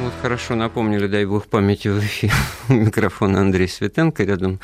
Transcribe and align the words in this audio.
Вот 0.00 0.12
хорошо 0.20 0.54
напомнили, 0.54 1.06
дай 1.06 1.24
бог 1.24 1.46
памяти 1.46 1.88
в 1.88 1.98
эфире. 2.00 2.32
Микрофон 2.68 3.36
Андрей 3.36 3.68
Светенко, 3.68 4.24
рядом 4.24 4.58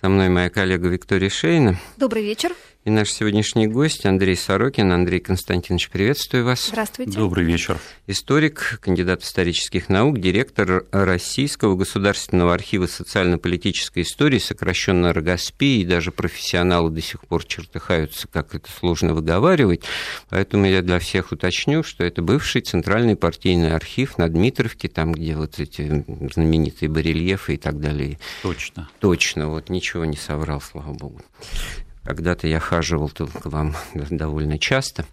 со 0.00 0.08
мной 0.08 0.28
моя 0.28 0.50
коллега 0.50 0.88
Виктория 0.88 1.30
Шейна. 1.30 1.76
Добрый 1.96 2.22
вечер. 2.22 2.52
И 2.84 2.90
наш 2.90 3.10
сегодняшний 3.10 3.66
гость 3.66 4.06
Андрей 4.06 4.36
Сорокин. 4.36 4.92
Андрей 4.92 5.18
Константинович, 5.18 5.90
приветствую 5.90 6.44
вас. 6.44 6.68
Здравствуйте. 6.68 7.18
Добрый 7.18 7.44
вечер. 7.44 7.78
Историк, 8.06 8.78
кандидат 8.80 9.22
исторических 9.24 9.88
наук, 9.88 10.20
директор 10.20 10.86
Российского 10.92 11.74
государственного 11.74 12.54
архива 12.54 12.86
социально-политической 12.86 14.04
истории, 14.04 14.38
сокращенно 14.38 15.12
РГАСПИ, 15.12 15.82
и 15.82 15.84
даже 15.84 16.12
профессионалы 16.12 16.90
до 16.90 17.02
сих 17.02 17.20
пор 17.26 17.44
чертыхаются, 17.44 18.28
как 18.28 18.54
это 18.54 18.70
сложно 18.70 19.12
выговаривать. 19.12 19.82
Поэтому 20.30 20.64
я 20.64 20.80
для 20.80 21.00
всех 21.00 21.32
уточню, 21.32 21.82
что 21.82 22.04
это 22.04 22.22
бывший 22.22 22.62
центральный 22.62 23.16
партийный 23.16 23.74
архив 23.74 24.18
на 24.18 24.28
Дмитровке, 24.28 24.88
там, 24.88 25.12
где 25.12 25.36
вот 25.36 25.58
эти 25.58 26.04
знаменитые 26.32 26.88
барельефы 26.88 27.54
и 27.54 27.58
так 27.58 27.80
далее. 27.80 28.18
Точно. 28.42 28.88
Точно, 29.00 29.48
вот 29.48 29.68
ничего 29.68 30.04
не 30.04 30.16
соврал, 30.16 30.60
слава 30.60 30.92
богу. 30.94 31.20
Когда-то 32.08 32.48
я 32.48 32.58
хаживал 32.58 33.10
тут 33.10 33.30
к 33.32 33.44
вам 33.44 33.76
довольно 34.08 34.58
часто. 34.58 35.04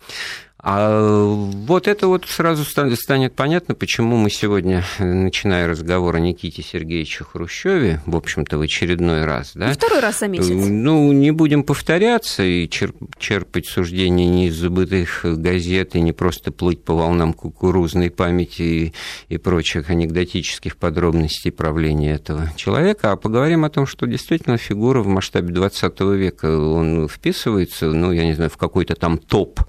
А 0.67 1.27
вот 1.27 1.87
это 1.87 2.07
вот 2.07 2.25
сразу 2.25 2.63
станет 2.65 3.35
понятно, 3.35 3.75
почему 3.75 4.17
мы 4.17 4.31
сегодня, 4.31 4.83
начиная 4.97 5.67
разговор 5.67 6.15
о 6.15 6.19
Никите 6.19 6.63
Сергеевиче 6.63 7.23
Хрущеве, 7.23 8.01
в 8.07 8.15
общем-то, 8.15 8.57
в 8.57 8.61
очередной 8.61 9.25
раз, 9.25 9.51
да? 9.53 9.69
И 9.69 9.73
второй 9.75 9.99
раз 9.99 10.21
за 10.21 10.27
месяц. 10.27 10.49
Ну, 10.49 11.11
не 11.11 11.29
будем 11.29 11.61
повторяться 11.63 12.41
и 12.41 12.67
черпать 12.67 13.67
суждения 13.67 14.27
не 14.27 14.47
из 14.47 14.55
забытых 14.55 15.23
газет 15.23 15.95
и 15.95 16.01
не 16.01 16.13
просто 16.13 16.51
плыть 16.51 16.83
по 16.83 16.95
волнам 16.95 17.33
кукурузной 17.33 18.09
памяти 18.09 18.61
и, 18.63 18.93
и 19.29 19.37
прочих 19.37 19.91
анекдотических 19.91 20.77
подробностей 20.77 21.51
правления 21.51 22.13
этого 22.13 22.51
человека, 22.55 23.11
а 23.11 23.17
поговорим 23.17 23.65
о 23.65 23.69
том, 23.69 23.85
что 23.85 24.07
действительно 24.07 24.57
фигура 24.57 25.03
в 25.03 25.07
масштабе 25.07 25.53
20 25.53 25.99
века, 26.01 26.57
он 26.57 27.07
вписывается, 27.07 27.91
ну, 27.91 28.11
я 28.11 28.25
не 28.25 28.33
знаю, 28.33 28.49
в 28.49 28.57
какой-то 28.57 28.95
там 28.95 29.19
топ 29.19 29.59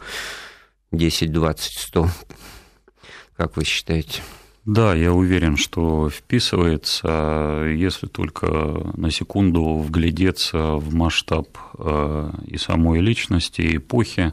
10, 0.97 1.33
20, 1.33 1.78
100. 1.78 2.08
Как 3.36 3.56
вы 3.56 3.64
считаете? 3.64 4.22
Да, 4.64 4.94
я 4.94 5.12
уверен, 5.12 5.56
что 5.56 6.11
вписывается, 6.11 7.64
если 7.72 8.08
только 8.08 8.47
на 8.97 9.12
секунду 9.12 9.78
вглядеться 9.78 10.74
в 10.74 10.92
масштаб 10.92 11.47
э, 11.78 12.30
и 12.48 12.56
самой 12.56 13.00
личности, 13.00 13.61
и 13.61 13.77
эпохи, 13.77 14.33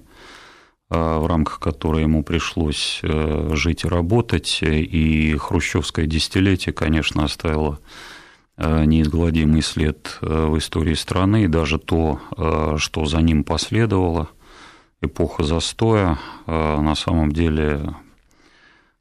э, 0.89 1.17
в 1.19 1.27
рамках 1.27 1.59
которой 1.59 2.01
ему 2.01 2.23
пришлось 2.23 2.99
э, 3.03 3.51
жить 3.53 3.83
и 3.83 3.87
работать. 3.87 4.59
И 4.63 5.35
хрущевское 5.37 6.07
десятилетие, 6.07 6.73
конечно, 6.73 7.25
оставило 7.25 7.79
неизгладимый 8.55 9.63
след 9.63 10.19
в 10.21 10.59
истории 10.59 10.93
страны, 10.93 11.45
и 11.45 11.47
даже 11.47 11.79
то, 11.79 12.21
что 12.77 13.05
за 13.05 13.19
ним 13.19 13.43
последовало– 13.43 14.29
эпоха 15.03 15.43
застоя 15.43 16.17
э, 16.47 16.79
на 16.79 16.95
самом 16.95 17.31
деле 17.31 17.93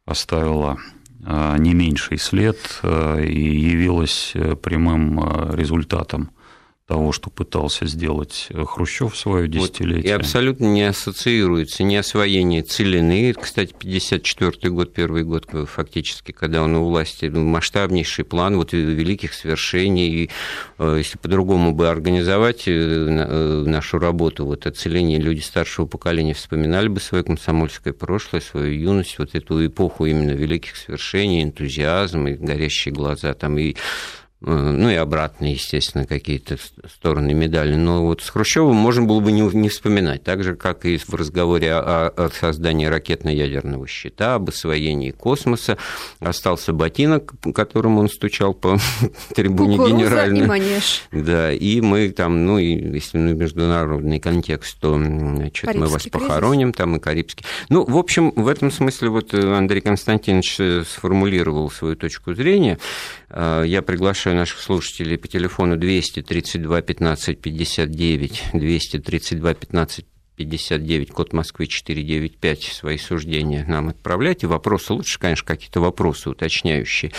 оставила 0.04 0.78
э, 1.24 1.56
не 1.58 1.74
меньший 1.74 2.18
след 2.18 2.58
э, 2.82 3.24
и 3.24 3.40
явилась 3.40 4.32
прямым 4.62 5.54
результатом 5.54 6.30
того, 6.92 7.10
что 7.12 7.30
пытался 7.30 7.86
сделать 7.86 8.48
Хрущев 8.52 9.14
в 9.14 9.16
свое 9.16 9.48
десятилетие. 9.48 10.02
Вот, 10.02 10.04
и 10.04 10.10
абсолютно 10.10 10.66
не 10.66 10.82
ассоциируется 10.82 11.84
ни 11.84 11.94
освоение 11.94 12.60
целины. 12.62 13.32
Кстати, 13.32 13.74
54 13.78 14.70
год, 14.70 14.92
первый 14.92 15.24
год 15.24 15.48
фактически, 15.66 16.32
когда 16.32 16.62
он 16.62 16.76
у 16.76 16.84
власти, 16.84 17.30
ну, 17.32 17.44
масштабнейший 17.44 18.26
план 18.26 18.58
вот, 18.58 18.74
великих 18.74 19.32
свершений. 19.32 20.24
И, 20.24 20.30
э, 20.78 20.96
если 20.98 21.16
по-другому 21.16 21.72
бы 21.72 21.88
организовать 21.88 22.68
э, 22.68 22.72
э, 22.72 23.64
нашу 23.66 23.98
работу, 23.98 24.44
вот 24.44 24.66
оцеление 24.66 25.18
люди 25.18 25.40
старшего 25.40 25.86
поколения 25.86 26.34
вспоминали 26.34 26.88
бы 26.88 27.00
свое 27.00 27.24
комсомольское 27.24 27.94
прошлое, 27.94 28.42
свою 28.42 28.70
юность, 28.70 29.18
вот 29.18 29.34
эту 29.34 29.64
эпоху 29.64 30.04
именно 30.04 30.32
великих 30.32 30.76
свершений, 30.76 31.42
энтузиазм 31.42 32.26
и 32.26 32.34
горящие 32.34 32.92
глаза, 32.92 33.32
там 33.32 33.56
и 33.56 33.76
Э, 33.76 34.21
ну 34.44 34.90
и 34.90 34.94
обратно, 34.94 35.46
естественно, 35.46 36.04
какие-то 36.04 36.56
стороны 36.92 37.32
медали. 37.32 37.76
Но 37.76 38.04
вот 38.04 38.22
с 38.22 38.30
Хрущевым 38.30 38.74
можно 38.74 39.04
было 39.04 39.20
бы 39.20 39.30
не, 39.30 39.42
не 39.42 39.68
вспоминать, 39.68 40.24
так 40.24 40.42
же, 40.42 40.56
как 40.56 40.84
и 40.84 40.96
в 40.96 41.14
разговоре 41.14 41.74
о, 41.74 42.08
о 42.08 42.28
создании 42.30 42.86
ракетно-ядерного 42.86 43.86
щита, 43.86 44.34
об 44.34 44.48
освоении 44.48 45.12
космоса. 45.12 45.78
Остался 46.18 46.72
ботинок, 46.72 47.34
которым 47.54 47.98
он 47.98 48.08
стучал 48.08 48.52
по 48.52 48.78
трибуне 49.34 49.76
Кукуруза 49.76 49.96
генеральной. 49.96 50.40
и 50.40 50.48
манеж. 50.48 51.02
Да, 51.12 51.52
и 51.52 51.80
мы 51.80 52.10
там, 52.10 52.44
ну, 52.44 52.58
и, 52.58 52.94
если 52.94 53.18
ну, 53.18 53.34
международный 53.34 54.18
контекст, 54.18 54.78
то 54.80 54.94
значит, 54.94 55.72
мы 55.74 55.86
вас 55.86 56.06
похороним, 56.08 56.72
кризис. 56.72 56.78
там 56.78 56.96
и 56.96 56.98
Карибский. 57.00 57.44
Ну, 57.68 57.84
в 57.84 57.96
общем, 57.96 58.32
в 58.34 58.48
этом 58.48 58.72
смысле 58.72 59.10
вот 59.10 59.32
Андрей 59.34 59.80
Константинович 59.80 60.56
э, 60.58 60.84
сформулировал 60.84 61.70
свою 61.70 61.94
точку 61.94 62.34
зрения. 62.34 62.78
Э, 63.30 63.62
я 63.64 63.82
приглашаю 63.82 64.31
наших 64.34 64.60
слушателей 64.60 65.18
по 65.18 65.28
телефону 65.28 65.76
232 65.76 66.82
15 66.82 67.40
59, 67.40 68.42
232 68.52 69.54
15 69.54 70.06
59, 70.36 71.10
код 71.10 71.32
Москвы 71.32 71.66
495, 71.66 72.62
свои 72.62 72.96
суждения 72.96 73.64
нам 73.68 73.88
отправляйте. 73.88 74.46
Вопросы 74.46 74.94
лучше, 74.94 75.18
конечно, 75.18 75.46
какие-то 75.46 75.80
вопросы 75.80 76.30
уточняющие. 76.30 77.12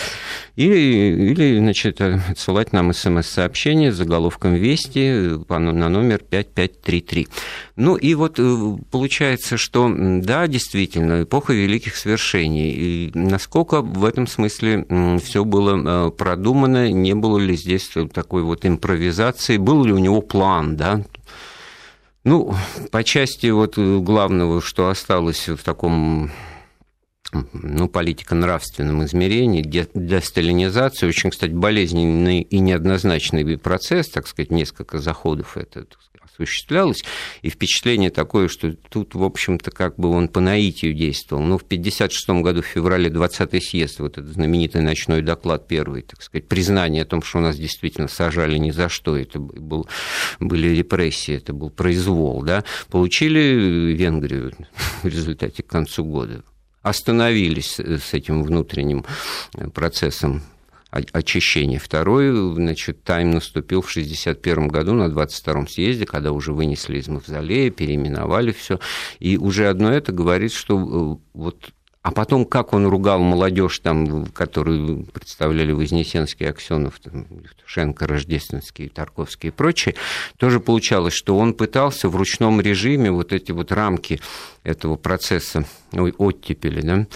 Или, 0.56 1.30
или 1.30 1.58
значит, 1.58 2.00
отсылать 2.00 2.72
нам 2.72 2.92
смс-сообщение 2.92 3.92
с 3.92 3.96
заголовком 3.96 4.54
«Вести» 4.54 5.38
на 5.48 5.88
номер 5.88 6.18
5533. 6.18 7.28
Ну 7.76 7.96
и 7.96 8.14
вот 8.14 8.38
э, 8.38 8.76
получается, 8.90 9.56
что 9.56 9.92
да, 9.96 10.46
действительно, 10.46 11.22
эпоха 11.22 11.52
великих 11.52 11.96
свершений. 11.96 12.72
И 12.72 13.10
насколько 13.14 13.80
в 13.80 14.04
этом 14.04 14.26
смысле 14.26 14.86
все 15.22 15.44
было 15.44 16.08
э, 16.08 16.10
продумано, 16.10 16.90
не 16.90 17.14
было 17.14 17.38
ли 17.38 17.56
здесь 17.56 17.90
такой 18.12 18.42
вот 18.42 18.66
импровизации, 18.66 19.56
был 19.56 19.84
ли 19.84 19.92
у 19.92 19.98
него 19.98 20.20
план, 20.20 20.76
да, 20.76 21.04
ну, 22.24 22.54
по 22.90 23.04
части 23.04 23.48
вот 23.48 23.78
главного, 23.78 24.60
что 24.60 24.88
осталось 24.88 25.48
в 25.48 25.62
таком 25.62 26.30
ну, 27.52 27.88
политико-нравственном 27.88 29.04
измерении, 29.04 29.62
десталинизация, 29.62 31.08
очень, 31.08 31.30
кстати, 31.30 31.52
болезненный 31.52 32.40
и 32.40 32.58
неоднозначный 32.58 33.58
процесс, 33.58 34.08
так 34.08 34.26
сказать, 34.26 34.50
несколько 34.50 34.98
заходов 34.98 35.56
это 35.56 35.84
так 35.84 36.00
сказать, 36.00 36.13
осуществлялось, 36.34 37.04
и 37.42 37.50
впечатление 37.50 38.10
такое, 38.10 38.48
что 38.48 38.72
тут, 38.72 39.14
в 39.14 39.22
общем-то, 39.22 39.70
как 39.70 39.96
бы 39.96 40.10
он 40.10 40.28
по 40.28 40.40
наитию 40.40 40.94
действовал. 40.94 41.42
Ну, 41.42 41.58
в 41.58 41.62
1956 41.62 42.42
году, 42.42 42.62
в 42.62 42.66
феврале 42.66 43.10
20-й 43.10 43.60
съезд, 43.60 44.00
вот 44.00 44.18
этот 44.18 44.32
знаменитый 44.32 44.82
ночной 44.82 45.22
доклад 45.22 45.68
первый, 45.68 46.02
так 46.02 46.22
сказать, 46.22 46.48
признание 46.48 47.02
о 47.02 47.06
том, 47.06 47.22
что 47.22 47.38
у 47.38 47.40
нас 47.40 47.56
действительно 47.56 48.08
сажали 48.08 48.58
ни 48.58 48.70
за 48.70 48.88
что, 48.88 49.16
это 49.16 49.38
был, 49.38 49.88
были 50.40 50.68
репрессии, 50.68 51.36
это 51.36 51.52
был 51.52 51.70
произвол, 51.70 52.42
да, 52.42 52.64
получили 52.90 53.94
Венгрию 53.94 54.52
в 55.02 55.06
результате 55.06 55.62
к 55.62 55.66
концу 55.66 56.04
года 56.04 56.42
остановились 56.82 57.80
с 57.80 58.12
этим 58.12 58.42
внутренним 58.42 59.06
процессом 59.72 60.42
очищения. 61.12 61.78
Второй, 61.78 62.54
значит, 62.54 63.02
тайм 63.02 63.32
наступил 63.32 63.82
в 63.82 63.90
1961 63.90 64.68
году 64.68 64.94
на 64.94 65.06
22-м 65.06 65.66
съезде, 65.66 66.06
когда 66.06 66.32
уже 66.32 66.52
вынесли 66.52 66.98
из 66.98 67.08
мавзолея, 67.08 67.70
переименовали 67.70 68.52
все. 68.52 68.78
И 69.18 69.36
уже 69.36 69.68
одно 69.68 69.92
это 69.92 70.12
говорит, 70.12 70.52
что 70.52 70.78
э, 70.78 71.28
вот 71.34 71.72
а 72.04 72.10
потом, 72.10 72.44
как 72.44 72.74
он 72.74 72.86
ругал 72.86 73.18
молодежь, 73.20 73.78
там, 73.78 74.26
которую 74.26 75.06
представляли 75.06 75.72
Вознесенский, 75.72 76.46
Аксенов, 76.46 77.00
Шенко, 77.64 78.06
Рождественский, 78.06 78.90
Тарковский 78.90 79.48
и 79.48 79.50
прочие, 79.50 79.94
тоже 80.36 80.60
получалось, 80.60 81.14
что 81.14 81.38
он 81.38 81.54
пытался 81.54 82.10
в 82.10 82.16
ручном 82.16 82.60
режиме 82.60 83.10
вот 83.10 83.32
эти 83.32 83.52
вот 83.52 83.72
рамки 83.72 84.20
этого 84.64 84.96
процесса 84.96 85.64
оттепели, 85.92 86.82
да, 86.82 87.06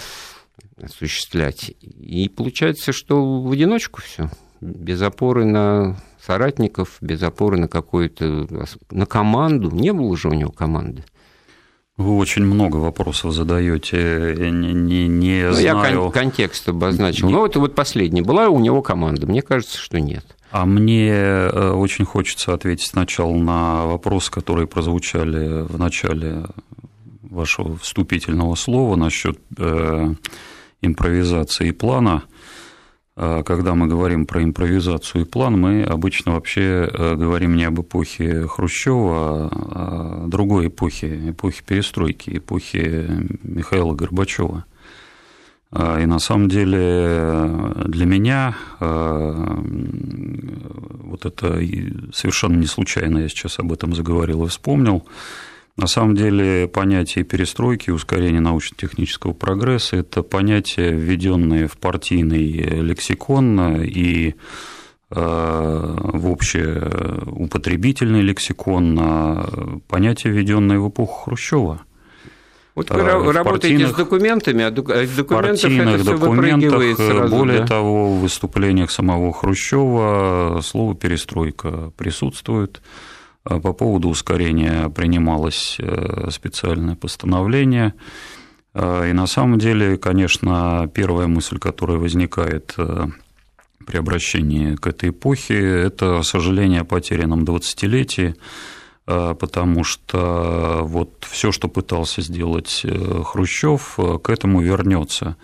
осуществлять. 0.81 1.71
И 1.81 2.29
получается, 2.29 2.91
что 2.91 3.41
в 3.41 3.51
одиночку 3.51 4.01
все, 4.01 4.29
без 4.61 5.01
опоры 5.01 5.45
на 5.45 5.97
соратников, 6.21 6.97
без 7.01 7.23
опоры 7.23 7.57
на 7.57 7.67
какую-то, 7.67 8.47
на 8.91 9.05
команду. 9.05 9.71
Не 9.71 9.93
было 9.93 10.15
же 10.17 10.29
у 10.29 10.33
него 10.33 10.51
команды. 10.51 11.03
Вы 11.97 12.15
очень 12.15 12.45
много 12.45 12.77
вопросов 12.77 13.33
задаете, 13.33 14.33
не, 14.37 14.73
не, 14.73 15.07
не 15.07 15.47
ну, 15.47 15.53
знаю. 15.53 16.05
Я 16.05 16.11
контекст 16.11 16.69
обозначил. 16.69 17.27
Не... 17.27 17.33
Ну, 17.33 17.39
вот, 17.39 17.57
вот 17.57 17.75
последний. 17.75 18.21
Была 18.21 18.47
у 18.47 18.59
него 18.59 18.81
команда? 18.81 19.27
Мне 19.27 19.41
кажется, 19.41 19.77
что 19.77 19.99
нет. 19.99 20.25
А 20.51 20.65
мне 20.65 21.09
э, 21.09 21.71
очень 21.71 22.05
хочется 22.05 22.53
ответить 22.53 22.87
сначала 22.87 23.33
на 23.33 23.85
вопросы, 23.85 24.31
которые 24.31 24.65
прозвучали 24.65 25.61
в 25.63 25.77
начале 25.77 26.45
вашего 27.21 27.77
вступительного 27.77 28.55
слова 28.55 28.95
насчет 28.95 29.37
э, 29.57 30.13
импровизации 30.81 31.69
и 31.69 31.71
плана. 31.71 32.23
А 33.15 33.43
когда 33.43 33.75
мы 33.75 33.87
говорим 33.87 34.25
про 34.25 34.41
импровизацию 34.43 35.25
и 35.25 35.27
план, 35.27 35.59
мы 35.59 35.83
обычно 35.83 36.33
вообще 36.33 36.89
э, 36.89 37.15
говорим 37.15 37.57
не 37.57 37.65
об 37.65 37.81
эпохе 37.81 38.47
Хрущева, 38.47 39.49
а 39.51 40.23
о 40.23 40.27
другой 40.27 40.67
эпохе, 40.67 41.31
эпохе 41.31 41.61
перестройки, 41.65 42.37
эпохе 42.37 43.27
Михаила 43.43 43.93
Горбачева. 43.93 44.63
А, 45.71 45.99
и 45.99 46.05
на 46.05 46.19
самом 46.19 46.47
деле 46.47 47.51
для 47.85 48.05
меня 48.05 48.55
э, 48.79 49.55
вот 51.03 51.25
это 51.25 51.59
совершенно 52.13 52.55
не 52.55 52.67
случайно, 52.67 53.19
я 53.19 53.27
сейчас 53.29 53.59
об 53.59 53.73
этом 53.73 53.93
заговорил 53.93 54.45
и 54.45 54.47
вспомнил, 54.47 55.05
на 55.79 55.87
самом 55.87 56.15
деле 56.15 56.67
понятие 56.67 57.23
перестройки, 57.23 57.89
ускорения 57.89 58.41
научно-технического 58.41 59.31
прогресса– 59.33 59.95
это 59.97 60.23
понятие, 60.23 60.91
введенное 60.91 61.67
в 61.69 61.77
партийный 61.77 62.51
лексикон 62.81 63.81
и 63.81 64.29
э, 64.29 64.33
в 65.11 66.27
общеупотребительный 66.29 68.21
лексикон, 68.21 69.81
понятие, 69.87 70.33
введенное 70.33 70.79
в 70.79 70.89
эпоху 70.89 71.23
Хрущева. 71.23 71.81
Вот 72.75 72.89
вы 72.91 72.99
э, 72.99 73.31
работаете 73.31 73.87
с 73.87 73.93
документами, 73.93 74.63
а 74.65 74.71
в 74.71 75.15
документах 75.15 75.63
это 75.63 75.95
все 76.01 76.17
документах, 76.17 76.97
сразу, 76.97 77.35
более 77.35 77.59
да? 77.59 77.67
того, 77.67 78.15
в 78.15 78.19
выступлениях 78.19 78.91
самого 78.91 79.33
Хрущева 79.33 80.59
слово 80.61 80.95
«перестройка» 80.95 81.91
присутствует. 81.97 82.81
А 83.43 83.59
по 83.59 83.73
поводу 83.73 84.09
ускорения 84.09 84.89
принималось 84.89 85.77
э, 85.79 86.29
специальное 86.29 86.95
постановление. 86.95 87.93
А, 88.73 89.07
и 89.07 89.13
на 89.13 89.27
самом 89.27 89.59
деле, 89.59 89.97
конечно, 89.97 90.89
первая 90.93 91.27
мысль, 91.27 91.57
которая 91.57 91.97
возникает 91.97 92.73
э, 92.77 93.07
при 93.85 93.97
обращении 93.97 94.75
к 94.75 94.87
этой 94.87 95.09
эпохе, 95.09 95.57
это 95.57 96.21
сожаление 96.23 96.81
о 96.81 96.85
потерянном 96.85 97.43
20-летии, 97.43 98.35
а, 99.07 99.33
потому 99.35 99.83
что 99.83 100.81
вот 100.83 101.25
все, 101.29 101.51
что 101.51 101.69
пытался 101.69 102.21
сделать 102.21 102.81
э, 102.83 103.23
Хрущев, 103.25 103.97
к 104.21 104.29
этому 104.29 104.61
вернется. 104.61 105.37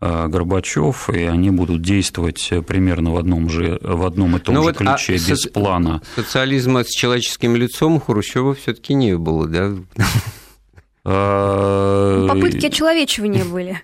Э, 0.00 0.28
Горбачев, 0.28 1.10
и 1.10 1.24
они 1.24 1.50
будут 1.50 1.82
действовать 1.82 2.52
примерно 2.68 3.14
в 3.14 3.16
одном, 3.16 3.50
же, 3.50 3.80
в 3.82 4.06
одном 4.06 4.36
и 4.36 4.38
том 4.38 4.54
Но 4.54 4.60
ну 4.60 4.68
же 4.68 4.72
вот, 4.72 4.78
ключе, 4.78 5.14
а 5.14 5.16
без 5.16 5.40
соци... 5.40 5.50
плана. 5.50 6.02
Социализма 6.14 6.84
с 6.84 6.90
человеческим 6.90 7.56
лицом 7.56 7.96
у 7.96 8.00
Хрущева 8.00 8.54
все-таки 8.54 8.94
не 8.94 9.16
было, 9.16 9.48
да? 9.48 9.72
А, 11.04 12.28
Попытки 12.28 12.66
очеловечивания 12.66 13.44
были. 13.44 13.80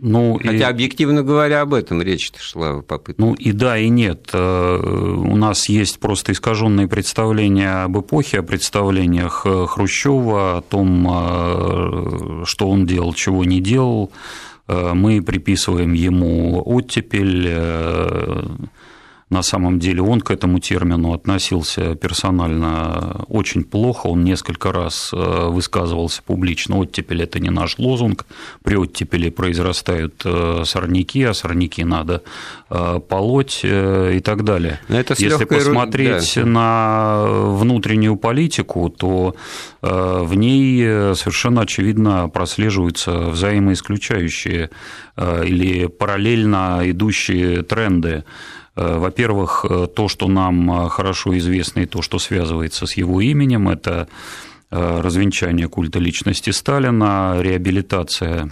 Ну, 0.00 0.38
Хотя, 0.42 0.56
и... 0.56 0.62
объективно 0.62 1.22
говоря, 1.22 1.60
об 1.60 1.74
этом 1.74 2.00
речь 2.00 2.30
шла 2.38 2.80
попытка. 2.80 3.20
Ну 3.20 3.34
и 3.34 3.52
да, 3.52 3.76
и 3.76 3.88
нет. 3.88 4.30
Э, 4.32 4.76
у 4.78 5.36
нас 5.36 5.68
есть 5.68 5.98
просто 5.98 6.32
искаженные 6.32 6.88
представления 6.88 7.84
об 7.84 7.98
эпохе, 7.98 8.38
о 8.38 8.42
представлениях 8.42 9.42
э, 9.44 9.66
Хрущева, 9.68 10.58
о 10.58 10.62
том, 10.62 12.44
что 12.46 12.68
он 12.68 12.86
делал, 12.86 13.12
чего 13.12 13.44
не 13.44 13.60
делал. 13.60 14.10
Э, 14.66 14.92
мы 14.94 15.22
приписываем 15.22 15.92
ему 15.92 16.62
оттепель, 16.64 17.46
э, 17.48 18.42
на 19.34 19.42
самом 19.42 19.78
деле 19.78 20.00
он 20.00 20.20
к 20.20 20.30
этому 20.30 20.58
термину 20.60 21.12
относился 21.12 21.94
персонально 21.96 23.24
очень 23.28 23.64
плохо, 23.64 24.06
он 24.06 24.24
несколько 24.24 24.72
раз 24.72 25.10
э, 25.12 25.48
высказывался 25.48 26.22
публично, 26.22 26.78
оттепель– 26.78 27.22
это 27.24 27.40
не 27.40 27.50
наш 27.50 27.78
лозунг, 27.78 28.24
при 28.62 28.76
оттепели 28.76 29.30
произрастают 29.30 30.24
сорняки, 30.64 31.24
а 31.24 31.34
сорняки 31.34 31.84
надо 31.84 32.22
полоть 33.08 33.60
и 33.64 34.20
так 34.24 34.44
далее. 34.44 34.78
Это 34.88 35.14
Если 35.18 35.44
посмотреть 35.44 36.32
да. 36.36 36.44
на 36.44 37.24
внутреннюю 37.26 38.16
политику, 38.16 38.88
то 38.88 39.34
в 39.82 40.34
ней 40.34 41.14
совершенно 41.14 41.62
очевидно 41.62 42.28
прослеживаются 42.28 43.12
взаимоисключающие 43.30 44.70
или 45.18 45.86
параллельно 45.86 46.80
идущие 46.84 47.62
тренды. 47.62 48.24
Э, 48.76 48.98
во-первых, 48.98 49.64
э, 49.68 49.86
то, 49.94 50.08
что 50.08 50.28
нам 50.28 50.86
э, 50.86 50.88
хорошо 50.88 51.36
известно 51.38 51.80
и 51.80 51.86
то, 51.86 52.02
что 52.02 52.18
связывается 52.18 52.86
с 52.86 52.96
его 52.96 53.20
именем, 53.20 53.68
это 53.68 54.08
развенчание 54.70 55.68
культа 55.68 56.00
личности 56.00 56.50
Сталина, 56.50 57.36
реабилитация 57.38 58.50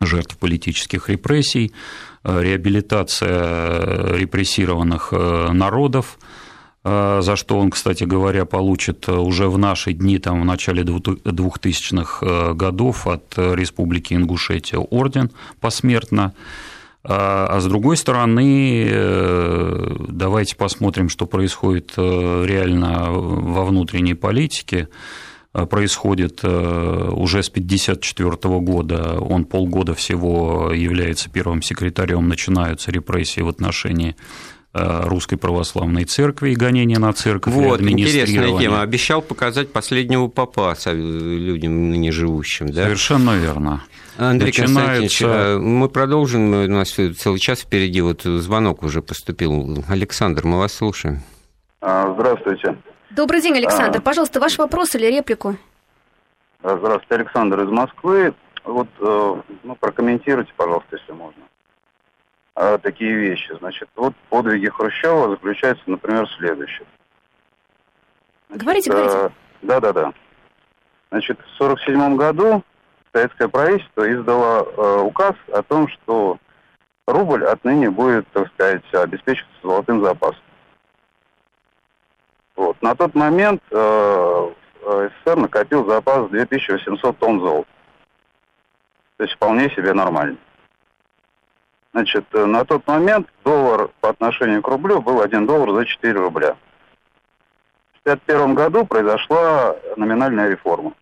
жертв 0.00 0.38
политических 0.38 1.10
репрессий, 1.10 1.72
реабилитация 2.24 4.16
репрессированных 4.16 5.12
народов, 5.12 6.18
за 6.82 7.36
что 7.36 7.58
он, 7.58 7.70
кстати 7.70 8.04
говоря, 8.04 8.46
получит 8.46 9.06
уже 9.10 9.50
в 9.50 9.58
наши 9.58 9.92
дни, 9.92 10.18
там, 10.18 10.40
в 10.40 10.44
начале 10.46 10.82
2000-х 10.82 12.54
годов 12.54 13.06
от 13.06 13.34
Республики 13.36 14.14
Ингушетия 14.14 14.78
орден 14.78 15.30
посмертно. 15.60 16.32
А, 17.02 17.46
а 17.46 17.60
с 17.60 17.66
другой 17.66 17.96
стороны, 17.96 18.86
э, 18.86 19.96
давайте 20.08 20.54
посмотрим, 20.54 21.08
что 21.08 21.26
происходит 21.26 21.94
э, 21.96 22.44
реально 22.46 23.10
во 23.10 23.64
внутренней 23.64 24.14
политике. 24.14 24.88
А, 25.54 25.64
происходит 25.64 26.40
э, 26.42 27.10
уже 27.10 27.42
с 27.42 27.48
1954 27.48 28.60
года, 28.60 29.18
он 29.18 29.46
полгода 29.46 29.94
всего 29.94 30.72
является 30.72 31.30
первым 31.30 31.62
секретарем, 31.62 32.28
начинаются 32.28 32.90
репрессии 32.90 33.40
в 33.40 33.48
отношении 33.48 34.16
Русской 34.72 35.34
Православной 35.34 36.04
Церкви 36.04 36.52
и 36.52 36.54
гонения 36.54 37.00
на 37.00 37.12
церковь. 37.12 37.52
Вот, 37.52 37.80
интересная 37.80 38.56
тема. 38.56 38.82
Обещал 38.82 39.20
показать 39.20 39.72
последнего 39.72 40.28
папа 40.28 40.76
людям 40.86 41.90
ныне 41.90 42.12
живущим, 42.12 42.68
да? 42.68 42.84
Совершенно 42.84 43.36
верно. 43.36 43.82
Андрей 44.20 44.48
Начинается... 44.48 45.26
Э, 45.26 45.58
мы 45.58 45.88
продолжим, 45.88 46.52
у 46.52 46.66
нас 46.66 46.90
целый 46.90 47.38
час 47.38 47.60
впереди, 47.60 48.02
вот 48.02 48.22
звонок 48.22 48.82
уже 48.82 49.00
поступил. 49.00 49.82
Александр, 49.88 50.44
мы 50.44 50.58
вас 50.58 50.74
слушаем. 50.74 51.20
А, 51.80 52.12
здравствуйте. 52.12 52.76
Добрый 53.08 53.40
день, 53.40 53.56
Александр. 53.56 53.98
А... 53.98 54.02
Пожалуйста, 54.02 54.38
ваш 54.38 54.58
вопрос 54.58 54.94
или 54.94 55.06
реплику? 55.06 55.56
А, 56.62 56.76
здравствуйте, 56.76 57.14
Александр 57.14 57.62
из 57.62 57.70
Москвы. 57.70 58.34
Вот, 58.64 58.88
э, 58.98 59.36
ну, 59.62 59.74
прокомментируйте, 59.76 60.52
пожалуйста, 60.54 60.98
если 60.98 61.12
можно. 61.12 61.42
Такие 62.82 63.14
вещи. 63.14 63.56
Значит, 63.58 63.88
вот 63.96 64.12
подвиги 64.28 64.68
Хрущева 64.68 65.30
заключаются, 65.30 65.84
например, 65.86 66.26
в 66.26 66.32
следующем. 66.32 66.84
Значит, 68.48 68.62
говорите, 68.64 68.90
говорите. 68.90 69.34
Да-да-да. 69.62 70.12
Значит, 71.10 71.38
в 71.38 71.62
1947 71.62 72.16
году 72.16 72.62
советское 73.12 73.48
правительство 73.48 74.12
издало 74.12 74.64
э, 74.64 75.00
указ 75.00 75.34
о 75.52 75.62
том, 75.62 75.88
что 75.88 76.38
рубль 77.06 77.44
отныне 77.44 77.90
будет, 77.90 78.26
так 78.32 78.48
сказать, 78.52 78.82
обеспечиваться 78.92 79.56
золотым 79.62 80.04
запасом. 80.04 80.42
Вот. 82.56 82.80
На 82.82 82.94
тот 82.94 83.14
момент 83.14 83.62
э, 83.70 84.50
СССР 84.82 85.36
накопил 85.36 85.88
запас 85.88 86.28
2800 86.30 87.18
тонн 87.18 87.40
золота. 87.40 87.68
То 89.16 89.24
есть 89.24 89.34
вполне 89.36 89.70
себе 89.70 89.92
нормально. 89.92 90.36
Значит, 91.92 92.24
э, 92.32 92.44
на 92.44 92.64
тот 92.64 92.86
момент 92.86 93.28
доллар 93.44 93.90
по 94.00 94.10
отношению 94.10 94.62
к 94.62 94.68
рублю 94.68 95.00
был 95.00 95.20
1 95.20 95.46
доллар 95.46 95.72
за 95.72 95.84
4 95.86 96.12
рубля. 96.20 96.56
В 97.94 98.02
1951 98.02 98.54
году 98.54 98.86
произошла 98.86 99.76
номинальная 99.96 100.48
реформа. 100.48 100.94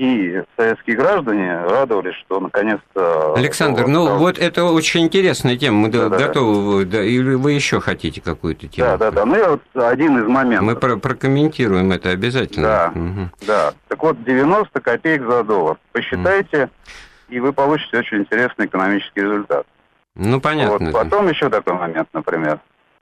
И 0.00 0.42
советские 0.56 0.96
граждане 0.96 1.60
радовались, 1.60 2.14
что 2.24 2.40
наконец-то... 2.40 3.34
Александр, 3.34 3.86
ну 3.86 4.06
стал... 4.06 4.18
вот 4.18 4.38
это 4.38 4.64
очень 4.64 5.02
интересная 5.02 5.58
тема. 5.58 5.76
Мы 5.76 5.88
да, 5.90 6.08
готовы, 6.08 6.86
да. 6.86 7.02
или 7.02 7.34
вы 7.34 7.52
еще 7.52 7.80
хотите 7.80 8.22
какую-то 8.22 8.66
тему? 8.66 8.88
Да, 8.88 8.96
да, 8.96 9.10
да. 9.10 9.26
Ну, 9.26 9.36
я 9.36 9.50
вот 9.50 9.62
один 9.74 10.18
из 10.22 10.26
моментов. 10.26 10.66
Мы 10.66 10.76
про 10.76 10.96
прокомментируем 10.96 11.92
это 11.92 12.08
обязательно. 12.08 12.66
Да, 12.66 12.92
угу. 12.94 13.30
да. 13.46 13.74
Так 13.88 14.02
вот, 14.02 14.24
90 14.24 14.80
копеек 14.80 15.22
за 15.28 15.44
доллар. 15.44 15.76
Посчитайте, 15.92 16.62
угу. 16.62 17.34
и 17.34 17.40
вы 17.40 17.52
получите 17.52 17.98
очень 17.98 18.20
интересный 18.20 18.64
экономический 18.64 19.20
результат. 19.20 19.66
Ну, 20.14 20.40
понятно. 20.40 20.92
Вот. 20.92 20.94
Потом 20.94 21.28
еще 21.28 21.50
такой 21.50 21.74
момент, 21.74 22.08
например. 22.14 22.58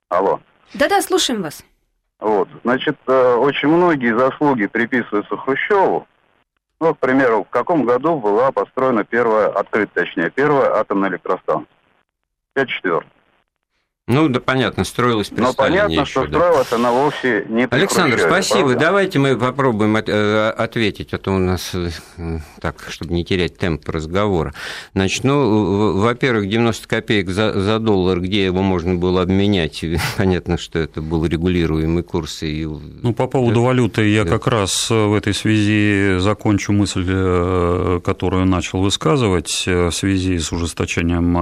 Алло. 0.09 0.41
Да-да, 0.73 1.01
слушаем 1.01 1.43
вас. 1.43 1.63
Вот, 2.19 2.49
значит, 2.65 2.97
э, 3.07 3.35
очень 3.35 3.69
многие 3.69 4.13
заслуги 4.17 4.65
приписываются 4.65 5.37
Хрущеву, 5.37 6.05
ну, 6.79 6.95
к 6.95 6.99
примеру, 6.99 7.43
в 7.43 7.49
каком 7.49 7.85
году 7.85 8.17
была 8.19 8.51
построена 8.51 9.03
первая, 9.03 9.47
открыта 9.49 9.93
точнее, 9.95 10.29
первая 10.29 10.75
атомная 10.75 11.09
электростанция? 11.09 11.67
54 12.53 13.18
Ну, 14.09 14.27
да, 14.27 14.39
понятно, 14.39 14.83
строилась 14.85 15.27
при 15.27 15.41
Но 15.41 15.53
понятно, 15.53 15.91
еще, 15.91 16.05
что 16.05 16.27
да. 16.27 16.39
строилась 16.39 16.73
она 16.73 16.91
вовсе 16.91 17.45
не 17.47 17.67
при 17.67 17.77
Александр, 17.77 18.17
Хрущеве, 18.17 18.31
спасибо. 18.31 18.59
правда? 18.69 18.79
Давайте 18.79 19.19
мы 19.19 19.37
попробуем 19.37 19.95
э, 19.97 20.49
ответить, 20.49 21.13
а 21.13 21.19
то 21.19 21.31
у 21.31 21.37
нас, 21.37 21.75
э, 21.75 21.89
так, 22.59 22.87
чтобы 22.89 23.13
не 23.13 23.23
терять 23.23 23.57
темп 23.57 23.87
разговора. 23.87 24.55
Значит, 24.95 25.23
ну, 25.23 25.99
во-первых, 25.99 26.49
90 26.49 26.87
копеек 26.87 27.29
за, 27.29 27.53
за 27.53 27.77
доллар, 27.77 28.19
где 28.19 28.45
его 28.45 28.63
можно 28.63 28.95
было 28.95 29.21
обменять, 29.21 29.85
понятно, 30.17 30.57
что 30.57 30.79
это 30.79 31.03
был 31.03 31.23
регулируемый 31.27 32.01
курс. 32.01 32.41
И... 32.41 32.65
Ну, 32.65 33.13
по 33.13 33.27
поводу 33.27 33.61
валюты 33.61 34.09
я 34.09 34.23
Да. 34.23 34.31
как 34.31 34.47
раз 34.47 34.89
э, 34.89 35.05
в 35.05 35.13
этой 35.13 35.35
связи 35.35 36.17
закончу 36.17 36.73
мысль, 36.73 37.05
которую 38.01 38.45
начал 38.47 38.81
высказывать 38.81 39.65
в 39.67 39.91
связи 39.91 40.39
с 40.39 40.51
ужесточением 40.51 41.37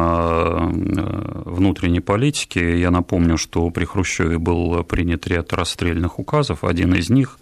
внутренней 1.46 2.02
политики. 2.02 2.57
Я 2.60 2.92
напомню, 2.92 3.38
что 3.38 3.70
при 3.70 3.86
Хрущеве 3.86 4.38
был 4.38 4.84
принят 4.84 5.28
ряд 5.28 5.54
расстрельных 5.54 6.20
указов. 6.20 6.64
Один 6.64 6.94
из 6.96 7.10
них 7.10 7.40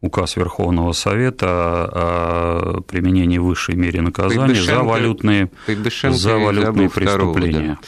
указ 0.00 0.36
Верховного 0.36 0.92
Совета 0.92 1.48
о 1.48 2.80
применении 2.82 3.38
высшей 3.38 3.74
меры 3.74 4.00
наказания 4.00 4.54
за 4.54 4.82
валютные, 4.82 5.50
за 5.66 6.38
валютные 6.38 6.88
забыл 6.88 6.88
второго, 6.88 7.34
да. 7.34 7.40
преступления. 7.40 7.78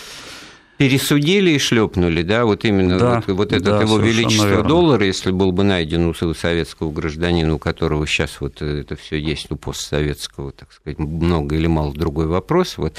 Пересудили 0.80 1.50
и 1.50 1.58
шлепнули, 1.58 2.22
да, 2.22 2.46
вот 2.46 2.64
именно 2.64 2.98
Да, 2.98 3.22
вот, 3.26 3.36
вот 3.36 3.52
это 3.52 3.72
да, 3.72 3.82
его 3.82 3.98
величество 3.98 4.46
верно. 4.46 4.64
доллара, 4.64 5.04
если 5.04 5.30
был 5.30 5.52
бы 5.52 5.62
найден 5.62 6.06
у 6.06 6.14
советского 6.14 6.90
гражданина, 6.90 7.52
у 7.54 7.58
которого 7.58 8.06
сейчас 8.06 8.40
вот 8.40 8.62
это 8.62 8.96
все 8.96 9.20
есть, 9.20 9.50
у 9.50 9.56
постсоветского, 9.56 10.52
так 10.52 10.72
сказать, 10.72 10.98
много 10.98 11.56
или 11.56 11.66
мало 11.66 11.92
другой 11.92 12.28
вопрос, 12.28 12.78
вот. 12.78 12.96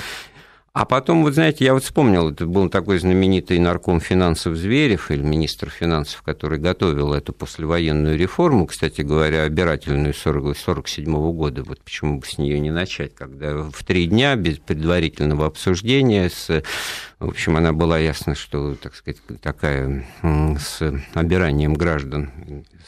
А 0.74 0.86
потом, 0.86 1.24
вот 1.24 1.34
знаете, 1.34 1.66
я 1.66 1.74
вот 1.74 1.84
вспомнил, 1.84 2.30
это 2.30 2.46
был 2.46 2.70
такой 2.70 2.98
знаменитый 2.98 3.60
нарком 3.60 4.00
финансов 4.00 4.56
Зверев, 4.56 5.12
или 5.12 5.22
министр 5.22 5.70
финансов, 5.70 6.22
который 6.22 6.60
готовил 6.60 7.14
эту 7.14 7.34
послевоенную 7.34 8.18
реформу, 8.18 8.68
кстати 8.68 9.02
говоря, 9.02 9.44
обирательную 9.44 10.12
1947 10.12 11.14
года, 11.34 11.64
вот 11.64 11.82
почему 11.82 12.20
бы 12.20 12.26
с 12.26 12.38
нее 12.38 12.58
не 12.62 12.72
начать, 12.72 13.14
когда 13.14 13.70
в 13.70 13.84
три 13.84 14.08
дня 14.08 14.38
без 14.38 14.60
предварительного 14.60 15.46
обсуждения 15.46 16.30
с 16.30 16.64
в 17.20 17.28
общем, 17.30 17.56
она 17.56 17.72
была 17.72 18.00
ясно, 18.00 18.34
что, 18.34 18.74
так 18.74 18.96
сказать, 18.96 19.22
такая 19.44 20.08
с 20.24 20.82
обиранием 21.14 21.76
граждан, 21.76 22.32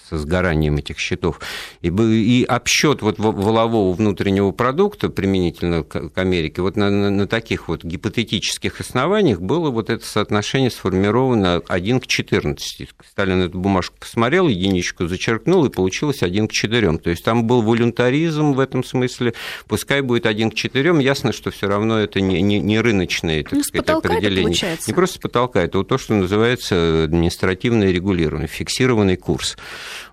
со 0.10 0.18
сгоранием 0.18 0.78
этих 0.78 0.98
счетов. 0.98 1.40
И, 1.82 1.90
и 1.90 2.44
обсчет 2.44 3.04
вот 3.04 3.20
в- 3.20 3.22
валового 3.32 3.94
внутреннего 3.94 4.50
продукта 4.50 5.10
применительно 5.10 5.84
к 5.84 6.18
Америке, 6.18 6.64
вот 6.64 6.76
на, 6.78 6.90
на- 6.90 7.12
на 7.12 7.28
таких 7.28 7.68
вот 7.68 7.73
гипотетических 7.84 8.80
основаниях 8.80 9.42
было 9.42 9.70
вот 9.70 9.90
это 9.90 10.06
соотношение 10.06 10.70
сформировано 10.70 11.62
1 11.68 12.00
к 12.00 12.08
14. 12.08 12.90
Сталин 13.10 13.42
эту 13.44 13.58
бумажку 13.58 13.96
посмотрел, 14.00 14.48
единичку 14.48 15.08
зачеркнул, 15.08 15.66
и 15.66 15.70
получилось 15.70 16.22
1 16.24 16.48
к 16.48 16.52
4. 16.52 16.98
То 16.98 17.10
есть 17.10 17.24
там 17.24 17.46
был 17.46 17.62
волюнтаризм 17.62 18.54
в 18.54 18.60
этом 18.60 18.84
смысле, 18.84 19.34
пускай 19.68 20.02
будет 20.02 20.26
1 20.26 20.52
к 20.52 20.56
4, 20.56 21.02
ясно, 21.02 21.32
что 21.32 21.52
все 21.52 21.68
равно 21.68 21.98
это 22.00 22.20
не, 22.22 22.42
не, 22.42 22.60
не 22.60 22.80
рыночные, 22.80 23.44
так 23.44 23.54
Ну, 23.54 23.64
сказать, 23.64 23.86
это 23.88 23.98
определения. 23.98 24.44
получается. 24.44 24.90
Не 24.90 24.94
просто 24.94 25.16
с 25.18 25.22
потолка, 25.22 25.62
это 25.64 25.78
вот 25.78 25.88
то, 25.88 25.98
что 25.98 26.14
называется 26.14 27.06
административное 27.06 27.92
регулирование, 27.92 28.48
фиксированный 28.48 29.16
курс. 29.16 29.58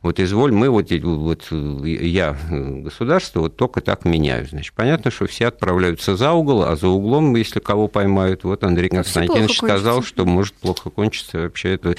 Вот 0.02 0.20
изволь, 0.20 0.52
мы 0.52 0.70
вот, 0.70 0.90
вот 0.92 1.48
я, 1.50 2.36
государство, 2.50 3.40
вот 3.40 3.56
только 3.56 3.80
так 3.80 4.04
меняю. 4.04 4.46
Значит, 4.48 4.72
понятно, 4.74 5.10
что 5.10 5.26
все 5.26 5.48
отправляются 5.48 6.16
за 6.16 6.32
угол, 6.32 6.62
а 6.62 6.76
за 6.76 6.88
углом, 6.88 7.34
если 7.34 7.49
кого 7.58 7.88
поймают, 7.88 8.44
вот 8.44 8.62
Андрей 8.62 8.88
Константинович 8.88 9.56
сказал, 9.58 10.04
что 10.04 10.24
может 10.24 10.54
плохо 10.54 10.90
кончиться 10.90 11.38
вообще 11.38 11.70
это 11.74 11.96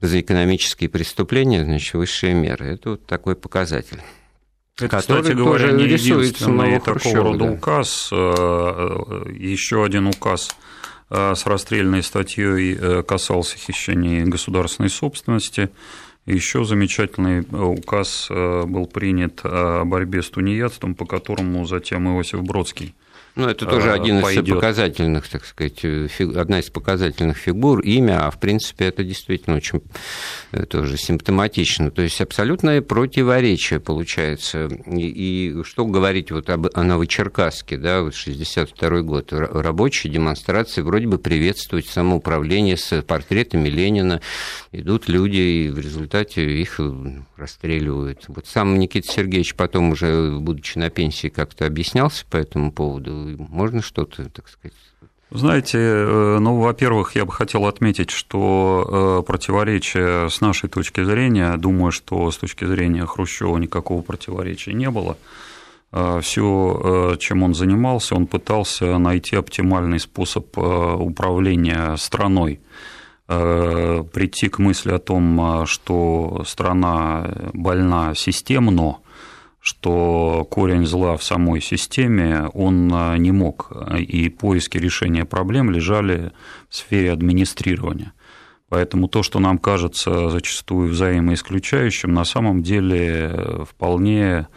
за 0.00 0.20
экономические 0.20 0.88
преступления, 0.88 1.64
значит, 1.64 1.92
высшие 1.94 2.32
меры. 2.32 2.66
Это 2.66 2.90
вот 2.90 3.04
такой 3.04 3.36
показатель. 3.36 4.00
Это, 4.76 4.88
который 4.88 5.22
кстати 5.22 5.36
говоря, 5.36 5.72
не 5.72 5.84
единственный 5.84 6.78
такого 6.78 7.00
Хрущева, 7.00 7.24
рода 7.24 7.44
да. 7.46 7.50
указ. 7.50 8.12
Еще 8.12 9.84
один 9.84 10.06
указ 10.06 10.50
э, 11.10 11.34
с 11.34 11.44
расстрельной 11.46 12.04
статьей 12.04 12.78
э, 12.80 13.02
касался 13.02 13.58
хищения 13.58 14.24
государственной 14.24 14.88
собственности. 14.88 15.70
Еще 16.26 16.64
замечательный 16.64 17.40
э, 17.40 17.56
указ 17.56 18.28
э, 18.30 18.64
был 18.66 18.86
принят 18.86 19.40
о 19.42 19.84
борьбе 19.84 20.22
с 20.22 20.30
тунеядством, 20.30 20.94
по 20.94 21.06
которому 21.06 21.64
затем 21.66 22.06
Иосиф 22.08 22.42
Бродский 22.42 22.94
Ну, 23.36 23.48
это 23.48 23.66
тоже 23.66 23.90
А, 23.92 23.94
один 23.94 24.18
из 24.18 24.22
пойдёт. 24.22 24.56
показательных, 24.56 25.28
так 25.28 25.44
сказать, 25.44 25.78
фи- 25.80 26.36
одна 26.36 26.58
из 26.60 26.70
показательных 26.70 27.36
фигур, 27.36 27.80
имя, 27.80 28.26
а 28.26 28.30
в 28.30 28.40
принципе 28.40 28.86
это 28.86 29.04
действительно 29.04 29.56
очень 29.56 29.80
э, 30.52 30.64
тоже 30.66 30.96
симптоматично. 30.96 31.90
То 31.90 32.02
есть 32.02 32.20
абсолютное 32.20 32.82
противоречие 32.82 33.80
получается. 33.80 34.68
И, 34.86 35.06
и 35.58 35.62
что 35.64 35.86
говорить 35.86 36.30
вот 36.32 36.50
об, 36.50 36.66
о 36.72 36.82
Новочеркасске, 36.82 37.76
да, 37.76 38.02
вот 38.02 38.14
62 38.14 39.02
год, 39.02 39.32
рабочие 39.32 40.12
демонстрации 40.12 40.82
вроде 40.82 41.06
бы 41.06 41.18
приветствуют 41.18 41.86
самоуправление 41.86 42.76
с 42.76 43.02
портретами 43.02 43.68
Ленина, 43.68 44.20
идут 44.72 45.08
люди, 45.08 45.36
и 45.36 45.68
в 45.68 45.78
результате 45.78 46.60
их 46.60 46.80
э, 46.80 46.92
расстреливают. 47.36 48.24
Вот 48.28 48.46
сам 48.46 48.78
Никита 48.78 49.10
Сергеевич 49.12 49.54
потом 49.54 49.90
уже, 49.90 50.38
будучи 50.38 50.78
на 50.78 50.90
пенсии, 50.90 51.28
как-то 51.28 51.66
объяснялся 51.66 52.24
по 52.28 52.36
этому 52.36 52.72
поводу. 52.72 53.17
Можно 53.36 53.82
что-то, 53.82 54.28
так 54.30 54.48
сказать, 54.48 54.76
Знаете, 55.30 55.78
э, 55.78 56.38
ну, 56.38 56.60
во-первых, 56.60 57.16
я 57.16 57.24
бы 57.24 57.32
хотел 57.32 57.66
отметить, 57.66 58.10
что 58.10 59.20
э, 59.20 59.26
противоречия 59.26 60.28
с 60.28 60.40
нашей 60.40 60.68
точки 60.68 61.04
зрения, 61.04 61.56
думаю, 61.56 61.92
что 61.92 62.30
с 62.30 62.36
точки 62.36 62.64
зрения 62.64 63.06
Хрущева 63.06 63.56
никакого 63.58 64.02
противоречия 64.02 64.72
не 64.72 64.90
было. 64.90 65.16
Все, 66.20 67.16
чем 67.18 67.42
он 67.42 67.54
занимался, 67.54 68.14
он 68.14 68.26
пытался 68.26 68.98
найти 68.98 69.36
оптимальный 69.36 69.98
способ 69.98 70.46
э, 70.58 70.60
управления 70.60 71.96
страной, 71.96 72.60
Э, 73.30 74.04
прийти 74.10 74.48
к 74.48 74.58
мысли 74.58 74.90
о 74.90 74.98
том, 74.98 75.38
э, 75.62 75.66
что 75.66 76.44
страна 76.46 77.30
больна 77.52 78.14
системно, 78.14 79.00
что 79.68 80.46
корень 80.50 80.86
зла 80.86 81.18
в 81.18 81.22
самой 81.22 81.60
системе 81.60 82.48
он 82.54 82.90
э, 82.90 83.18
не 83.18 83.32
мог, 83.32 83.70
и 83.98 84.30
поиски 84.30 84.78
решения 84.78 85.26
проблем 85.26 85.70
лежали 85.70 86.32
в 86.70 86.76
сфере 86.76 87.12
администрирования. 87.12 88.14
Поэтому 88.70 89.08
то, 89.08 89.22
что 89.22 89.40
нам 89.40 89.58
кажется 89.58 90.30
зачастую 90.30 90.88
взаимоисключающим, 90.88 92.14
на 92.14 92.24
самом 92.24 92.62
деле 92.62 93.30
э, 93.30 93.64
вполне 93.68 94.48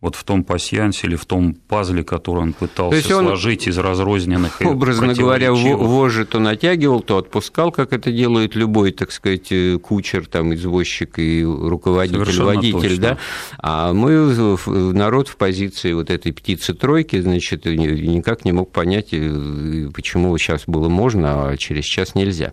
вот 0.00 0.14
в 0.14 0.22
том 0.22 0.44
пасьянсе 0.44 1.08
или 1.08 1.16
в 1.16 1.24
том 1.26 1.54
пазле, 1.54 2.04
который 2.04 2.38
он 2.42 2.52
пытался 2.52 2.96
есть 2.96 3.10
он, 3.10 3.26
сложить 3.26 3.66
из 3.66 3.78
разрозненных 3.78 4.62
и 4.62 4.64
Образно 4.64 5.12
говоря, 5.12 5.52
вожжи 5.52 6.24
то 6.24 6.38
натягивал, 6.38 7.00
то 7.00 7.18
отпускал, 7.18 7.72
как 7.72 7.92
это 7.92 8.12
делает 8.12 8.54
любой, 8.54 8.92
так 8.92 9.10
сказать, 9.10 9.50
э, 9.50 9.76
кучер, 9.82 10.26
там, 10.26 10.54
извозчик 10.54 11.18
и 11.18 11.42
руководитель, 11.44 12.20
Совершенно 12.20 12.46
водитель, 12.46 12.80
точно. 12.90 12.96
да. 13.02 13.18
А 13.58 13.92
мы, 13.92 14.56
народ 14.92 15.26
в 15.28 15.36
позиции 15.36 15.92
вот 15.92 16.10
этой 16.10 16.32
птицы-тройки, 16.32 17.20
значит, 17.20 17.64
ни- 17.64 17.88
никак 17.88 18.44
не 18.44 18.52
мог 18.52 18.70
понять, 18.70 19.08
э, 19.12 19.88
почему 19.92 20.36
сейчас 20.38 20.62
было 20.68 20.88
можно, 20.88 21.48
а 21.48 21.56
через 21.56 21.84
час 21.84 22.14
нельзя. 22.14 22.52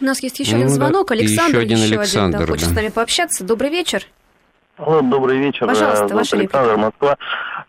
У 0.00 0.04
нас 0.04 0.22
есть 0.22 0.38
еще 0.38 0.52
Ну 0.52 0.56
один 0.58 0.68
да. 0.68 0.74
звонок. 0.74 1.10
И 1.10 1.14
Александр 1.14 1.58
еще 1.58 1.66
один 1.66 1.78
еще 1.78 1.98
Александр, 1.98 2.38
да, 2.38 2.46
хочет 2.46 2.66
да. 2.68 2.72
с 2.72 2.76
нами 2.76 2.88
пообщаться. 2.88 3.42
Добрый 3.42 3.70
вечер. 3.70 4.06
Алло, 4.76 5.02
добрый 5.02 5.38
вечер. 5.38 5.66
Пожалуйста, 5.66 6.04
Э, 6.04 6.08
зовут 6.08 6.12
ваша 6.14 6.36
реплика. 6.36 6.58
Александр, 6.60 6.84
Москва. 6.86 7.16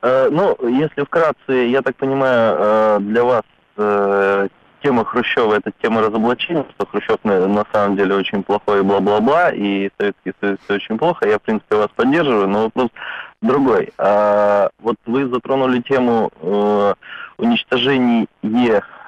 Э, 0.02 0.30
Ну, 0.32 0.58
если 0.68 1.04
вкратце, 1.04 1.54
я 1.70 1.82
так 1.82 1.96
понимаю, 1.96 2.56
э, 2.58 2.98
для 3.02 3.24
вас 3.24 3.44
э, 3.78 4.48
тема 4.82 5.06
Хрущева– 5.06 5.54
это 5.56 5.72
тема 5.82 6.02
разоблачения, 6.02 6.66
что 6.76 6.88
Хрущев 6.88 7.18
на, 7.24 7.48
на 7.48 7.66
самом 7.72 7.96
деле 7.96 8.16
очень 8.16 8.42
плохой 8.44 8.80
и 8.80 8.84
бла-бла-бла, 8.84 9.52
и 9.52 9.90
Советский 10.00 10.34
Союз 10.42 10.58
всё 10.64 10.76
очень 10.76 10.98
плохо. 10.98 11.28
Я, 11.28 11.38
в 11.38 11.42
принципе, 11.44 11.76
вас 11.76 11.90
поддерживаю, 11.96 12.48
но 12.48 12.64
вопрос 12.64 12.90
другой. 13.42 13.90
А, 13.98 14.70
Вот 14.80 14.96
вы 15.06 15.28
затронули 15.28 15.82
тему 15.82 16.32
э, 16.42 16.94
уничтожения 17.38 18.28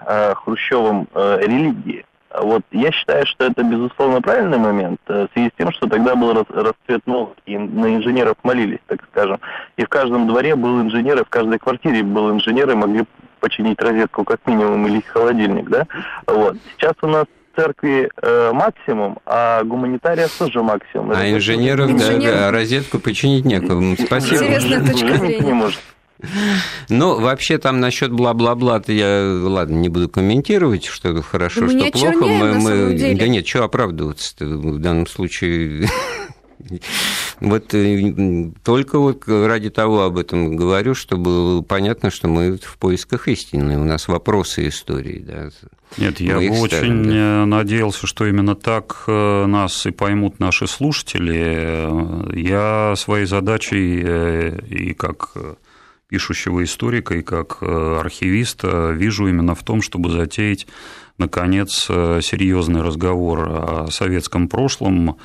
э, 0.05 0.33
Хрущевым 0.35 1.07
э, 1.13 1.39
религии. 1.41 2.05
Вот 2.41 2.61
я 2.71 2.91
считаю, 2.91 3.25
что 3.25 3.45
это 3.45 3.63
безусловно 3.63 4.21
правильный 4.21 4.57
момент, 4.57 4.99
э, 5.07 5.27
в 5.29 5.33
связи 5.33 5.49
с 5.49 5.57
тем, 5.57 5.71
что 5.71 5.87
тогда 5.87 6.15
был 6.15 6.33
рас- 6.33 6.45
расцвет 6.49 7.05
науки, 7.07 7.39
и 7.45 7.57
на 7.57 7.95
инженеров 7.95 8.35
молились, 8.43 8.79
так 8.87 8.99
скажем. 9.11 9.39
И 9.77 9.83
в 9.85 9.89
каждом 9.89 10.27
дворе 10.27 10.55
был 10.55 10.81
инженер, 10.81 11.19
и 11.21 11.23
в 11.23 11.29
каждой 11.29 11.59
квартире 11.59 12.03
был 12.03 12.31
инженер, 12.31 12.69
и 12.71 12.75
могли 12.75 13.05
починить 13.39 13.81
розетку 13.81 14.23
как 14.23 14.39
минимум 14.45 14.85
или 14.87 15.01
холодильник, 15.01 15.69
да? 15.69 15.85
Вот. 16.25 16.57
Сейчас 16.77 16.93
у 17.01 17.07
нас 17.07 17.25
в 17.53 17.59
церкви 17.59 18.09
э, 18.21 18.51
максимум, 18.53 19.17
а 19.25 19.63
гуманитариев 19.63 20.31
тоже 20.37 20.61
максимум. 20.61 21.11
А 21.15 21.27
инженеров, 21.29 21.89
Инженеров- 21.89 22.33
да, 22.35 22.39
да, 22.45 22.51
розетку 22.51 22.99
починить 22.99 23.45
некому. 23.45 23.95
Спасибо. 23.95 24.35
Интересная 24.45 24.85
точка 24.85 25.17
зрения. 25.17 25.39
не 25.39 25.53
может. 25.53 25.79
Ну, 26.89 27.19
вообще 27.19 27.57
там 27.57 27.79
насчет 27.79 28.11
бла-бла-бла, 28.11 28.81
я, 28.87 29.39
ладно, 29.43 29.75
не 29.75 29.89
буду 29.89 30.09
комментировать, 30.09 30.85
что 30.85 31.21
хорошо, 31.21 31.61
да 31.61 31.87
что 31.87 31.91
плохо. 31.91 32.25
Мы, 32.25 32.53
мы... 32.59 33.15
Да 33.15 33.27
нет, 33.27 33.47
что 33.47 33.63
оправдываться 33.63 34.33
в 34.39 34.79
данном 34.79 35.07
случае 35.07 35.87
вот 37.39 37.73
э, 37.73 38.51
только 38.63 38.99
вот 38.99 39.27
ради 39.27 39.69
того 39.69 40.03
об 40.03 40.17
этом 40.17 40.55
говорю, 40.55 40.95
чтобы 40.95 41.63
понятно, 41.63 42.09
что 42.09 42.27
мы 42.27 42.57
в 42.57 42.77
поисках 42.77 43.27
истины. 43.27 43.77
У 43.79 43.83
нас 43.83 44.07
вопросы 44.07 44.67
истории. 44.67 45.23
Да. 45.25 45.49
Нет, 45.97 46.19
я 46.19 46.37
бы 46.37 46.49
очень 46.59 47.03
да. 47.03 47.43
Э, 47.43 47.45
надеялся, 47.45 48.07
что 48.07 48.25
именно 48.25 48.55
так 48.55 49.03
э, 49.07 49.45
нас 49.45 49.85
и 49.85 49.91
поймут 49.91 50.39
наши 50.39 50.67
слушатели. 50.67 52.39
Я 52.39 52.95
своей 52.95 53.25
задачей 53.25 54.59
и 54.67 54.93
как 54.93 55.35
пишущего 56.07 56.63
историка, 56.63 57.15
и 57.15 57.21
как 57.21 57.61
архивиста 57.61 58.91
вижу 58.91 59.27
именно 59.27 59.55
в 59.55 59.63
том, 59.63 59.81
чтобы 59.81 60.09
затеять, 60.09 60.67
наконец, 61.17 61.85
серьезный 61.85 62.81
разговор 62.81 63.39
о 63.49 63.87
советском 63.91 64.47
прошлом, 64.47 65.17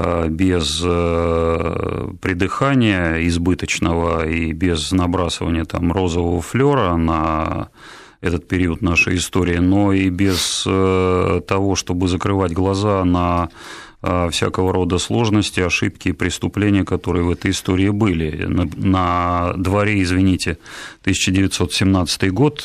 Э, 0.00 0.28
без 0.28 0.80
э, 0.84 2.08
придыхания 2.20 3.26
избыточного 3.26 4.28
и 4.28 4.52
без 4.52 4.92
набрасывания 4.92 5.64
там 5.64 5.90
розового 5.90 6.40
флера 6.40 6.94
на 6.94 7.70
этот 8.20 8.46
период 8.46 8.80
нашей 8.80 9.16
истории, 9.16 9.56
но 9.56 9.92
и 9.92 10.08
без 10.08 10.62
э, 10.64 11.40
того, 11.48 11.74
чтобы 11.74 12.06
закрывать 12.06 12.52
глаза 12.52 13.04
на 13.04 13.48
всякого 14.00 14.72
рода 14.72 14.98
сложности, 14.98 15.58
ошибки 15.58 16.08
и 16.08 16.12
преступления, 16.12 16.84
которые 16.84 17.24
в 17.24 17.30
этой 17.30 17.50
истории 17.50 17.88
были. 17.88 18.44
На, 18.44 18.68
на 18.76 19.52
дворе, 19.54 20.02
извините, 20.02 20.58
1917 21.02 22.30
год 22.32 22.64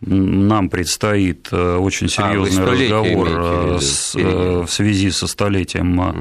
нам 0.00 0.68
предстоит 0.68 1.48
э, 1.50 1.76
очень 1.76 2.06
а, 2.06 2.10
серьезный 2.10 2.62
а, 2.62 2.66
разговор 2.66 3.28
э, 3.30 3.78
с, 3.80 4.14
э, 4.14 4.64
в 4.64 4.70
связи 4.70 5.10
со 5.10 5.26
столетием 5.26 5.98
угу. 5.98 6.16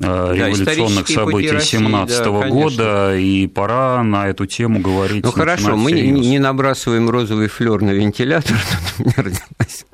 революционных 0.00 1.06
да, 1.06 1.14
событий 1.14 1.60
17 1.60 2.18
да, 2.18 2.48
года, 2.48 3.16
и 3.16 3.46
пора 3.46 4.02
на 4.02 4.26
эту 4.26 4.46
тему 4.46 4.80
говорить. 4.80 5.24
Ну 5.24 5.30
хорошо, 5.30 5.76
мы 5.76 5.90
серьез. 5.90 6.26
не 6.26 6.40
набрасываем 6.40 7.08
розовый 7.08 7.46
флер 7.46 7.80
на 7.80 7.90
вентилятор, 7.90 8.56
тут 8.96 9.06
у 9.06 9.08
меня 9.08 9.14
родилась 9.18 9.86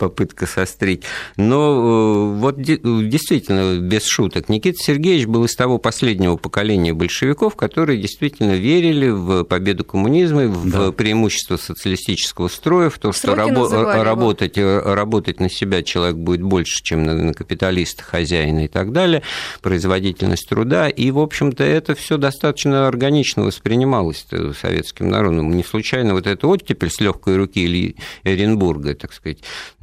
попытка 0.00 0.46
сострить. 0.46 1.04
Но 1.36 2.32
э, 2.34 2.38
вот 2.38 2.56
действительно, 2.56 3.78
без 3.78 4.06
шуток, 4.06 4.48
Никита 4.48 4.78
Сергеевич 4.82 5.26
был 5.26 5.44
из 5.44 5.54
того 5.54 5.76
последнего 5.76 6.36
поколения 6.36 6.94
большевиков, 6.94 7.54
которые 7.54 8.00
действительно 8.00 8.52
верили 8.52 9.10
в 9.10 9.44
победу 9.44 9.84
коммунизма, 9.84 10.46
в 10.46 10.70
да. 10.70 10.92
преимущество 10.92 11.58
социалистического 11.58 12.48
строя, 12.48 12.88
в 12.88 12.98
то, 12.98 13.12
что 13.12 13.34
рабо- 13.34 14.02
работать, 14.02 14.56
э, 14.56 14.80
работать 14.80 15.38
на 15.38 15.50
себя 15.50 15.82
человек 15.82 16.16
будет 16.16 16.40
больше, 16.40 16.82
чем 16.82 17.04
на, 17.04 17.14
на 17.14 17.34
капиталиста, 17.34 18.02
хозяина 18.02 18.64
и 18.64 18.68
так 18.68 18.92
далее, 18.92 19.22
производительность 19.60 20.48
труда. 20.48 20.88
И, 20.88 21.10
в 21.10 21.18
общем-то, 21.18 21.62
это 21.62 21.94
все 21.94 22.16
достаточно 22.16 22.88
органично 22.88 23.42
воспринималось 23.42 24.26
советским 24.58 25.10
народом. 25.10 25.54
Не 25.54 25.62
случайно 25.62 26.14
вот 26.14 26.26
эта 26.26 26.46
оттепель 26.46 26.90
с 26.90 27.00
легкой 27.00 27.36
руки 27.36 27.60
или 27.60 27.96
Оренбурга, 28.24 28.94
так 28.94 29.12
сказать, 29.12 29.40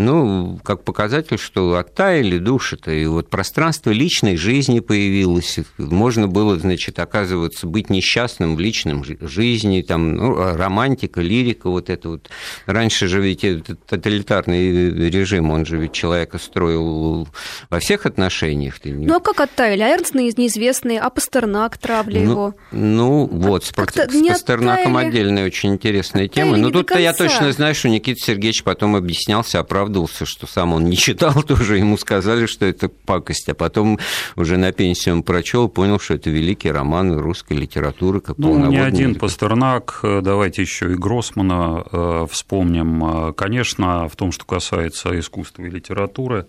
ну, 0.08 0.60
как 0.64 0.86
показатель, 0.86 1.38
что 1.38 1.76
оттаяли 1.76 2.38
души-то, 2.38 2.92
и 2.92 3.06
вот 3.08 3.30
пространство 3.30 3.92
личной 3.92 4.38
жизни 4.38 4.80
появилось, 4.80 5.60
можно 5.78 6.30
было, 6.30 6.58
значит, 6.58 7.00
оказываться, 7.00 7.68
быть 7.68 7.90
несчастным 7.90 8.56
в 8.56 8.60
личном 8.62 9.04
жизни, 9.04 9.82
там, 9.82 10.16
ну, 10.16 10.56
романтика, 10.56 11.20
лирика, 11.20 11.70
вот 11.70 11.90
это 11.90 12.10
вот. 12.10 12.30
Раньше 12.66 13.08
же 13.08 13.20
ведь 13.22 13.44
этот 13.44 13.86
тоталитарный 13.86 15.10
режим, 15.10 15.52
он 15.52 15.66
же 15.66 15.78
ведь 15.78 15.92
человека 15.92 16.38
строил 16.38 17.28
во 17.70 17.80
всех 17.80 18.06
отношениях. 18.06 18.76
Ну, 18.86 19.18
а 19.18 19.20
как 19.20 19.42
оттаяли? 19.42 19.82
А 19.82 19.90
Эрнст 19.90 20.16
неизвестный, 20.16 21.00
а 21.00 21.10
Пастернак, 21.10 21.78
травли 21.78 22.20
ну, 22.20 22.32
его? 22.32 22.56
Ну, 22.72 23.28
вот, 23.30 23.66
с, 23.66 23.70
с 23.70 23.72
Пастернаком 23.74 24.96
отдельная 24.96 25.46
очень 25.46 25.74
интересная 25.74 26.30
тема. 26.30 26.56
Но 26.56 26.70
тут-то 26.70 26.98
я 26.98 27.12
точно 27.12 27.52
знаю, 27.52 27.76
что 27.76 27.90
Никита 27.90 28.22
Сергеевич 28.22 28.64
потом 28.64 28.96
объяснялся, 28.96 29.60
оправдывал 29.60 29.97
оправдывался, 29.98 30.25
что 30.25 30.48
сам 30.48 30.74
он 30.74 30.86
не 30.86 30.96
читал 30.96 31.44
тоже, 31.48 31.77
ему 31.77 31.98
сказали, 31.98 32.46
что 32.46 32.66
это 32.66 32.89
пакость, 32.89 33.50
а 33.50 33.54
потом 33.54 34.00
уже 34.36 34.58
на 34.58 34.72
пенсию 34.72 35.15
он 35.15 35.24
прочел, 35.24 35.69
понял, 35.69 36.00
что 36.00 36.15
это 36.15 36.30
великий 36.30 36.72
роман 36.72 37.17
русской 37.17 37.54
литературы, 37.54 38.22
как 38.22 38.38
Ну, 38.38 38.65
не 38.67 38.78
один 38.78 39.15
Пастернак, 39.15 40.00
давайте 40.04 40.62
еще 40.62 40.91
и 40.91 40.95
Гроссмана 40.95 41.84
э, 41.91 42.28
вспомним. 42.30 43.34
Конечно, 43.34 44.08
в 44.08 44.15
том, 44.15 44.32
что 44.32 44.45
касается 44.45 45.17
искусства 45.19 45.63
и 45.63 45.69
литературы, 45.69 46.45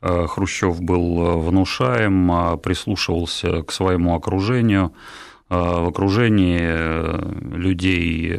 э, 0.00 0.26
Хрущев 0.26 0.80
был 0.80 1.40
внушаем, 1.40 2.58
прислушивался 2.60 3.62
к 3.62 3.72
своему 3.72 4.14
окружению. 4.14 4.92
Э, 5.50 5.82
в 5.82 5.88
окружении 5.88 7.56
людей 7.56 8.38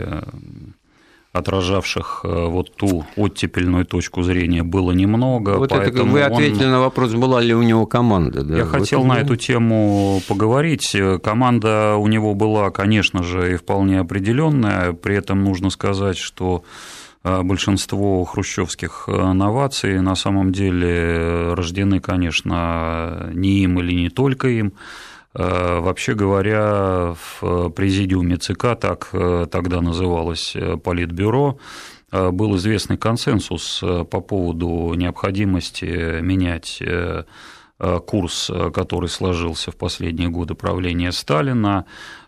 отражавших 1.32 2.22
э, 2.24 2.48
вот 2.48 2.76
ту 2.76 3.06
оттепельную 3.16 3.86
точку 3.86 4.24
зрения 4.24 4.64
было 4.64 4.92
немного. 4.92 5.58
Вот 5.58 5.72
это 5.72 6.04
вы 6.04 6.24
ответили 6.24 6.66
он... 6.66 6.72
на 6.72 6.80
вопрос, 6.80 7.14
была 7.14 7.40
ли 7.40 7.54
у 7.54 7.62
него 7.62 7.86
команда. 7.86 8.44
Да? 8.44 8.58
Я 8.58 8.64
вот 8.64 8.72
хотел 8.72 9.04
на 9.04 9.20
эту 9.20 9.36
тему 9.36 10.22
поговорить. 10.28 10.96
Команда 11.24 11.96
у 11.98 12.08
него 12.08 12.34
была, 12.34 12.72
конечно 12.72 13.24
же, 13.24 13.54
и 13.54 13.56
вполне 13.58 14.00
определенная. 14.00 14.94
При 14.94 15.16
этом 15.16 15.44
нужно 15.44 15.70
сказать, 15.70 16.18
что 16.18 16.64
э, 17.24 17.44
большинство 17.44 18.24
хрущевских 18.26 19.04
э, 19.08 19.34
новаций 19.34 20.02
на 20.02 20.16
самом 20.16 20.52
деле 20.52 21.54
рождены, 21.54 22.00
конечно, 22.00 23.30
не 23.34 23.60
им 23.60 23.80
или 23.80 23.94
не 23.94 24.10
только 24.10 24.48
им. 24.48 24.74
Э, 25.36 25.80
вообще 25.80 26.16
говоря, 26.16 27.16
в 27.42 27.70
президиуме 27.70 28.38
ЦК, 28.38 28.76
так 28.80 29.10
э, 29.14 29.46
тогда 29.52 29.82
называлось 29.82 30.56
э, 30.56 30.78
Политбюро, 30.78 31.58
был 32.12 32.56
известный 32.56 32.98
консенсус 32.98 33.82
по 33.82 34.20
поводу 34.20 34.96
необходимости 34.96 36.20
менять 36.22 36.82
курс, 38.08 38.50
который 38.74 39.10
сложился 39.10 39.70
в 39.70 39.76
последние 39.76 40.30
годы 40.30 40.56
правления 40.56 41.12
Сталина, 41.12 41.86
Э, 41.86 42.19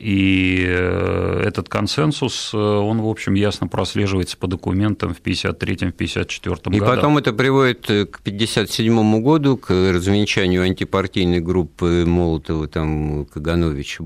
и 0.00 0.64
э, 0.66 1.44
этот 1.46 1.68
консенсус, 1.68 2.50
э, 2.52 2.56
он, 2.56 3.00
в 3.00 3.06
общем, 3.06 3.34
ясно 3.34 3.68
прослеживается 3.68 4.36
по 4.36 4.46
документам 4.46 5.14
в 5.14 5.22
1953-1954 5.22 6.56
годах. 6.64 6.74
И 6.74 6.80
потом 6.80 7.18
это 7.18 7.32
приводит 7.32 7.82
к 7.86 8.20
1957 8.20 9.22
году, 9.22 9.56
к 9.56 9.70
развенчанию 9.70 10.62
антипартийной 10.62 11.40
группы 11.40 12.04
Молотова, 12.06 12.66
там, 12.66 13.26
Кагановича, 13.26 14.04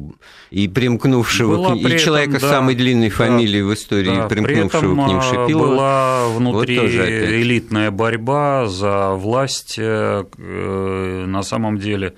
и 0.51 0.69
примкнувшего, 0.69 1.57
была 1.57 1.75
к... 1.75 1.79
и 1.79 1.99
человека 1.99 2.33
да, 2.33 2.39
с 2.41 2.43
самой 2.43 2.75
длинной 2.75 3.11
фамилией 3.11 3.63
да, 3.63 3.69
в 3.69 3.75
истории, 3.75 4.17
да, 4.17 4.29
примкнувшего 4.29 4.81
при 4.81 4.93
этом 4.93 5.05
к 5.05 5.09
ним 5.09 5.23
Шипилова. 5.23 5.67
была 5.67 6.29
внутри 6.29 6.79
вот 6.79 6.91
элитная 6.91 7.91
борьба 7.91 8.67
за 8.67 9.13
власть, 9.13 9.79
на 9.79 11.43
самом 11.43 11.79
деле 11.79 12.05
Э, 12.09 12.17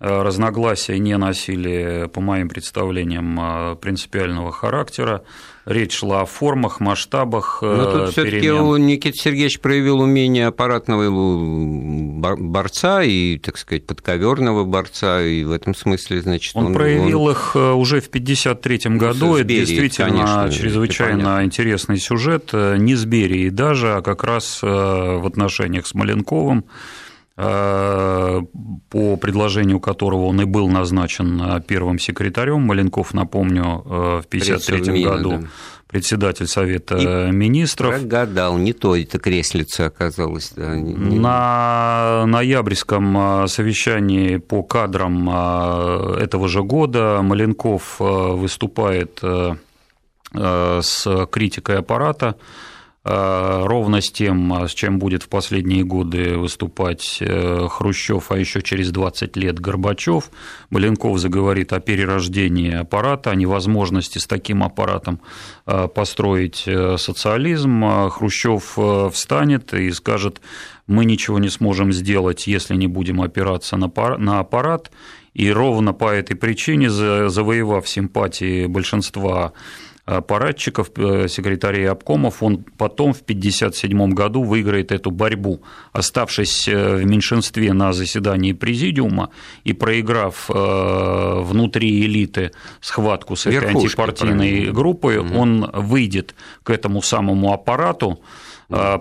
разногласия 0.00 0.98
не 0.98 1.16
носили, 1.18 2.08
по 2.12 2.22
моим 2.22 2.48
представлениям, 2.48 3.38
э, 3.38 3.76
принципиального 3.76 4.50
характера. 4.50 5.22
Речь 5.66 5.98
шла 5.98 6.22
о 6.22 6.24
формах, 6.24 6.80
масштабах 6.80 7.58
Но 7.60 7.74
э, 7.74 7.92
тут 7.92 8.12
все-таки 8.12 8.46
Никита 8.46 9.18
Сергеевич 9.18 9.60
проявил 9.60 10.00
умение 10.00 10.46
аппаратного 10.46 11.10
борца 12.36 13.02
и, 13.02 13.36
так 13.36 13.58
сказать, 13.58 13.86
подковерного 13.86 14.64
борца, 14.64 15.20
и 15.22 15.44
в 15.44 15.52
этом 15.52 15.74
смысле, 15.74 16.22
значит, 16.22 16.56
он, 16.56 16.68
он 16.68 16.72
проявил 16.72 17.24
он... 17.24 17.32
их 17.32 17.54
уже 17.54 18.00
в 18.00 18.08
1953 18.08 18.96
году. 18.96 19.26
Ну, 19.26 19.36
это 19.36 19.44
действительно 19.44 20.08
конечно, 20.08 20.50
чрезвычайно 20.50 21.28
это 21.28 21.44
интересный 21.44 21.98
сюжет. 21.98 22.54
Не 22.54 22.94
с 22.94 23.04
Берией 23.04 23.50
даже, 23.50 23.96
а 23.96 24.00
как 24.00 24.24
раз 24.24 24.62
в 24.62 25.26
отношениях 25.26 25.86
с 25.86 25.92
Маленковым 25.92 26.64
Э, 26.64 26.99
по 27.40 29.16
предложению 29.16 29.80
которого 29.80 30.26
он 30.26 30.40
и 30.42 30.44
был 30.44 30.68
назначен 30.68 31.40
э, 31.40 31.60
первым 31.66 31.98
секретарем. 31.98 32.62
Маленков, 32.62 33.14
напомню, 33.14 33.82
э, 33.84 34.20
в 34.22 34.26
1953 34.26 35.04
году 35.04 35.30
да. 35.30 35.48
председатель 35.86 36.46
Совета 36.46 36.96
и 36.98 37.32
министров. 37.32 37.98
Прогадал, 37.98 38.58
не 38.58 38.72
то 38.72 38.94
это 38.94 39.18
креслица 39.18 39.86
оказалось. 39.86 40.52
Да, 40.54 40.76
не, 40.76 40.94
На 41.18 42.24
ноябрьском 42.26 43.46
совещании 43.48 44.36
по 44.36 44.62
кадрам 44.62 45.30
этого 46.16 46.48
же 46.48 46.62
года 46.62 47.20
Маленков 47.22 47.96
выступает 48.00 49.22
с 50.32 51.26
критикой 51.30 51.78
аппарата 51.78 52.34
Э, 52.34 52.34
ровно 53.02 54.02
с 54.02 54.10
тем, 54.10 54.52
с 54.68 54.74
чем 54.74 54.98
будет 54.98 55.22
в 55.22 55.28
последние 55.28 55.84
годы 55.84 56.36
выступать 56.36 57.18
э, 57.20 57.66
Хрущев, 57.70 58.30
а 58.30 58.38
еще 58.38 58.60
через 58.60 58.90
20 58.90 59.36
лет 59.36 59.58
Горбачев. 59.58 60.30
Маленков 60.68 61.18
заговорит 61.18 61.72
о 61.72 61.80
перерождении 61.80 62.74
аппарата, 62.74 63.30
о 63.30 63.34
невозможности 63.34 64.18
с 64.18 64.26
таким 64.26 64.62
аппаратом 64.62 65.20
э, 65.66 65.88
построить 65.88 66.68
социализм. 66.98 68.10
Хрущев 68.10 68.76
встанет 69.12 69.72
и 69.72 69.90
скажет, 69.92 70.42
мы 70.86 71.04
ничего 71.04 71.38
не 71.38 71.48
сможем 71.48 71.92
сделать, 71.92 72.46
если 72.46 72.74
не 72.74 72.86
будем 72.86 73.22
опираться 73.22 73.76
на 73.76 74.40
аппарат. 74.40 74.90
И 75.32 75.50
ровно 75.50 75.92
по 75.92 76.12
этой 76.12 76.34
причине, 76.34 76.90
завоевав 76.90 77.88
симпатии 77.88 78.66
большинства 78.66 79.52
аппаратчиков, 80.18 80.90
э, 80.96 81.28
секретарей 81.28 81.88
обкомов, 81.88 82.42
он 82.42 82.64
потом 82.76 83.12
в 83.12 83.22
1957 83.22 84.12
году 84.12 84.42
выиграет 84.42 84.92
эту 84.92 85.10
борьбу, 85.10 85.62
оставшись 85.92 86.68
э, 86.68 86.96
в 86.96 87.04
меньшинстве 87.04 87.72
на 87.72 87.92
заседании 87.92 88.52
президиума 88.52 89.30
и 89.64 89.72
проиграв 89.72 90.50
э, 90.50 91.40
внутри 91.42 92.04
элиты 92.04 92.50
схватку 92.80 93.36
с 93.36 93.46
этой 93.46 93.60
Верхушки, 93.60 93.86
антипартийной 93.86 94.50
правильно. 94.50 94.72
группой, 94.72 95.18
угу. 95.18 95.38
он 95.38 95.70
выйдет 95.72 96.34
к 96.62 96.70
этому 96.70 97.02
самому 97.02 97.52
аппарату, 97.52 98.20
Э, 98.20 98.49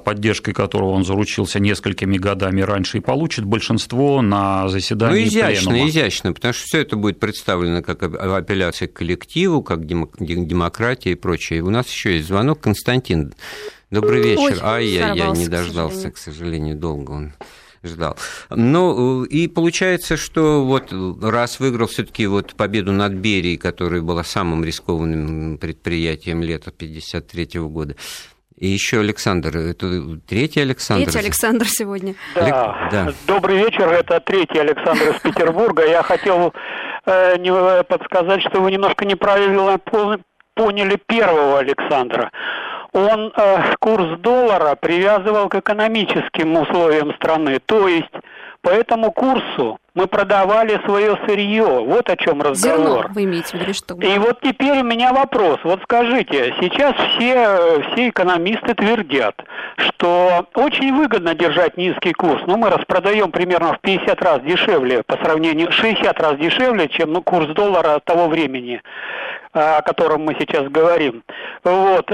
поддержкой 0.04 0.54
которого 0.54 0.92
он 0.92 1.06
заручился 1.06 1.60
несколькими 1.60 2.18
годами 2.18 2.62
раньше, 2.62 2.98
и 2.98 3.02
получит 3.02 3.46
большинство 3.46 4.22
на 4.22 4.68
заседании 4.70 5.22
Ну, 5.22 5.28
изящно, 5.28 5.70
пленума. 5.72 5.90
изящно, 5.90 6.34
потому 6.34 6.54
что 6.54 6.66
все 6.66 6.82
это 6.82 6.96
будет 6.96 7.20
представлено 7.20 7.82
как 7.82 8.04
апелляция 8.04 8.88
к 8.88 8.94
коллективу, 8.94 9.62
как 9.62 9.86
демократия 9.86 11.12
и 11.12 11.16
прочее. 11.16 11.62
У 11.62 11.70
нас 11.70 11.88
еще 11.90 12.16
есть 12.16 12.28
звонок. 12.28 12.60
Константин, 12.62 13.34
добрый 13.92 14.22
вечер. 14.22 14.60
Ай, 14.64 14.88
я 14.88 15.30
не 15.30 15.48
дождался, 15.48 16.12
к 16.12 16.18
сожалению, 16.18 16.76
долго 16.76 17.12
он 17.12 17.34
ждал. 17.82 18.18
Ну, 18.50 19.24
и 19.24 19.48
получается, 19.48 20.18
что 20.18 20.66
вот 20.66 20.92
раз 21.24 21.62
выиграл 21.62 21.88
все 21.88 22.04
таки 22.04 22.28
вот 22.28 22.54
победу 22.56 22.92
над 22.92 23.14
Берией, 23.14 23.56
которая 23.58 24.02
была 24.02 24.24
самым 24.26 24.66
рискованным 24.66 25.58
предприятием 25.58 26.42
лета 26.44 26.72
1953 26.72 27.62
года, 27.62 27.96
и 28.60 28.68
еще 28.68 29.00
Александр, 29.00 29.58
это 29.58 30.20
третий 30.28 30.62
Александр? 30.62 31.06
Третий 31.06 31.20
Александр 31.20 31.66
сегодня. 31.68 32.16
Да. 32.36 32.90
да. 32.92 33.14
Добрый 33.26 33.58
вечер, 33.58 33.88
это 33.88 34.20
третий 34.20 34.60
Александр 34.60 35.16
из 35.16 35.22
Петербурга. 35.22 35.88
Я 35.88 36.04
хотел 36.04 36.54
э, 37.06 37.84
подсказать, 37.84 38.42
что 38.42 38.62
вы 38.62 38.72
немножко 38.72 39.06
неправильно 39.06 39.80
поняли 40.56 41.00
первого 41.08 41.60
Александра. 41.60 42.32
Он 42.92 43.32
э, 43.36 43.76
курс 43.80 44.20
доллара 44.20 44.76
привязывал 44.76 45.48
к 45.48 45.56
экономическим 45.56 46.58
условиям 46.58 47.14
страны, 47.16 47.60
то 47.66 47.88
есть 47.88 48.12
по 48.62 48.70
этому 48.70 49.12
курсу 49.12 49.80
мы 50.00 50.08
продавали 50.08 50.80
свое 50.86 51.20
сырье. 51.28 51.66
Вот 51.66 52.10
о 52.10 52.16
чем 52.16 52.42
разговор. 52.42 53.02
Зерно 53.02 53.14
вы 53.14 53.24
имеете 53.26 53.58
в 53.58 53.60
виду 53.60 53.74
что? 53.74 53.96
И 53.96 54.18
вот 54.18 54.40
теперь 54.42 54.80
у 54.80 54.84
меня 54.84 55.12
вопрос. 55.12 55.60
Вот 55.66 55.82
скажите, 55.84 56.56
сейчас 56.62 56.96
все, 56.96 57.82
все 57.92 58.08
экономисты 58.08 58.76
твердят, 58.76 59.36
что 59.78 60.48
очень 60.56 60.96
выгодно 60.96 61.36
держать 61.36 61.76
низкий 61.76 62.14
курс. 62.14 62.42
Ну, 62.48 62.56
мы 62.56 62.70
распродаем 62.70 63.32
примерно 63.32 63.74
в 63.74 63.82
50 63.82 64.22
раз 64.24 64.42
дешевле 64.44 65.04
по 65.04 65.18
сравнению, 65.18 65.70
60 65.70 66.18
раз 66.22 66.38
дешевле, 66.38 66.88
чем 66.88 67.12
ну, 67.12 67.22
курс 67.22 67.48
доллара 67.48 68.00
того 68.00 68.30
времени 68.30 68.82
о 69.52 69.82
котором 69.82 70.26
мы 70.26 70.36
сейчас 70.40 70.68
говорим. 70.70 71.24
Вот. 71.64 72.12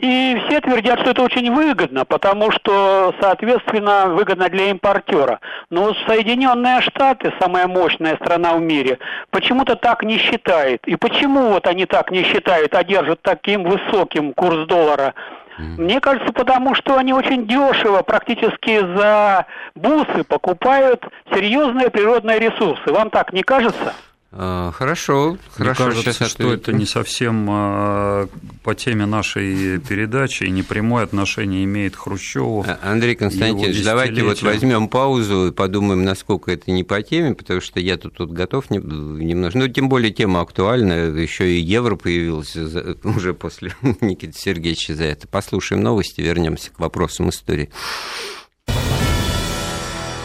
И 0.00 0.42
все 0.46 0.60
твердят, 0.60 1.00
что 1.00 1.10
это 1.10 1.22
очень 1.22 1.52
выгодно, 1.52 2.04
потому 2.04 2.50
что, 2.50 3.14
соответственно, 3.20 4.06
выгодно 4.08 4.48
для 4.48 4.70
импортера. 4.70 5.40
Но 5.70 5.94
Соединенные 6.06 6.80
Штаты, 6.82 7.23
самая 7.40 7.66
мощная 7.66 8.16
страна 8.16 8.54
в 8.54 8.60
мире, 8.60 8.98
почему-то 9.30 9.76
так 9.76 10.02
не 10.02 10.18
считает. 10.18 10.86
И 10.86 10.96
почему 10.96 11.50
вот 11.50 11.66
они 11.66 11.86
так 11.86 12.10
не 12.10 12.22
считают, 12.22 12.74
а 12.74 12.84
держат 12.84 13.20
таким 13.22 13.64
высоким 13.64 14.32
курс 14.32 14.66
доллара? 14.66 15.14
Мне 15.58 16.00
кажется, 16.00 16.32
потому 16.32 16.74
что 16.74 16.98
они 16.98 17.12
очень 17.12 17.46
дешево, 17.46 18.02
практически 18.02 18.80
за 18.96 19.46
бусы 19.76 20.24
покупают 20.24 21.04
серьезные 21.32 21.90
природные 21.90 22.40
ресурсы. 22.40 22.92
Вам 22.92 23.10
так 23.10 23.32
не 23.32 23.42
кажется? 23.42 23.94
А, 24.36 24.72
хорошо, 24.72 25.38
Мне 25.58 25.74
хорошо. 25.74 25.84
кажется, 25.84 26.28
что 26.28 26.52
это 26.52 26.72
не 26.72 26.86
совсем 26.86 27.46
а, 27.48 28.28
по 28.64 28.74
теме 28.74 29.06
нашей 29.06 29.78
передачи 29.78 30.42
и 30.42 30.50
не 30.50 30.64
прямое 30.64 31.04
отношение 31.04 31.62
имеет 31.62 31.94
Хрущеву. 31.94 32.64
А, 32.66 32.80
Андрей 32.82 33.14
Константинович, 33.14 33.84
давайте 33.84 34.24
вот 34.24 34.42
возьмем 34.42 34.88
паузу 34.88 35.48
и 35.48 35.52
подумаем, 35.52 36.04
насколько 36.04 36.50
это 36.50 36.72
не 36.72 36.82
по 36.82 37.00
теме, 37.00 37.34
потому 37.34 37.60
что 37.60 37.78
я 37.78 37.96
тут, 37.96 38.14
тут 38.14 38.32
готов 38.32 38.70
немножко. 38.70 39.56
Ну, 39.56 39.68
тем 39.68 39.88
более 39.88 40.12
тема 40.12 40.40
актуальная, 40.40 41.12
еще 41.12 41.48
и 41.48 41.60
евро 41.60 41.94
появилась 41.94 42.56
уже 43.04 43.34
после 43.34 43.72
Никиты 44.00 44.36
Сергеевича 44.36 44.96
за 44.96 45.04
это. 45.04 45.28
Послушаем 45.28 45.82
новости, 45.82 46.20
вернемся 46.20 46.72
к 46.72 46.80
вопросам 46.80 47.28
истории. 47.28 47.70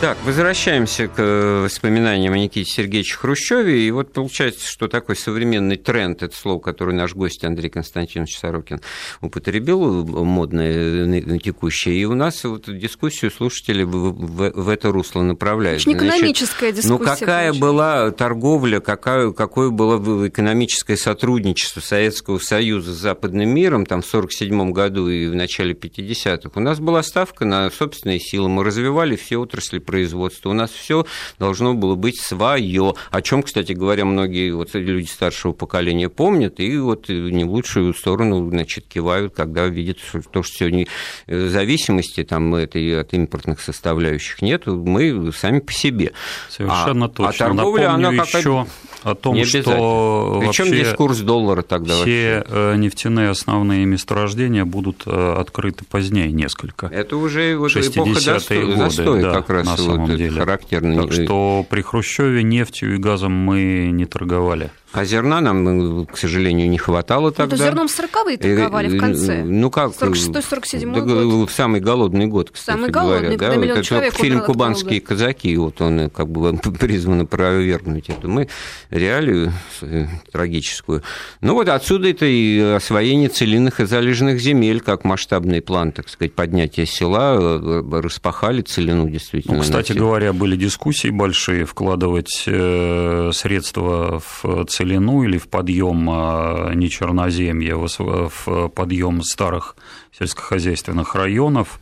Так, 0.01 0.17
возвращаемся 0.23 1.09
к 1.09 1.15
э, 1.17 1.63
воспоминаниям 1.63 2.31
о 2.31 2.37
Никите 2.37 2.71
Сергеевиче 2.71 3.17
Хрущеве. 3.17 3.85
И 3.85 3.91
вот 3.91 4.13
получается, 4.13 4.65
что 4.65 4.87
такой 4.87 5.17
современный 5.17 5.75
тренд, 5.75 6.23
это 6.23 6.33
слово, 6.33 6.59
которое 6.61 6.93
наш 6.93 7.13
гость 7.15 7.43
Андрей 7.43 7.69
Константинович 7.69 8.37
Сорокин 8.37 8.79
употребил, 9.19 10.05
модное 10.05 11.05
на 11.05 11.37
текущее. 11.37 11.95
И 11.97 12.05
у 12.05 12.13
нас 12.13 12.45
вот 12.45 12.73
дискуссию 12.73 13.29
слушатели 13.29 13.83
в, 13.83 13.89
в, 13.89 14.51
в 14.51 14.69
это 14.69 14.89
русло 14.93 15.21
направляют. 15.21 15.81
Очень 15.81 15.97
экономическая 15.97 16.71
Значит, 16.71 16.75
дискуссия. 16.75 16.93
Ну, 16.93 16.97
какая 16.99 17.51
получается. 17.51 17.59
была 17.59 18.11
торговля, 18.11 18.79
какая, 18.79 19.31
какое 19.31 19.69
было 19.69 20.29
экономическое 20.29 20.95
сотрудничество 20.95 21.81
Советского 21.81 22.39
Союза 22.39 22.93
с 22.93 22.97
западным 22.97 23.49
миром 23.49 23.85
там, 23.85 24.01
в 24.01 24.07
1947 24.07 24.71
году 24.71 25.09
и 25.09 25.27
в 25.27 25.35
начале 25.35 25.73
50-х. 25.73 26.51
У 26.55 26.61
нас 26.61 26.79
была 26.79 27.03
ставка 27.03 27.43
на 27.43 27.69
собственные 27.69 28.21
силы. 28.21 28.47
Мы 28.47 28.63
развивали 28.63 29.17
все 29.17 29.35
отрасли 29.35 29.79
производства. 29.89 30.51
У 30.51 30.53
нас 30.53 30.69
все 30.69 31.07
должно 31.39 31.73
было 31.73 31.95
быть 31.95 32.21
свое, 32.21 32.93
о 33.09 33.21
чем, 33.23 33.41
кстати 33.41 33.71
говоря, 33.71 34.05
многие 34.05 34.51
вот 34.51 34.75
люди 34.75 35.07
старшего 35.07 35.51
поколения 35.51 36.09
помнят 36.09 36.59
и 36.59 36.77
вот 36.77 37.09
не 37.09 37.43
в 37.43 37.49
лучшую 37.49 37.95
сторону 37.95 38.47
значит, 38.51 38.85
кивают, 38.87 39.33
когда 39.33 39.65
видят, 39.65 39.97
то, 40.31 40.43
что 40.43 40.57
сегодня 40.59 40.85
э, 41.25 41.47
зависимости 41.47 42.23
там, 42.23 42.53
этой, 42.53 43.01
от 43.01 43.13
импортных 43.13 43.61
составляющих 43.61 44.43
нет, 44.43 44.67
мы 44.67 45.31
сами 45.33 45.59
по 45.59 45.73
себе. 45.73 46.11
Совершенно 46.49 47.07
а, 47.07 47.09
точно. 47.09 47.29
А 47.29 47.33
торговля, 47.33 47.91
Напомню 47.91 48.09
она 48.09 48.23
еще 48.23 48.67
о 49.03 49.15
том, 49.15 49.35
не 49.35 49.45
что 49.45 50.39
Причем 50.41 50.65
здесь 50.65 50.93
курс 50.93 51.19
доллара 51.19 51.63
тогда 51.63 51.95
все 51.95 52.39
вообще? 52.39 52.45
Э, 52.47 52.75
нефтяные 52.75 53.29
основные 53.29 53.85
месторождения 53.85 54.65
будут 54.65 55.03
э, 55.07 55.35
открыты 55.39 55.83
позднее 55.85 56.31
несколько. 56.31 56.87
Это 56.87 57.17
уже 57.17 57.57
вот 57.57 57.75
эпоха 57.75 58.19
застой, 58.19 58.65
годы, 58.65 58.77
застой 58.77 59.21
да, 59.21 59.33
как 59.33 59.49
раз 59.49 59.65
на 59.65 59.77
самом 59.85 60.07
вот 60.07 60.17
деле. 60.17 60.31
характерный. 60.39 60.95
Так 60.97 61.13
что 61.13 61.65
при 61.69 61.81
Хрущеве 61.81 62.43
нефтью 62.43 62.95
и 62.95 62.97
газом 62.97 63.31
мы 63.33 63.89
не 63.91 64.05
торговали. 64.05 64.71
А 64.91 65.05
зерна 65.05 65.39
нам, 65.39 66.07
к 66.07 66.17
сожалению, 66.17 66.67
не 66.67 66.79
хватало 66.79 67.27
ну, 67.27 67.31
тогда. 67.31 67.55
Ну, 67.55 67.63
зерном 67.63 67.85
40-е 67.85 68.37
торговали 68.37 68.97
в 68.97 68.99
конце. 68.99 69.43
Ну 69.43 69.69
как? 69.69 69.91
46-47 69.91 70.93
да, 70.93 71.01
год. 71.01 71.51
Самый 71.51 71.79
голодный 71.79 72.25
год, 72.25 72.49
кстати 72.49 72.75
самый 72.75 72.89
говоря. 72.89 73.35
Голодный, 73.35 73.67
да? 73.67 73.73
вот 73.75 73.87
это 73.91 74.11
фильм 74.11 74.41
«Кубанские 74.41 74.99
казаки», 74.99 75.55
вот 75.57 75.79
он 75.81 76.09
как 76.09 76.29
бы 76.29 76.57
призван 76.79 77.21
опровергнуть 77.21 78.09
эту 78.09 78.29
мы 78.29 78.47
реалию 78.89 79.53
э, 79.81 80.07
трагическую. 80.31 81.03
Ну 81.41 81.53
вот 81.53 81.69
отсюда 81.69 82.09
это 82.09 82.25
и 82.25 82.59
освоение 82.59 83.29
целинных 83.29 83.79
и 83.81 83.85
залежных 83.85 84.39
земель, 84.39 84.81
как 84.81 85.03
масштабный 85.03 85.61
план, 85.61 85.91
так 85.91 86.09
сказать, 86.09 86.33
поднятия 86.33 86.87
села, 86.87 87.37
э, 87.39 88.01
распахали 88.01 88.63
целину 88.63 89.07
действительно. 89.07 89.57
Ну, 89.57 89.61
кстати 89.61 89.91
говоря, 89.93 90.33
были 90.33 90.55
дискуссии 90.55 91.09
большие, 91.09 91.65
вкладывать 91.65 92.43
э, 92.47 93.29
средства 93.33 94.19
в 94.19 94.65
целину 94.65 94.78
или 95.23 95.37
в 95.37 95.47
подъем 95.47 96.09
а, 96.09 96.73
нечерноземья, 96.73 97.75
в 97.75 98.69
подъем 98.69 99.21
старых 99.23 99.75
сельскохозяйственных 100.17 101.15
районов. 101.15 101.79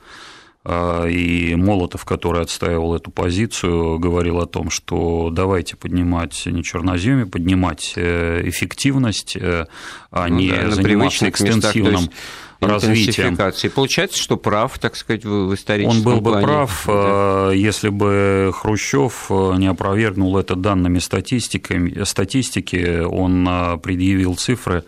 А, 0.69 1.05
и 1.05 1.55
Молотов, 1.55 2.03
который 2.03 2.41
отстаивал 2.41 2.93
эту 2.93 3.09
позицию, 3.09 3.99
говорил 3.99 4.39
о 4.39 4.47
том, 4.47 4.69
что 4.69 5.29
давайте 5.31 5.77
поднимать 5.77 6.45
не 6.45 6.61
черноземье, 6.61 7.25
поднимать 7.25 7.93
э, 7.95 8.41
эффективность, 8.43 9.37
э, 9.37 9.65
а 10.11 10.27
ну, 10.27 10.35
не 10.35 10.51
да, 10.51 10.71
заниматься 10.71 11.29
экстенсивным 11.29 11.93
местах, 11.93 12.15
развитием. 12.59 13.37
Получается, 13.73 14.21
что 14.21 14.37
прав, 14.37 14.79
так 14.79 14.95
сказать, 14.95 15.25
в 15.25 15.53
историческом 15.53 15.97
Он 15.97 16.03
был 16.03 16.21
плане. 16.21 16.37
бы 16.37 16.43
прав, 16.43 16.83
да. 16.87 17.51
Э, 17.51 17.51
если 17.55 17.89
бы 17.89 18.51
Хрущев 18.53 19.27
э, 19.29 19.55
не 19.57 19.67
опровергнул 19.67 20.37
это 20.37 20.55
данными 20.55 20.99
статистики, 20.99 22.03
статистики 22.03 23.01
он 23.03 23.47
э, 23.47 23.77
предъявил 23.77 24.35
цифры 24.35 24.83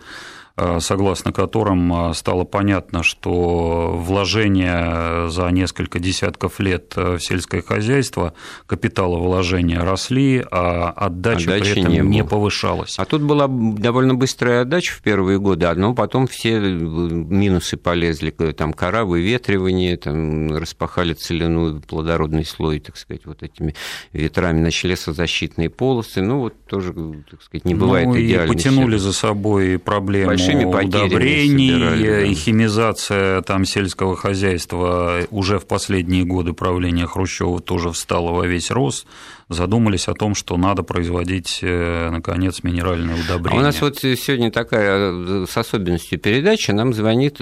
согласно 0.80 1.32
которым 1.32 2.12
стало 2.14 2.44
понятно, 2.44 3.02
что 3.02 3.92
вложения 3.96 5.28
за 5.28 5.48
несколько 5.48 5.98
десятков 5.98 6.60
лет 6.60 6.94
в 6.96 7.18
сельское 7.18 7.62
хозяйство, 7.62 8.34
капиталовложения 8.66 9.82
росли, 9.82 10.44
а 10.50 10.90
отдача 10.90 11.54
Отдачи 11.54 11.72
при 11.72 11.80
этом 11.80 11.92
не, 11.92 11.98
не 12.00 12.24
повышалась. 12.24 12.98
А 12.98 13.04
тут 13.04 13.22
была 13.22 13.46
довольно 13.48 14.14
быстрая 14.14 14.62
отдача 14.62 14.92
в 14.92 15.02
первые 15.02 15.38
годы, 15.38 15.72
но 15.74 15.94
потом 15.94 16.26
все 16.26 16.58
минусы 16.60 17.76
полезли, 17.76 18.30
там 18.30 18.72
кора, 18.72 19.04
выветривание, 19.04 19.96
там 19.96 20.56
распахали 20.56 21.14
целину, 21.14 21.80
плодородный 21.80 22.44
слой, 22.44 22.80
так 22.80 22.96
сказать, 22.96 23.26
вот 23.26 23.42
этими 23.42 23.74
ветрами, 24.12 24.60
начали 24.60 24.90
лесозащитные 24.90 25.70
полосы, 25.70 26.20
ну 26.20 26.40
вот 26.40 26.54
тоже, 26.66 26.92
так 27.30 27.42
сказать, 27.42 27.64
не 27.64 27.74
бывает 27.74 28.08
ну, 28.08 28.20
идеально. 28.20 28.52
и 28.52 28.56
потянули 28.56 28.96
за 28.96 29.12
собой 29.12 29.78
проблему 29.78 30.30
Большими 30.54 30.86
удобрений 30.86 32.30
и 32.30 32.34
химизация 32.34 33.42
там 33.42 33.64
сельского 33.64 34.16
хозяйства 34.16 35.22
уже 35.30 35.58
в 35.58 35.66
последние 35.66 36.24
годы 36.24 36.52
правления 36.52 37.06
Хрущева 37.06 37.60
тоже 37.60 37.90
встала 37.92 38.32
во 38.32 38.46
весь 38.46 38.70
рост 38.70 39.06
задумались 39.50 40.08
о 40.08 40.14
том, 40.14 40.34
что 40.34 40.56
надо 40.56 40.82
производить, 40.82 41.58
э, 41.60 42.08
наконец, 42.10 42.62
минеральные 42.62 43.20
удобрения. 43.20 43.58
А 43.58 43.60
у 43.60 43.64
нас 43.64 43.80
вот 43.80 43.98
сегодня 43.98 44.50
такая 44.50 45.12
э, 45.12 45.46
с 45.48 45.56
особенностью 45.56 46.18
передачи, 46.18 46.70
нам 46.70 46.94
звонит 46.94 47.40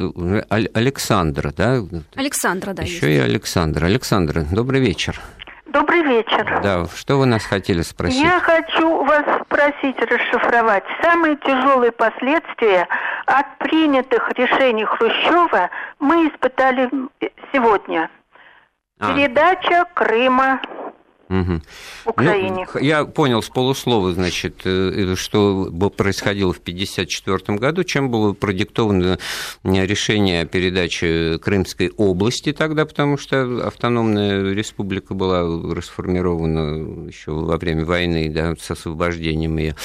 Александра, 0.48 1.52
да? 1.54 1.84
Александра, 2.14 2.72
да. 2.72 2.82
Еще 2.82 3.14
и 3.14 3.18
Александра. 3.18 3.86
Александра, 3.86 4.46
добрый 4.50 4.80
вечер. 4.80 5.20
Добрый 5.68 6.02
вечер. 6.02 6.60
Да, 6.62 6.86
что 6.86 7.18
вы 7.18 7.26
нас 7.26 7.44
хотели 7.44 7.82
спросить? 7.82 8.22
Я 8.22 8.40
хочу 8.40 9.04
вас 9.04 9.24
спросить, 9.42 9.98
расшифровать. 10.00 10.84
Самые 11.02 11.36
тяжелые 11.36 11.92
последствия 11.92 12.88
от 13.26 13.58
принятых 13.58 14.30
решений 14.32 14.86
Хрущева 14.86 15.68
мы 15.98 16.28
испытали 16.28 16.88
сегодня. 17.52 18.08
А. 18.98 19.12
Передача 19.12 19.84
Крыма 19.92 20.58
Угу. 21.28 21.60
Украине. 22.06 22.66
Ну, 22.72 22.80
я 22.80 23.04
понял 23.04 23.42
с 23.42 23.48
полуслова, 23.48 24.12
значит, 24.12 24.62
э, 24.64 25.14
что 25.16 25.70
происходило 25.96 26.52
в 26.52 26.58
1954 26.58 27.58
году, 27.58 27.84
чем 27.84 28.10
было 28.10 28.32
продиктовано 28.32 29.18
решение 29.62 30.42
о 30.42 30.46
передаче 30.46 31.38
Крымской 31.38 31.90
области 31.96 32.52
тогда, 32.52 32.86
потому 32.86 33.18
что 33.18 33.66
автономная 33.66 34.52
республика 34.54 35.14
была 35.14 35.42
расформирована 35.74 37.06
еще 37.08 37.32
во 37.32 37.58
время 37.58 37.84
войны 37.84 38.30
да, 38.30 38.54
с 38.58 38.70
освобождением 38.70 39.58
ее 39.58 39.76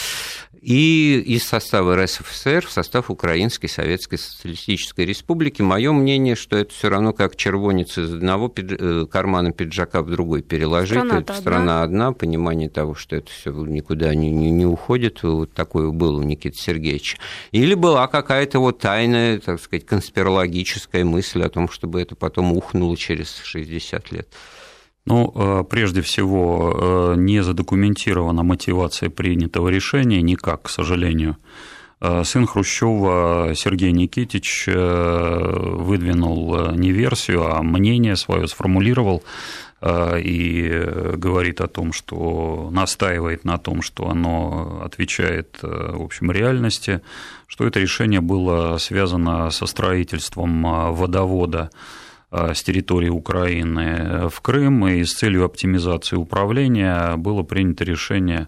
и 0.62 1.22
из 1.26 1.44
состава 1.44 1.96
РСФСР 1.96 2.66
в 2.66 2.72
состав 2.72 3.10
Украинской 3.10 3.68
Советской 3.68 4.18
Социалистической 4.18 5.06
Республики. 5.06 5.62
Мое 5.62 5.92
мнение, 5.92 6.36
что 6.36 6.58
это 6.58 6.74
все 6.74 6.90
равно 6.90 7.12
как 7.12 7.36
червонец 7.36 7.98
из 7.98 8.14
одного 8.14 8.54
э, 8.56 9.06
кармана 9.12 9.52
пиджака 9.52 10.02
в 10.02 10.10
другой 10.10 10.42
переложить. 10.42 10.98
Страна, 10.98 11.20
это 11.20 11.34
страна 11.34 11.84
одна. 11.84 12.08
одна, 12.08 12.14
понимание 12.14 12.70
того, 12.70 12.96
что 12.96 13.16
это 13.16 13.30
все 13.30 13.52
никуда 13.52 14.14
не, 14.16 14.30
не, 14.32 14.52
не 14.52 14.66
уходит. 14.66 15.24
Вот 15.24 15.54
такое 15.54 15.90
было 15.90 16.20
у 16.20 16.24
Никиты 16.24 16.58
Сергеевича. 16.58 17.18
Или 17.52 17.74
была 17.74 18.08
какая-то 18.08 18.60
вот 18.60 18.80
тайная, 18.80 19.40
так 19.40 19.60
сказать, 19.60 19.86
конспирологическая 19.86 21.04
мысль 21.04 21.42
о 21.44 21.50
том, 21.50 21.70
чтобы 21.70 22.02
это 22.02 22.16
потом 22.16 22.54
ухнуло 22.54 22.96
через 22.96 23.42
60 23.44 24.12
лет. 24.12 24.28
Ну, 25.06 25.32
э, 25.36 25.64
прежде 25.70 26.02
всего, 26.02 27.14
э, 27.14 27.16
не 27.18 27.44
задокументирована 27.44 28.44
мотивация 28.44 29.10
принятого 29.10 29.68
решения 29.68 30.22
никак, 30.22 30.64
к 30.64 30.70
сожалению. 30.70 31.36
Э, 32.00 32.24
сын 32.24 32.48
Хрущева 32.48 33.52
Сергей 33.54 33.92
Никитич 33.92 34.68
выдвинул 34.68 36.72
не 36.72 36.92
версию, 36.92 37.54
а 37.54 37.62
мнение 37.64 38.16
свое 38.16 38.48
сформулировал 38.48 39.24
и 39.86 41.12
говорит 41.18 41.60
о 41.60 41.68
том, 41.68 41.92
что 41.92 42.70
настаивает 42.72 43.44
на 43.44 43.58
том, 43.58 43.82
что 43.82 44.08
оно 44.08 44.82
отвечает, 44.86 45.60
в 45.62 46.02
общем, 46.02 46.32
реальности, 46.32 47.02
что 47.48 47.68
это 47.68 47.82
решение 47.82 48.22
было 48.22 48.78
связано 48.78 49.52
со 49.52 49.66
строительством 49.66 50.94
водовода 50.94 51.70
с 52.34 52.64
территории 52.64 53.10
Украины 53.10 54.28
в 54.30 54.42
Крым, 54.42 54.88
и 54.88 55.04
с 55.04 55.14
целью 55.14 55.46
оптимизации 55.46 56.16
управления 56.16 57.16
было 57.18 57.44
принято 57.44 57.84
решение 57.84 58.48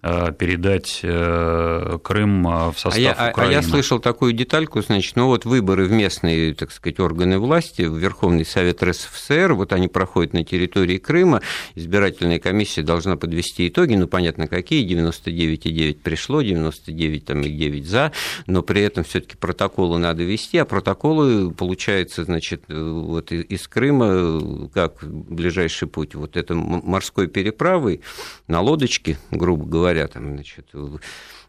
передать 0.00 1.00
э, 1.02 1.98
Крым 2.04 2.46
э, 2.46 2.70
в 2.70 2.78
состав 2.78 2.96
а 2.96 3.00
я, 3.00 3.30
Украины. 3.30 3.52
А 3.52 3.56
я 3.56 3.62
слышал 3.62 3.98
такую 3.98 4.32
детальку, 4.32 4.80
значит, 4.80 5.16
ну 5.16 5.26
вот 5.26 5.44
выборы 5.44 5.86
в 5.86 5.90
местные, 5.90 6.54
так 6.54 6.70
сказать, 6.70 7.00
органы 7.00 7.38
власти, 7.38 7.82
в 7.82 7.96
Верховный 7.96 8.44
Совет 8.44 8.80
РСФСР, 8.80 9.54
вот 9.54 9.72
они 9.72 9.88
проходят 9.88 10.34
на 10.34 10.44
территории 10.44 10.98
Крыма, 10.98 11.42
избирательная 11.74 12.38
комиссия 12.38 12.82
должна 12.82 13.16
подвести 13.16 13.66
итоги, 13.66 13.96
ну, 13.96 14.06
понятно, 14.06 14.46
какие, 14.46 14.88
99,9 14.88 16.00
пришло, 16.00 16.42
99,9 16.42 17.84
за, 17.84 18.12
но 18.46 18.62
при 18.62 18.82
этом 18.82 19.02
все 19.02 19.20
таки 19.20 19.36
протоколы 19.36 19.98
надо 19.98 20.22
вести, 20.22 20.58
а 20.58 20.64
протоколы, 20.64 21.50
получается, 21.50 22.22
значит, 22.22 22.62
вот 22.68 23.32
из 23.32 23.66
Крыма, 23.66 24.70
как 24.72 25.02
ближайший 25.02 25.88
путь, 25.88 26.14
вот 26.14 26.36
это 26.36 26.54
морской 26.54 27.26
переправой 27.26 28.00
на 28.46 28.60
лодочке, 28.60 29.18
грубо 29.32 29.66
говоря, 29.66 29.97
говоря, 29.98 30.08
там, 30.12 30.34
значит, 30.34 30.74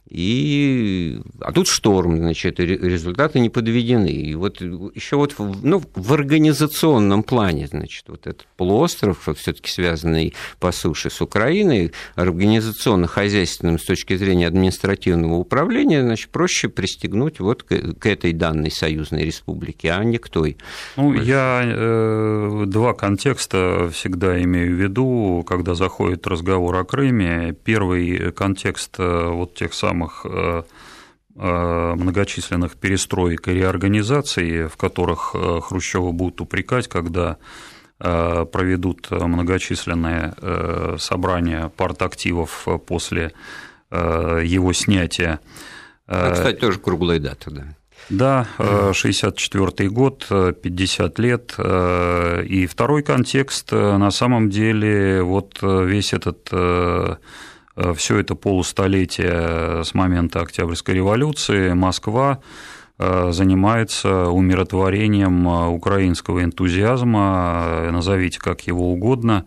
и... 0.10 1.22
А 1.40 1.52
тут 1.52 1.68
шторм, 1.68 2.18
значит, 2.18 2.60
результаты 2.60 3.40
не 3.40 3.50
подведены. 3.50 4.10
И 4.10 4.34
вот 4.34 4.60
еще 4.60 5.18
вот 5.18 5.38
в, 5.38 5.64
ну, 5.64 5.84
в 5.94 6.14
организационном 6.14 7.22
плане, 7.22 7.68
значит, 7.68 8.06
вот 8.08 8.26
этот 8.26 8.48
полуостров, 8.58 9.30
все-таки 9.38 9.70
связанный 9.70 10.34
по 10.60 10.72
суше 10.72 11.12
с 11.12 11.22
Украиной, 11.22 11.92
организационно-хозяйственным 12.16 13.78
с 13.78 13.86
точки 13.86 14.18
зрения 14.18 14.48
административного 14.48 15.36
управления, 15.36 16.02
значит, 16.02 16.30
проще 16.30 16.70
пристегнуть 16.70 17.40
вот 17.40 17.62
к, 17.64 18.00
к 18.00 18.06
этой 18.08 18.34
данной 18.34 18.72
союзной 18.72 19.26
республике, 19.26 19.92
а 19.92 20.04
не 20.04 20.18
к 20.18 20.28
той. 20.28 20.58
Ну, 20.98 21.14
я 21.14 21.62
э, 21.64 22.64
два 22.66 22.94
контекста 22.94 23.90
всегда 23.94 24.42
имею 24.42 24.76
в 24.76 24.80
виду, 24.80 25.46
когда 25.48 25.76
заходит 25.76 26.26
разговор 26.26 26.76
о 26.76 26.84
Крыме. 26.84 27.56
Первый 27.64 28.32
контекст 28.32 28.96
э, 28.98 29.30
вот 29.30 29.54
тех 29.54 29.74
самых 29.74 29.99
самых 30.00 30.26
э, 30.26 30.64
э, 31.36 31.94
многочисленных 31.96 32.76
перестроек 32.78 33.48
и 33.48 33.54
реорганизаций, 33.54 34.68
в 34.68 34.78
которых 34.78 35.32
э, 35.34 35.60
Хрущева 35.62 36.12
будут 36.12 36.42
упрекать, 36.42 36.88
когда 36.88 37.38
проведут 38.02 39.12
многочисленные 39.12 40.34
собрания 41.00 41.68
партактивов 41.76 42.66
после 42.86 43.34
его 43.92 44.72
снятия. 44.72 45.42
А, 46.08 46.32
кстати, 46.32 46.56
тоже 46.56 46.80
круглая 46.80 47.20
дата, 47.20 47.52
да. 47.52 47.64
Да, 48.10 48.94
64 48.94 49.90
год, 49.90 50.26
50 50.30 51.20
лет. 51.20 51.56
И 52.48 52.68
второй 52.72 53.04
контекст, 53.04 53.74
на 53.74 54.12
самом 54.12 54.50
деле, 54.50 55.24
вот 55.24 55.60
весь 55.62 56.14
этот 56.14 56.50
все 57.96 58.20
это 58.20 58.36
полустолетие 58.36 59.84
с 59.84 59.94
момента 59.94 60.42
Октябрьской 60.42 60.96
революции 60.96 61.74
Москва 61.74 62.40
э, 62.98 63.32
занимается 63.32 64.28
умиротворением 64.28 65.48
э, 65.48 65.68
украинского 65.68 66.44
энтузиазма, 66.44 67.90
назовите 67.92 68.40
как 68.40 68.62
его 68.62 68.92
угодно, 68.92 69.46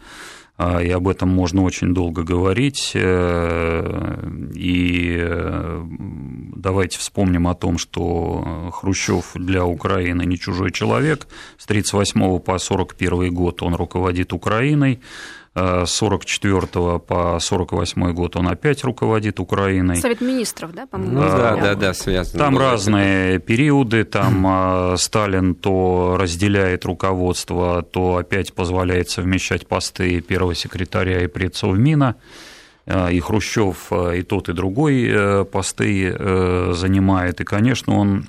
и 0.58 0.90
об 0.90 1.08
этом 1.08 1.28
можно 1.30 1.62
очень 1.62 1.92
долго 1.92 2.22
говорить. 2.22 2.92
И 2.94 3.72
давайте 6.54 6.98
вспомним 6.98 7.48
о 7.48 7.54
том, 7.54 7.78
что 7.78 8.70
Хрущев 8.72 9.32
для 9.34 9.64
Украины 9.64 10.22
не 10.24 10.38
чужой 10.38 10.70
человек. 10.70 11.26
С 11.58 11.64
1938 11.64 12.20
по 12.38 12.54
1941 12.54 13.34
год 13.34 13.62
он 13.62 13.74
руководит 13.74 14.32
Украиной. 14.32 15.00
С 15.54 15.90
44 15.90 16.98
по 17.00 17.38
48 17.38 18.12
год 18.12 18.36
он 18.36 18.48
опять 18.48 18.84
руководит 18.84 19.38
Украиной. 19.38 19.96
Совет 19.96 20.22
министров, 20.22 20.72
да, 20.72 20.86
по-моему? 20.86 21.20
Ну, 21.20 21.20
да, 21.20 21.56
да, 21.56 21.74
да, 21.74 21.92
связано. 21.92 22.38
Там 22.38 22.56
разные 22.56 23.38
периоды, 23.38 24.04
там 24.04 24.46
а, 24.46 24.96
Сталин 24.96 25.54
то 25.54 26.16
разделяет 26.18 26.86
руководство, 26.86 27.82
то 27.82 28.16
опять 28.16 28.54
позволяет 28.54 29.10
совмещать 29.10 29.66
посты 29.66 30.22
первого 30.22 30.54
секретаря 30.54 31.22
и 31.22 31.26
предсовмина 31.26 32.16
а, 32.86 33.08
и 33.10 33.20
Хрущев 33.20 33.88
а, 33.90 34.12
и 34.12 34.22
тот, 34.22 34.48
и 34.48 34.54
другой 34.54 35.06
э, 35.06 35.44
посты 35.44 36.16
э, 36.18 36.72
занимает, 36.74 37.42
и, 37.42 37.44
конечно, 37.44 37.98
он 37.98 38.28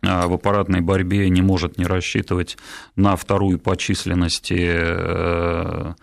в 0.00 0.34
аппаратной 0.34 0.82
борьбе 0.82 1.30
не 1.30 1.40
может 1.40 1.78
не 1.78 1.86
рассчитывать 1.86 2.58
на 2.94 3.16
вторую 3.16 3.58
по 3.58 3.74
численности 3.74 4.70
э, 4.70 5.94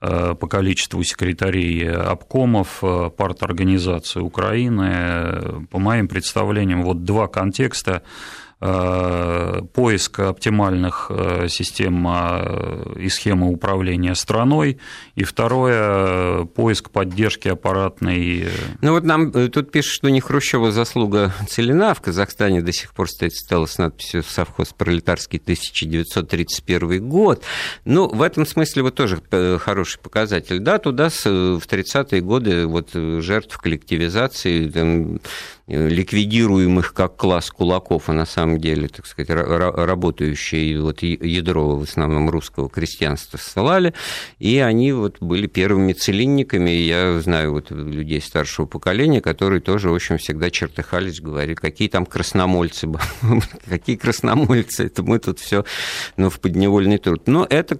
по 0.00 0.46
количеству 0.46 1.02
секретарей 1.02 1.90
обкомов, 1.90 2.82
парторганизации 3.16 4.20
Украины. 4.20 5.66
По 5.70 5.78
моим 5.78 6.08
представлениям, 6.08 6.82
вот 6.82 7.04
два 7.04 7.28
контекста 7.28 8.02
Э, 8.02 8.49
поиск 8.60 10.20
оптимальных 10.20 11.06
э, 11.08 11.48
систем 11.48 12.06
э, 12.06 12.92
и 12.98 13.08
схемы 13.08 13.48
управления 13.48 14.14
страной, 14.14 14.78
и 15.14 15.24
второе– 15.24 16.44
поиск 16.54 16.90
поддержки 16.90 17.48
аппаратной. 17.48 18.48
Ну 18.82 18.92
вот 18.92 19.04
нам 19.04 19.32
тут 19.32 19.72
пишут, 19.72 19.94
что 19.94 20.10
не 20.10 20.20
Хрущева 20.20 20.72
заслуга 20.72 21.32
целена, 21.48 21.94
в 21.94 22.02
Казахстане 22.02 22.60
до 22.60 22.70
сих 22.72 22.92
пор 22.92 23.08
стоит 23.08 23.32
стела 23.32 23.64
с 23.64 23.78
надписью 23.78 24.22
«Совхоз 24.22 24.74
пролетарский 24.76 25.38
1931 25.38 27.08
год». 27.08 27.42
Ну, 27.86 28.08
в 28.08 28.20
этом 28.20 28.44
смысле 28.44 28.82
вот 28.82 28.94
тоже 28.94 29.22
хороший 29.58 30.00
показатель. 30.00 30.58
Да, 30.58 30.78
туда 30.78 31.08
в 31.08 31.24
30-е 31.24 32.20
годы 32.20 32.66
вот 32.66 32.90
жертв 32.92 33.56
коллективизации, 33.56 34.68
там, 34.68 35.18
ликвидируемых 35.70 36.92
как 36.92 37.16
класс 37.16 37.50
кулаков, 37.50 38.08
а 38.08 38.12
на 38.12 38.26
самом 38.26 38.58
деле, 38.58 38.88
так 38.88 39.06
сказать, 39.06 39.30
работающие 39.30 40.80
вот 40.80 41.02
ядро 41.02 41.76
в 41.76 41.82
основном 41.82 42.28
русского 42.28 42.68
крестьянства 42.68 43.38
ссылали, 43.38 43.94
и 44.38 44.58
они 44.58 44.92
вот 44.92 45.18
были 45.20 45.46
первыми 45.46 45.92
целинниками, 45.92 46.70
я 46.70 47.20
знаю 47.20 47.52
вот 47.52 47.70
людей 47.70 48.20
старшего 48.20 48.66
поколения, 48.66 49.20
которые 49.20 49.60
тоже, 49.60 49.90
в 49.90 49.94
общем, 49.94 50.18
всегда 50.18 50.50
чертыхались, 50.50 51.20
говорили, 51.20 51.54
какие 51.54 51.88
там 51.88 52.04
красномольцы, 52.04 52.88
какие 53.68 53.96
красномольцы, 53.96 54.86
это 54.86 55.02
мы 55.02 55.18
тут 55.18 55.38
все 55.38 55.64
ну, 56.16 56.30
в 56.30 56.40
подневольный 56.40 56.98
труд. 56.98 57.22
Но 57.26 57.46
это 57.48 57.78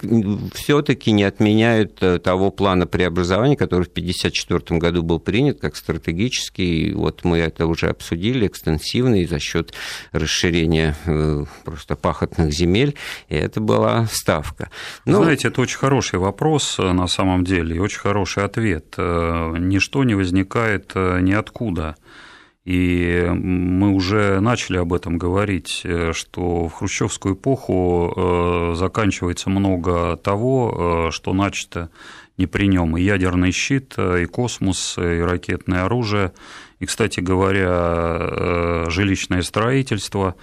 все-таки 0.55 1.11
не 1.13 1.25
отменяет 1.25 2.03
э, 2.03 2.19
того 2.19 2.51
плана 2.51 2.87
преобразования, 2.87 3.57
который 3.57 3.85
в 3.85 3.91
1954 3.91 4.79
году 4.79 5.03
был 5.03 5.19
принят 5.19 5.61
как 5.61 5.77
стратегический, 5.77 6.93
вот 6.93 7.25
мы 7.25 7.39
это 7.39 7.67
уже 7.67 7.80
уже 7.81 7.91
обсудили, 7.91 8.47
экстенсивный 8.47 9.27
за 9.27 9.39
счет 9.39 9.73
расширения 10.13 10.95
э, 11.07 11.45
просто 11.65 11.97
пахотных 11.97 12.53
земель, 12.53 12.95
и 13.29 13.37
это 13.37 13.61
была 13.61 14.07
ставка. 14.07 14.71
Ну, 15.07 15.23
Знаете, 15.23 15.49
это 15.49 15.61
очень 15.61 15.79
хороший 15.79 16.19
вопрос 16.19 16.79
э, 16.79 16.93
на 16.93 17.07
самом 17.07 17.45
деле, 17.45 17.77
и 17.77 17.79
очень 17.79 18.01
хороший 18.01 18.45
ответ. 18.45 18.95
Э, 18.99 19.55
ничто 19.59 20.05
не 20.05 20.15
возникает 20.15 20.95
ниоткуда. 20.95 21.97
И 22.67 23.27
мы 23.33 23.91
уже 23.91 24.39
начали 24.41 24.77
об 24.77 24.93
этом 24.93 25.17
говорить, 25.17 25.83
что 26.13 26.69
в 26.69 26.73
хрущевскую 26.73 27.35
эпоху 27.35 28.75
заканчивается 28.77 29.49
много 29.49 30.17
того, 30.19 31.09
что 31.11 31.33
начато 31.33 31.89
не 32.37 32.47
при 32.47 32.69
нем. 32.69 32.99
И 32.99 33.03
ядерный 33.03 33.51
щит, 33.51 33.95
и 33.99 34.27
космос, 34.27 34.99
и 34.99 35.21
ракетное 35.21 35.85
оружие, 35.85 36.33
и, 36.81 36.87
кстати 36.87 37.21
говоря, 37.21 38.17
э, 38.19 38.87
жилищное 38.89 39.43
строительство 39.43 40.35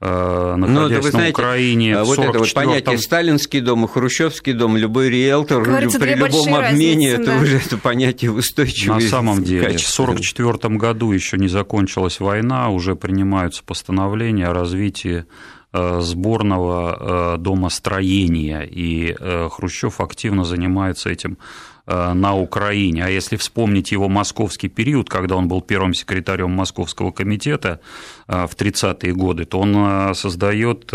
э, 0.00 0.54
ну, 0.58 0.66
находясь 0.66 1.04
ну, 1.04 1.10
знаете, 1.10 1.18
на 1.18 1.30
Украине. 1.30 2.02
Вот 2.02 2.18
это 2.18 2.38
вот 2.40 2.52
понятие 2.52 2.98
сталинский 2.98 3.60
дом 3.60 3.84
и 3.84 3.88
хрущевский 3.88 4.52
дом, 4.52 4.76
любой 4.76 5.08
риэлтор 5.10 5.64
Кажется, 5.64 6.00
при 6.00 6.14
любом 6.14 6.54
обмене 6.54 7.12
разницы, 7.12 7.22
это 7.22 7.24
да. 7.24 7.36
уже 7.38 7.56
это 7.58 7.78
понятие 7.78 8.32
устойчивое. 8.32 9.00
На 9.00 9.08
самом 9.08 9.44
деле, 9.44 9.60
в 9.60 9.66
1944 9.66 10.76
году 10.76 11.12
еще 11.12 11.38
не 11.38 11.48
закончилась 11.48 12.18
война, 12.18 12.68
уже 12.70 12.96
принимаются 12.96 13.62
постановления 13.62 14.48
о 14.48 14.54
развитии 14.54 15.24
э, 15.72 16.00
сборного 16.00 17.36
домостроения, 17.38 18.62
и 18.62 19.14
Хрущев 19.50 20.00
активно 20.00 20.44
занимается 20.44 21.10
этим 21.10 21.38
на 21.86 22.36
Украине. 22.36 23.04
А 23.04 23.08
если 23.08 23.36
вспомнить 23.36 23.92
его 23.92 24.08
московский 24.08 24.68
период, 24.68 25.08
когда 25.08 25.36
он 25.36 25.46
был 25.46 25.60
первым 25.60 25.94
секретарем 25.94 26.50
Московского 26.50 27.12
комитета 27.12 27.80
э, 28.26 28.46
в 28.46 28.56
30-е 28.56 29.12
годы, 29.14 29.44
то 29.44 29.60
он 29.60 29.74
э, 29.76 30.14
создает 30.14 30.92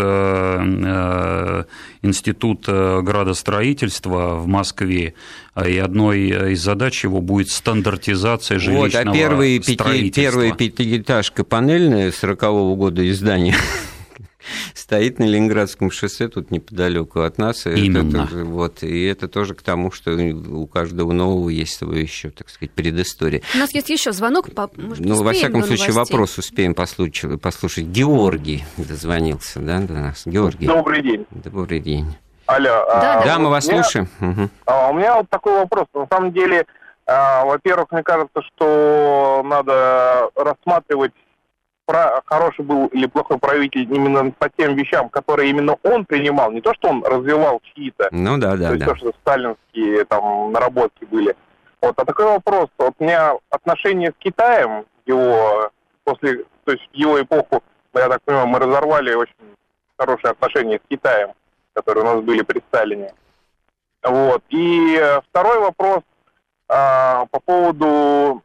институт 2.02 2.66
градостроительства 2.66 4.36
в 4.36 4.46
Москве, 4.46 5.14
и 5.64 5.78
одной 5.78 6.52
из 6.52 6.62
задач 6.62 7.04
его 7.04 7.20
будет 7.20 7.48
стандартизация 7.48 8.58
жилищного 8.58 9.04
вот, 9.04 9.14
а 9.14 9.18
первые 9.18 9.62
строительства. 9.62 10.22
Первая 10.22 10.52
пятиэтажка 10.52 11.44
панельная 11.44 12.10
40-го 12.10 12.74
года 12.76 13.08
издания 13.08 13.56
стоит 14.74 15.18
на 15.18 15.24
Ленинградском 15.24 15.90
шоссе, 15.90 16.28
тут 16.28 16.50
неподалеку 16.50 17.20
от 17.20 17.38
нас. 17.38 17.66
Именно. 17.66 18.28
Это, 18.30 18.44
вот, 18.44 18.82
и 18.82 19.04
это 19.04 19.28
тоже 19.28 19.54
к 19.54 19.62
тому, 19.62 19.90
что 19.90 20.12
у 20.12 20.66
каждого 20.66 21.12
нового 21.12 21.48
есть 21.48 21.76
свое 21.76 22.02
еще, 22.02 22.30
так 22.30 22.48
сказать, 22.48 22.72
предыстория. 22.72 23.42
У 23.54 23.58
нас 23.58 23.74
есть 23.74 23.90
еще 23.90 24.12
звонок. 24.12 24.52
По... 24.54 24.70
Может, 24.76 25.04
ну, 25.04 25.22
во 25.22 25.32
всяком 25.32 25.64
случае, 25.64 25.92
вопрос 25.92 26.38
успеем 26.38 26.74
послушать. 26.74 27.40
послушать. 27.40 27.86
Георгий 27.86 28.64
дозвонился 28.76 29.60
да, 29.60 29.80
до 29.80 29.92
нас. 29.92 30.22
Георгий. 30.26 30.66
Добрый 30.66 31.02
день. 31.02 31.26
Добрый 31.30 31.80
день. 31.80 32.06
Алло. 32.46 32.84
Да, 32.88 33.20
а, 33.20 33.24
да 33.24 33.38
мы 33.38 33.50
вас 33.50 33.66
меня, 33.66 33.82
слушаем. 33.82 34.08
Угу. 34.20 34.48
А, 34.66 34.90
у 34.90 34.94
меня 34.94 35.16
вот 35.16 35.30
такой 35.30 35.54
вопрос. 35.58 35.86
На 35.94 36.06
самом 36.06 36.32
деле, 36.32 36.66
а, 37.06 37.44
во-первых, 37.44 37.90
мне 37.92 38.02
кажется, 38.02 38.42
что 38.42 39.42
надо 39.44 40.28
рассматривать 40.34 41.12
про, 41.86 42.22
хороший 42.26 42.64
был 42.64 42.86
или 42.88 43.06
плохой 43.06 43.38
правитель 43.38 43.82
именно 43.82 44.30
по 44.30 44.48
тем 44.48 44.74
вещам, 44.76 45.08
которые 45.08 45.50
именно 45.50 45.76
он 45.82 46.04
принимал, 46.04 46.50
не 46.50 46.60
то, 46.60 46.74
что 46.74 46.88
он 46.88 47.04
развивал 47.04 47.60
чьи-то. 47.74 48.08
Ну 48.10 48.38
да, 48.38 48.56
да, 48.56 48.68
то 48.68 48.74
есть 48.74 48.84
да. 48.86 48.92
то, 48.92 48.96
что 48.96 49.12
сталинские 49.20 50.04
там 50.04 50.52
наработки 50.52 51.04
были. 51.04 51.36
Вот, 51.80 51.98
а 51.98 52.04
такой 52.04 52.26
вопрос. 52.26 52.68
Вот 52.78 52.94
у 52.98 53.04
меня 53.04 53.34
отношения 53.50 54.12
с 54.12 54.22
Китаем, 54.22 54.84
его 55.04 55.70
после, 56.04 56.44
то 56.64 56.72
есть 56.72 56.88
его 56.92 57.20
эпоху, 57.20 57.62
я 57.94 58.08
так 58.08 58.22
понимаю, 58.22 58.46
мы 58.46 58.58
разорвали 58.58 59.14
очень 59.14 59.34
хорошие 59.98 60.30
отношения 60.30 60.78
с 60.78 60.88
Китаем, 60.88 61.32
которые 61.74 62.04
у 62.04 62.06
нас 62.06 62.20
были 62.22 62.42
при 62.42 62.60
Сталине. 62.68 63.12
Вот. 64.02 64.42
И 64.48 65.00
второй 65.28 65.58
вопрос 65.58 66.02
а, 66.68 67.26
по 67.26 67.40
поводу 67.40 68.42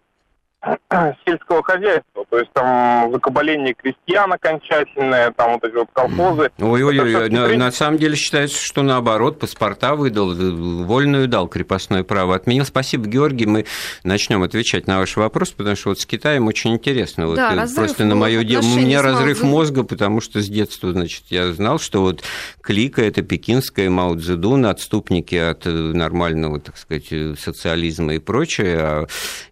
сельского 1.25 1.61
хозяйства, 1.63 2.25
то 2.29 2.39
есть 2.39 2.51
там 2.53 3.11
закабаление 3.11 3.73
крестьян 3.73 4.31
окончательное, 4.33 5.31
там 5.31 5.53
вот 5.53 5.63
эти 5.63 5.75
вот 5.75 5.89
колхозы. 5.93 6.49
Ой-ой-ой, 6.59 7.29
на, 7.29 7.47
на 7.47 7.71
самом 7.71 7.97
деле 7.97 8.15
считается, 8.15 8.59
что 8.63 8.81
наоборот, 8.81 9.39
паспорта 9.39 9.95
выдал, 9.95 10.33
вольную 10.33 11.27
дал, 11.27 11.47
крепостное 11.47 12.03
право 12.03 12.35
отменил. 12.35 12.65
Спасибо, 12.65 13.05
Георгий, 13.05 13.45
мы 13.45 13.65
начнем 14.03 14.43
отвечать 14.43 14.87
на 14.87 14.99
ваш 14.99 15.15
вопрос, 15.15 15.51
потому 15.51 15.75
что 15.75 15.89
вот 15.89 15.99
с 15.99 16.05
Китаем 16.05 16.47
очень 16.47 16.73
интересно. 16.73 17.27
Вот 17.27 17.35
да, 17.35 17.53
э, 17.53 17.67
просто 17.75 18.05
на 18.05 18.15
мое 18.15 18.43
дело, 18.43 18.63
у 18.63 18.77
меня 18.77 19.01
разрыв 19.01 19.43
мозга, 19.43 19.83
потому 19.83 20.21
что 20.21 20.41
с 20.41 20.47
детства, 20.47 20.91
значит, 20.91 21.25
я 21.29 21.51
знал, 21.53 21.79
что 21.79 22.01
вот 22.01 22.23
Клика– 22.61 23.01
это 23.03 23.21
пекинская 23.21 23.89
Мао 23.89 24.15
Цзэдун, 24.15 24.65
отступники 24.65 25.35
от 25.35 25.67
э, 25.67 25.69
нормального, 25.69 26.59
так 26.59 26.77
сказать, 26.77 27.07
э, 27.11 27.35
социализма 27.39 28.15
и 28.15 28.19
прочее, 28.19 28.77
а, 28.79 29.07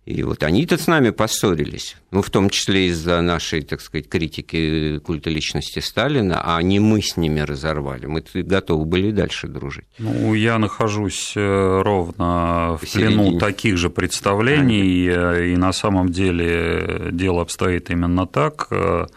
и 0.05 0.23
вот 0.23 0.43
они-то 0.43 0.77
с 0.77 0.87
нами 0.95 1.11
поссорились, 1.11 1.97
ну, 2.11 2.21
в 2.21 2.29
том 2.29 2.49
числе 2.49 2.87
из-за 2.87 3.21
нашей, 3.21 3.61
так 3.61 3.81
сказать, 3.81 4.07
критики 4.07 4.99
культа 4.99 5.29
личности 5.29 5.79
Сталина, 5.79 6.41
а 6.43 6.61
не 6.61 6.79
мы 6.79 7.01
с 7.01 7.17
ними 7.17 7.41
разорвали. 7.41 8.05
Мы 8.05 8.23
готовы 8.33 8.85
были 8.85 9.11
дальше 9.11 9.47
дружить. 9.47 9.85
Ну, 9.99 10.33
я 10.33 10.57
нахожусь 10.57 11.33
э, 11.35 11.81
ровно 11.83 12.77
в 12.81 12.93
плену 12.93 13.37
таких 13.39 13.77
же 13.77 13.89
представлений, 13.89 15.09
а, 15.09 15.41
и 15.41 15.57
на 15.57 15.73
самом 15.73 16.09
деле 16.09 17.09
дело 17.11 17.41
обстоит 17.41 17.89
именно 17.89 18.25
так. 18.25 18.67
Э, 18.71 19.07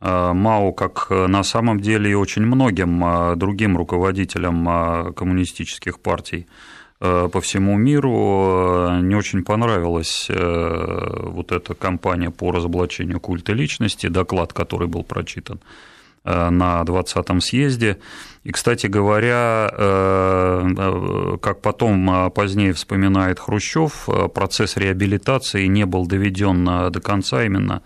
э, 0.00 0.32
Мао, 0.32 0.72
как 0.72 1.10
на 1.10 1.44
самом 1.44 1.80
деле 1.80 2.10
и 2.10 2.14
очень 2.14 2.42
многим 2.42 3.38
другим 3.38 3.76
руководителям 3.76 5.14
коммунистических 5.14 6.00
партий, 6.00 6.46
Э, 6.46 6.73
по 6.98 7.40
всему 7.40 7.76
миру. 7.76 8.88
Э, 8.88 9.00
не 9.02 9.14
очень 9.14 9.44
понравилась 9.44 10.26
э, 10.28 11.20
вот 11.22 11.52
эта 11.52 11.74
кампания 11.74 12.30
по 12.30 12.50
разоблачению 12.52 13.20
культа 13.20 13.52
личности, 13.52 14.08
доклад, 14.08 14.52
который 14.52 14.88
был 14.88 15.02
прочитан 15.02 15.60
на 16.24 16.82
20-м 16.86 17.42
съезде. 17.42 17.98
И, 18.44 18.50
кстати 18.50 18.86
говоря, 18.86 19.70
как 21.42 21.60
потом 21.60 22.30
позднее 22.30 22.72
вспоминает 22.72 23.38
Хрущев, 23.38 24.08
процесс 24.32 24.78
реабилитации 24.78 25.66
не 25.66 25.84
был 25.84 26.06
доведен 26.06 26.64
до 26.64 27.00
конца 27.02 27.44
именно 27.44 27.82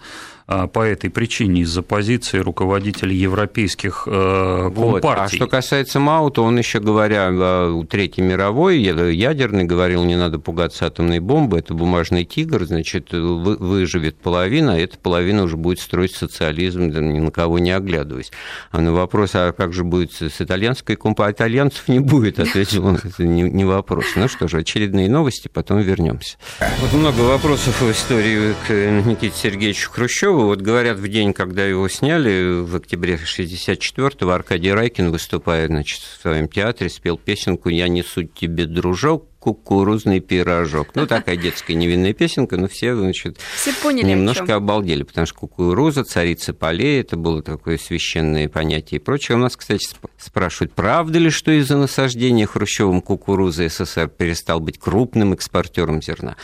по 0.48 0.80
этой 0.80 1.10
причине, 1.10 1.60
из-за 1.62 1.82
позиции 1.82 2.38
руководителей 2.38 3.14
европейских 3.16 4.04
компартий. 4.04 4.80
Вот. 4.80 5.04
А 5.04 5.28
что 5.28 5.46
касается 5.46 6.00
Мао, 6.00 6.30
то 6.30 6.42
он 6.42 6.56
еще, 6.56 6.80
говоря 6.80 7.28
о 7.30 7.84
Третьей 7.84 8.24
мировой, 8.24 8.78
ядерный, 8.78 9.64
говорил, 9.64 10.04
не 10.04 10.16
надо 10.16 10.38
пугаться 10.38 10.86
атомной 10.86 11.20
бомбы, 11.20 11.58
это 11.58 11.74
бумажный 11.74 12.24
тигр, 12.24 12.64
значит, 12.64 13.12
выживет 13.12 14.16
половина, 14.16 14.74
а 14.74 14.78
эта 14.78 14.96
половина 14.96 15.42
уже 15.42 15.58
будет 15.58 15.80
строить 15.80 16.14
социализм, 16.14 16.88
ни 16.88 17.18
на 17.18 17.30
кого 17.30 17.58
не 17.58 17.70
оглядываясь. 17.70 18.32
А 18.70 18.80
на 18.80 18.92
вопрос, 18.92 19.32
а 19.34 19.52
как 19.52 19.74
же 19.74 19.84
будет 19.84 20.12
с 20.12 20.40
итальянской 20.40 20.96
компанией? 20.96 21.34
Итальянцев 21.34 21.88
не 21.88 21.98
будет, 21.98 22.38
ответил 22.40 22.86
он, 22.86 22.96
это 22.96 23.22
не, 23.24 23.42
не 23.42 23.66
вопрос. 23.66 24.06
Ну 24.16 24.28
что 24.28 24.48
же, 24.48 24.58
очередные 24.58 25.10
новости, 25.10 25.48
потом 25.52 25.80
вернемся. 25.80 26.38
Вот 26.80 26.92
много 26.94 27.20
вопросов 27.20 27.82
в 27.82 27.90
истории 27.90 28.54
к 28.66 29.06
Никите 29.06 29.36
Сергеевичу 29.36 29.90
Хрущеву. 29.90 30.37
Вот 30.46 30.60
говорят, 30.60 30.98
в 30.98 31.08
день, 31.08 31.32
когда 31.32 31.64
его 31.64 31.88
сняли, 31.88 32.60
в 32.62 32.76
октябре 32.76 33.14
64-го, 33.16 34.30
Аркадий 34.30 34.72
Райкин, 34.72 35.10
выступая 35.10 35.66
значит, 35.66 36.00
в 36.00 36.22
своем 36.22 36.48
театре, 36.48 36.90
спел 36.90 37.18
песенку 37.18 37.68
«Я 37.68 37.88
несу 37.88 38.22
тебе, 38.24 38.66
дружок, 38.66 39.28
кукурузный 39.38 40.20
пирожок. 40.20 40.88
Ну, 40.94 41.06
такая 41.06 41.36
детская 41.36 41.74
невинная 41.74 42.12
песенка, 42.12 42.56
но 42.56 42.68
все, 42.68 42.94
значит, 42.96 43.38
все 43.56 43.72
поняли, 43.72 44.06
немножко 44.06 44.56
обалдели, 44.56 45.04
потому 45.04 45.26
что 45.26 45.36
кукуруза, 45.36 46.04
царица 46.04 46.52
полей, 46.52 47.00
это 47.00 47.16
было 47.16 47.42
такое 47.42 47.78
священное 47.78 48.48
понятие 48.48 49.00
и 49.00 49.02
прочее. 49.02 49.36
У 49.36 49.40
нас, 49.40 49.56
кстати, 49.56 49.88
спрашивают, 50.18 50.72
правда 50.74 51.18
ли, 51.18 51.30
что 51.30 51.52
из-за 51.52 51.76
насаждения 51.76 52.46
Хрущевым 52.46 53.00
кукурузы 53.00 53.68
СССР 53.68 54.08
перестал 54.08 54.60
быть 54.60 54.78
крупным 54.78 55.32
экспортером 55.32 56.02
зерна? 56.02 56.36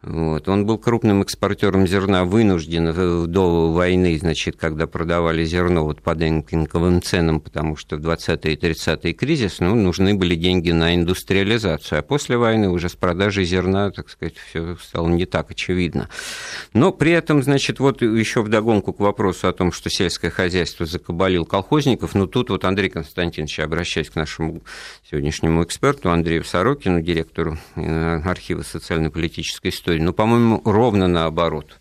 Вот. 0.00 0.48
Он 0.48 0.64
был 0.64 0.78
крупным 0.78 1.22
экспортером 1.22 1.84
зерна, 1.84 2.24
вынужден 2.24 3.30
до 3.30 3.72
войны, 3.72 4.16
значит, 4.16 4.54
когда 4.56 4.86
продавали 4.86 5.44
зерно 5.44 5.84
вот 5.84 6.02
по 6.02 6.14
демпинговым 6.14 7.02
ценам, 7.02 7.40
потому 7.40 7.74
что 7.74 7.96
в 7.96 8.00
20-е 8.00 8.54
и 8.54 8.56
30-е 8.56 9.12
кризис, 9.12 9.58
ну, 9.58 9.74
нужны 9.74 10.14
были 10.14 10.36
деньги 10.36 10.70
на 10.70 10.94
индустриализацию. 10.94 11.98
А 11.98 12.02
после 12.02 12.36
войны 12.36 12.68
уже 12.70 12.88
с 12.88 12.94
продажей 12.94 13.44
зерна, 13.44 13.90
так 13.90 14.08
сказать, 14.08 14.36
все 14.36 14.76
стало 14.80 15.08
не 15.08 15.26
так 15.26 15.50
очевидно. 15.50 16.08
Но 16.74 16.92
при 16.92 17.10
этом, 17.10 17.42
значит, 17.42 17.80
вот 17.80 18.00
еще 18.00 18.42
вдогонку 18.42 18.92
к 18.92 19.00
вопросу 19.00 19.48
о 19.48 19.52
том, 19.52 19.72
что 19.72 19.90
сельское 19.90 20.30
хозяйство 20.30 20.86
закабалил 20.86 21.44
колхозников, 21.44 22.14
ну, 22.14 22.28
тут 22.28 22.50
вот 22.50 22.64
Андрей 22.64 22.88
Константинович, 22.88 23.58
обращаясь 23.58 24.10
к 24.10 24.14
нашему 24.14 24.62
сегодняшнему 25.10 25.64
эксперту 25.64 26.10
Андрею 26.10 26.44
Сорокину, 26.44 27.00
директору 27.00 27.56
э, 27.76 28.20
архива 28.26 28.62
социально-политической 28.62 29.68
истории. 29.68 30.00
Ну, 30.00 30.12
по-моему, 30.12 30.60
ровно 30.66 31.08
наоборот. 31.08 31.78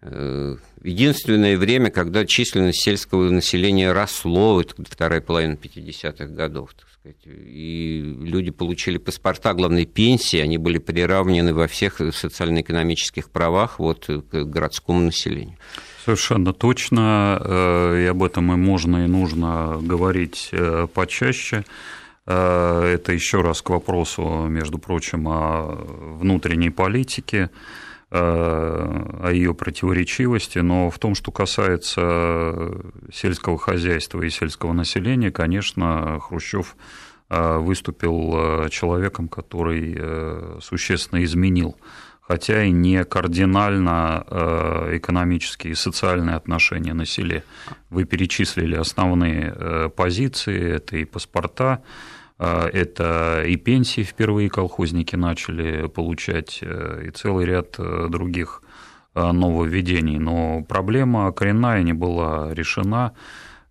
Э, 0.00 0.56
единственное 0.82 1.58
время, 1.58 1.90
когда 1.90 2.24
численность 2.24 2.82
сельского 2.82 3.28
населения 3.28 3.92
росло, 3.92 4.58
это 4.58 4.74
вторая 4.88 5.20
половина 5.20 5.52
50-х 5.52 6.24
годов, 6.28 6.72
так 6.72 6.88
сказать, 6.88 7.18
и 7.26 8.16
люди 8.22 8.50
получили 8.50 8.96
паспорта, 8.96 9.52
главное, 9.52 9.84
пенсии, 9.84 10.38
они 10.38 10.56
были 10.56 10.78
приравнены 10.78 11.52
во 11.52 11.66
всех 11.66 12.00
социально-экономических 12.14 13.28
правах 13.28 13.80
вот, 13.80 14.06
к 14.06 14.44
городскому 14.44 15.00
населению. 15.00 15.58
Совершенно 16.06 16.54
точно, 16.54 17.38
э, 17.44 18.04
и 18.04 18.06
об 18.06 18.22
этом 18.22 18.50
и 18.50 18.56
можно, 18.56 19.04
и 19.04 19.08
нужно 19.08 19.78
говорить 19.82 20.50
почаще. 20.94 21.64
Э, 22.26 22.82
это 22.94 23.12
еще 23.12 23.40
раз 23.40 23.62
к 23.62 23.70
вопросу, 23.70 24.46
между 24.48 24.78
прочим, 24.78 25.28
о 25.28 25.74
внутренней 26.18 26.70
политике, 26.70 27.50
э, 28.10 28.18
о 28.18 29.30
ее 29.32 29.54
противоречивости, 29.54 30.58
но 30.58 30.90
в 30.90 30.98
том, 30.98 31.14
что 31.14 31.32
касается 31.32 32.70
сельского 33.12 33.58
хозяйства 33.58 34.22
и 34.22 34.30
сельского 34.30 34.72
населения, 34.72 35.30
конечно, 35.30 36.20
Хрущев 36.20 36.76
э, 37.28 37.58
выступил 37.58 38.68
человеком, 38.68 39.28
который 39.28 40.60
существенно 40.60 41.24
изменил 41.24 41.76
хотя 42.32 42.64
и 42.64 42.70
не 42.70 43.04
кардинально 43.04 44.24
экономические 44.92 45.72
и 45.72 45.76
социальные 45.76 46.36
отношения 46.36 46.94
на 46.94 47.04
селе. 47.04 47.42
Вы 47.90 48.04
перечислили 48.04 48.76
основные 48.76 49.90
позиции, 49.96 50.76
это 50.76 50.96
и 50.96 51.04
паспорта, 51.04 51.82
а, 52.44 52.68
это 52.68 53.44
и 53.46 53.56
пенсии 53.56 54.02
впервые 54.02 54.50
колхозники 54.50 55.14
начали 55.14 55.86
получать, 55.86 56.58
э, 56.60 57.04
и 57.06 57.10
целый 57.10 57.46
ряд 57.46 57.76
э, 57.78 58.08
других 58.10 58.62
э, 59.14 59.30
нововведений. 59.30 60.18
Но 60.18 60.64
проблема 60.64 61.30
коренная 61.32 61.84
не 61.84 61.92
была 61.92 62.52
решена, 62.52 63.12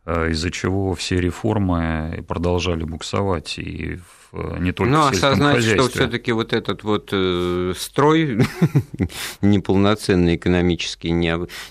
из-за 0.05 0.49
чего 0.49 0.95
все 0.95 1.19
реформы 1.19 2.25
продолжали 2.27 2.83
буксовать 2.83 3.59
и 3.59 3.97
в 3.97 4.20
Э, 4.20 4.20
не 4.31 4.71
только 4.71 4.91
ну, 4.91 5.01
в 5.01 5.09
сельском 5.09 5.29
осознать, 5.29 5.55
хозяйстве. 5.55 5.83
что 5.83 5.91
все-таки 5.91 6.31
вот 6.31 6.53
этот 6.53 6.83
вот 6.83 7.09
э, 7.11 7.73
строй 7.77 8.47
неполноценный 9.41 10.35
экономически, 10.35 11.07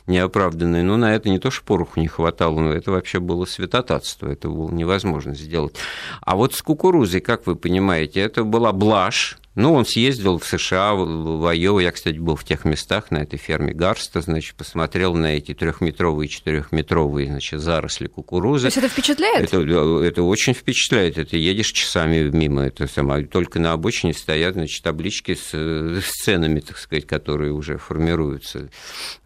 неоправданный, 0.06 0.82
ну, 0.82 0.96
на 0.96 1.14
это 1.14 1.30
не 1.30 1.38
то, 1.38 1.50
что 1.50 1.64
пороху 1.64 2.00
не 2.00 2.08
хватало, 2.08 2.60
но 2.60 2.72
это 2.72 2.90
вообще 2.90 3.18
было 3.18 3.46
святотатство, 3.46 4.28
это 4.28 4.48
было 4.48 4.70
невозможно 4.70 5.34
сделать. 5.34 5.74
А 6.20 6.36
вот 6.36 6.54
с 6.54 6.62
кукурузой, 6.62 7.20
как 7.20 7.46
вы 7.46 7.56
понимаете, 7.56 8.20
это 8.20 8.44
была 8.44 8.72
блажь, 8.72 9.38
ну, 9.56 9.74
он 9.74 9.84
съездил 9.84 10.38
в 10.38 10.46
США, 10.46 10.94
в 10.94 11.44
Айову. 11.46 11.80
Я, 11.80 11.90
кстати, 11.90 12.18
был 12.18 12.36
в 12.36 12.44
тех 12.44 12.64
местах, 12.64 13.10
на 13.10 13.18
этой 13.18 13.36
ферме 13.36 13.72
Гарста, 13.72 14.20
значит, 14.20 14.54
посмотрел 14.54 15.14
на 15.14 15.36
эти 15.36 15.54
трехметровые, 15.54 16.28
четырехметровые, 16.28 17.26
значит, 17.26 17.60
заросли 17.60 18.06
кукурузы. 18.06 18.62
То 18.62 18.66
есть 18.68 18.76
это 18.78 18.88
впечатляет? 18.88 19.52
Это, 19.52 19.58
это 19.58 20.22
очень 20.22 20.54
впечатляет. 20.54 21.18
Это 21.18 21.36
едешь 21.36 21.72
часами 21.72 22.30
мимо. 22.30 22.62
Это 22.62 22.86
само. 22.86 23.22
Только 23.22 23.58
на 23.58 23.72
обочине 23.72 24.14
стоят, 24.14 24.54
значит, 24.54 24.84
таблички 24.84 25.34
с, 25.34 25.52
с 25.52 26.10
ценами, 26.22 26.60
так 26.60 26.78
сказать, 26.78 27.06
которые 27.06 27.52
уже 27.52 27.76
формируются. 27.76 28.70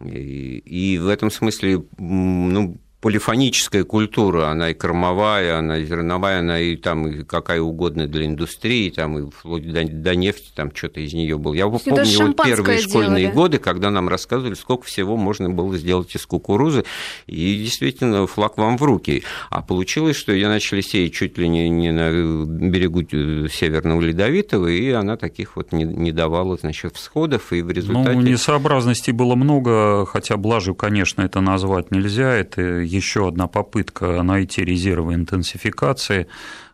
И, 0.03 0.57
и 0.57 0.97
в 0.97 1.07
этом 1.07 1.29
смысле, 1.29 1.83
ну, 1.99 2.79
полифоническая 3.05 3.83
культура, 3.83 4.47
она 4.47 4.71
и 4.71 4.73
кормовая, 4.73 5.59
она 5.59 5.77
и 5.77 5.85
зерновая, 5.85 6.39
она 6.39 6.59
и 6.59 6.75
там 6.75 7.07
и 7.07 7.23
какая 7.23 7.61
угодно 7.61 8.07
для 8.07 8.25
индустрии, 8.25 8.89
там 8.89 9.19
и 9.19 9.29
вплоть 9.29 9.71
до, 9.71 9.83
до 9.83 10.15
нефти, 10.15 10.47
там 10.55 10.75
что-то 10.75 11.01
из 11.01 11.13
нее 11.13 11.37
было. 11.37 11.53
Я 11.53 11.67
помню 11.67 12.25
вот 12.25 12.43
первые 12.43 12.79
делали. 12.79 12.81
школьные 12.81 13.31
годы, 13.31 13.59
когда 13.59 13.91
нам 13.91 14.09
рассказывали, 14.09 14.55
сколько 14.55 14.85
всего 14.85 15.17
можно 15.17 15.51
было 15.51 15.77
сделать 15.77 16.15
из 16.15 16.25
кукурузы, 16.25 16.83
и 17.27 17.57
действительно 17.57 18.25
флаг 18.25 18.57
вам 18.57 18.75
в 18.75 18.81
руки. 18.81 19.21
А 19.51 19.61
получилось, 19.61 20.15
что 20.15 20.31
ее 20.31 20.47
начали 20.47 20.81
сеять 20.81 21.13
чуть 21.13 21.37
ли 21.37 21.47
не, 21.47 21.69
не 21.69 21.91
на 21.91 22.09
берегу 22.09 23.03
Северного 23.03 24.01
Ледовитого, 24.01 24.65
и 24.65 24.89
она 24.89 25.15
таких 25.15 25.57
вот 25.57 25.73
не, 25.73 25.83
не 25.83 26.11
давала, 26.11 26.57
значит, 26.57 26.95
всходов, 26.95 27.53
и 27.53 27.61
в 27.61 27.69
результате... 27.69 28.17
Ну, 28.17 28.21
несообразностей 28.21 29.13
было 29.13 29.35
много, 29.35 30.07
хотя 30.07 30.37
блажью, 30.37 30.73
конечно, 30.73 31.21
это 31.21 31.39
назвать 31.39 31.91
нельзя, 31.91 32.33
это 32.33 32.81
еще 32.95 33.27
одна 33.27 33.47
попытка 33.47 34.23
найти 34.23 34.63
резервы 34.63 35.13
интенсификации 35.13 36.27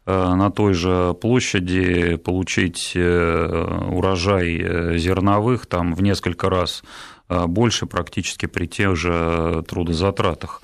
э, 0.05 0.33
на 0.35 0.51
той 0.51 0.73
же 0.73 1.13
площади 1.13 2.17
получить 2.17 2.93
э, 2.95 3.87
урожай 3.89 4.57
э, 4.57 4.97
зерновых 4.97 5.65
там 5.65 5.93
в 5.93 6.01
несколько 6.01 6.49
раз 6.49 6.83
больше 7.29 7.85
практически 7.85 8.45
при 8.45 8.65
тех 8.65 8.97
же 8.97 9.63
трудозатратах. 9.65 10.61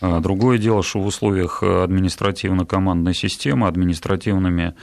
Другое 0.00 0.58
дело, 0.58 0.82
что 0.82 0.98
в 0.98 1.06
условиях 1.06 1.62
административно-командной 1.62 3.14
системы, 3.14 3.68
административными 3.68 4.74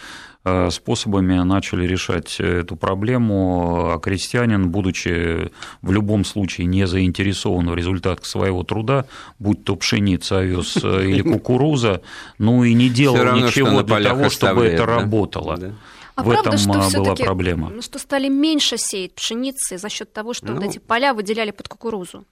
способами 0.69 1.41
начали 1.43 1.87
решать 1.87 2.39
эту 2.39 2.75
проблему, 2.75 3.91
а 3.93 3.99
крестьянин, 3.99 4.69
будучи 4.69 5.51
в 5.81 5.91
любом 5.91 6.23
случае 6.23 6.67
не 6.67 6.85
заинтересован 6.85 7.69
в 7.69 7.75
результатах 7.75 8.25
своего 8.25 8.63
труда, 8.63 9.05
будь 9.39 9.63
то 9.63 9.75
пшеница, 9.75 10.39
овес 10.39 10.77
э, 10.83 11.07
или 11.07 11.21
кукуруза, 11.33 12.01
ну 12.37 12.63
и 12.63 12.73
не 12.73 12.89
делал 12.89 13.17
равно, 13.17 13.47
ничего 13.47 13.81
для 13.81 14.01
того, 14.01 14.29
чтобы 14.29 14.65
это 14.65 14.85
да? 14.85 14.97
работало. 14.97 15.57
Да. 15.57 15.71
А 16.15 16.23
в 16.23 16.29
правда, 16.29 16.49
этом 16.55 16.59
что 16.59 16.99
была 16.99 17.15
проблема. 17.15 17.81
Что 17.81 17.99
стали 17.99 18.29
меньше 18.29 18.77
сеять 18.77 19.15
пшеницы 19.15 19.77
за 19.77 19.89
счет 19.89 20.13
того, 20.13 20.33
что 20.33 20.47
ну, 20.47 20.55
вот 20.55 20.63
эти 20.63 20.77
поля 20.77 21.13
выделяли 21.13 21.51
под 21.51 21.67
кукурузу? 21.67 22.23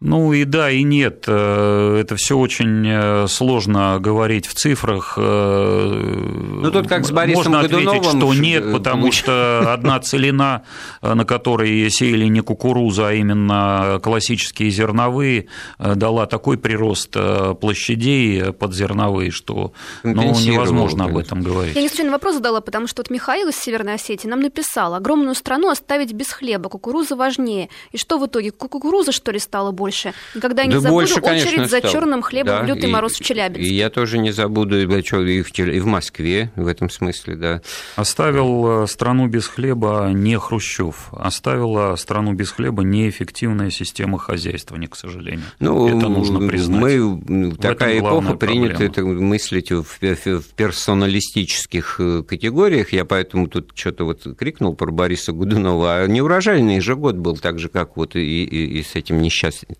Ну 0.00 0.32
и 0.32 0.44
да, 0.44 0.70
и 0.70 0.84
нет. 0.84 1.24
Э, 1.26 1.98
это 2.00 2.14
все 2.14 2.38
очень 2.38 2.86
э, 2.86 3.26
сложно 3.26 3.98
говорить 3.98 4.46
в 4.46 4.54
цифрах. 4.54 5.14
Э, 5.16 6.60
ну 6.62 6.70
тут 6.70 6.86
как 6.86 7.04
с 7.04 7.10
Борисом 7.10 7.52
Можно 7.52 7.60
ответить, 7.60 8.04
что 8.04 8.32
нет, 8.32 8.72
потому 8.72 9.10
что 9.10 9.72
одна 9.72 9.98
целина, 9.98 10.62
на 11.02 11.24
которой 11.24 11.90
сеяли 11.90 12.26
не 12.26 12.42
кукурузу, 12.42 13.06
а 13.06 13.12
именно 13.12 13.98
классические 14.00 14.70
зерновые, 14.70 15.48
дала 15.78 16.26
такой 16.26 16.58
прирост 16.58 17.16
площадей 17.60 18.52
под 18.52 18.74
зерновые, 18.74 19.32
что 19.32 19.72
ну, 20.04 20.22
невозможно 20.38 21.06
об 21.06 21.16
этом 21.16 21.42
говорить. 21.42 21.74
Я 21.74 21.82
не 21.82 21.88
случайно 21.88 22.12
вопрос 22.12 22.34
задала, 22.34 22.60
потому 22.60 22.86
что 22.86 23.00
вот 23.00 23.10
Михаил 23.10 23.48
из 23.48 23.56
Северной 23.56 23.94
Осетии 23.94 24.28
нам 24.28 24.40
написал, 24.40 24.94
огромную 24.94 25.34
страну 25.34 25.70
оставить 25.70 26.12
без 26.12 26.30
хлеба, 26.30 26.68
кукуруза 26.68 27.16
важнее. 27.16 27.68
И 27.90 27.98
что 27.98 28.18
в 28.18 28.26
итоге, 28.26 28.52
кукуруза, 28.52 29.10
что 29.10 29.32
ли, 29.32 29.40
стала 29.40 29.72
больше? 29.72 29.87
Больше. 29.88 30.12
Никогда 30.34 30.64
не 30.64 30.72
да 30.72 30.80
забуду 30.80 30.94
больше, 30.94 31.20
конечно, 31.20 31.50
очередь 31.50 31.70
за 31.70 31.80
черным 31.80 32.22
хлебом 32.22 32.46
да, 32.46 32.62
в 32.62 32.66
лютый 32.66 32.88
и, 32.88 32.92
мороз 32.92 33.14
в 33.14 33.24
Челябинске. 33.24 33.68
И 33.68 33.74
я 33.74 33.90
тоже 33.90 34.18
не 34.18 34.30
забуду 34.30 34.78
и 34.80 34.86
в, 34.86 35.58
и 35.58 35.80
в 35.80 35.86
Москве 35.86 36.52
в 36.56 36.66
этом 36.66 36.90
смысле, 36.90 37.36
да. 37.36 37.62
Оставил 37.96 38.82
э, 38.82 38.86
страну 38.86 39.26
без 39.28 39.46
хлеба 39.46 40.10
не 40.12 40.38
Хрущев, 40.38 41.08
оставила 41.12 41.96
страну 41.96 42.34
без 42.34 42.50
хлеба 42.50 42.82
неэффективная 42.82 43.70
система 43.70 44.18
хозяйствования, 44.18 44.88
к 44.88 44.96
сожалению. 44.96 45.46
Ну, 45.58 45.88
это 45.88 46.08
нужно 46.08 46.46
признать. 46.46 46.80
Мы, 46.80 47.54
такая 47.56 47.98
эпоха 47.98 48.34
принято 48.34 48.84
это 48.84 49.04
мыслить 49.04 49.70
в, 49.70 49.84
в 49.84 50.54
персоналистических 50.54 51.96
э, 51.98 52.22
категориях. 52.22 52.92
Я 52.92 53.04
поэтому 53.04 53.48
тут 53.48 53.72
что-то 53.74 54.04
вот 54.04 54.26
крикнул 54.36 54.74
про 54.74 54.90
Бориса 54.90 55.32
Гудунова. 55.32 56.02
А 56.02 56.06
неурожайный 56.06 56.80
же 56.80 56.94
год 56.94 57.16
был 57.16 57.36
так 57.36 57.58
же, 57.58 57.68
как 57.68 57.96
вот 57.96 58.16
и, 58.16 58.44
и, 58.44 58.78
и 58.78 58.82
с 58.82 58.94
этим 58.94 59.20
несчастным 59.22 59.77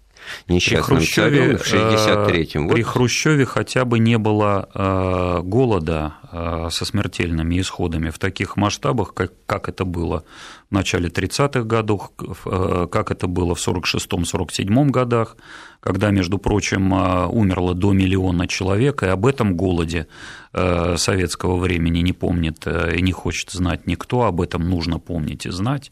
несчастным 0.48 0.98
Хрущеве, 0.98 1.58
царем 1.58 1.58
в 1.58 1.74
63-м. 1.74 2.66
Э, 2.66 2.72
при 2.72 2.82
Хрущеве 2.82 3.44
хотя 3.44 3.84
бы 3.84 3.98
не 3.98 4.18
было 4.18 4.68
э, 4.74 5.40
голода 5.42 6.14
э, 6.32 6.68
со 6.70 6.84
смертельными 6.84 7.60
исходами 7.60 8.10
в 8.10 8.18
таких 8.18 8.56
масштабах, 8.56 9.14
как, 9.14 9.32
как 9.46 9.68
это 9.68 9.84
было 9.84 10.24
в 10.70 10.74
начале 10.74 11.08
30-х 11.08 11.62
годов, 11.62 12.10
как 12.90 13.10
это 13.10 13.26
было 13.26 13.54
в 13.54 13.68
46-47 13.68 14.90
годах, 14.90 15.36
когда, 15.80 16.10
между 16.10 16.38
прочим, 16.38 16.92
умерло 16.92 17.74
до 17.74 17.92
миллиона 17.92 18.46
человек, 18.46 19.02
и 19.02 19.06
об 19.06 19.24
этом 19.24 19.56
голоде 19.56 20.08
советского 20.52 21.56
времени 21.56 22.00
не 22.00 22.12
помнит 22.12 22.66
и 22.66 23.00
не 23.00 23.12
хочет 23.12 23.50
знать 23.50 23.86
никто, 23.86 24.24
об 24.24 24.42
этом 24.42 24.68
нужно 24.68 24.98
помнить 24.98 25.46
и 25.46 25.50
знать. 25.50 25.90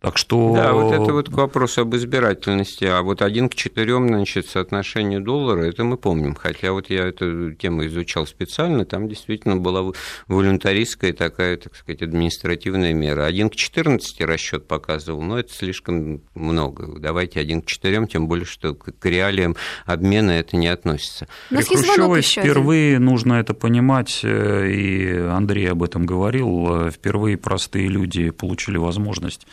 Так 0.00 0.16
что... 0.16 0.54
Да, 0.54 0.72
вот 0.72 0.94
это 0.94 1.12
вот 1.12 1.28
к 1.28 1.32
вопросу 1.32 1.82
об 1.82 1.94
избирательности. 1.94 2.84
А 2.84 3.02
вот 3.02 3.20
один 3.20 3.50
к 3.50 3.54
четырем, 3.54 4.08
значит, 4.08 4.46
соотношение 4.46 5.20
доллара, 5.20 5.64
это 5.64 5.84
мы 5.84 5.98
помним. 5.98 6.34
Хотя 6.34 6.72
вот 6.72 6.88
я 6.88 7.06
эту 7.06 7.52
тему 7.52 7.86
изучал 7.86 8.26
специально, 8.26 8.86
там 8.86 9.08
действительно 9.08 9.58
была 9.58 9.92
волюнтаристская 10.26 11.12
такая, 11.12 11.58
так 11.58 11.76
сказать, 11.76 12.00
административная 12.00 12.94
мера. 12.94 13.26
Один 13.26 13.50
к 13.50 13.56
14 13.56 14.22
расчет 14.22 14.66
показывал, 14.66 15.20
но 15.20 15.38
это 15.38 15.52
слишком 15.52 16.22
много. 16.34 16.98
Давайте 16.98 17.38
один 17.38 17.60
к 17.60 17.66
четырем, 17.66 18.06
тем 18.06 18.26
более, 18.26 18.46
что 18.46 18.74
к 18.74 19.04
реалиям 19.04 19.54
обмена 19.84 20.30
это 20.30 20.56
не 20.56 20.68
относится. 20.68 21.28
При 21.50 21.62
Хрущевой 21.62 22.22
впервые 22.22 22.96
один. 22.96 23.04
нужно 23.04 23.34
это 23.34 23.52
понимать, 23.52 24.20
э, 24.22 24.70
и 24.70 25.18
Андрей 25.18 25.70
об 25.70 25.82
этом 25.82 26.06
говорил, 26.06 26.86
э, 26.86 26.90
впервые 26.90 27.36
простые 27.36 27.88
люди 27.88 28.30
получили 28.30 28.78
возможность 28.78 29.46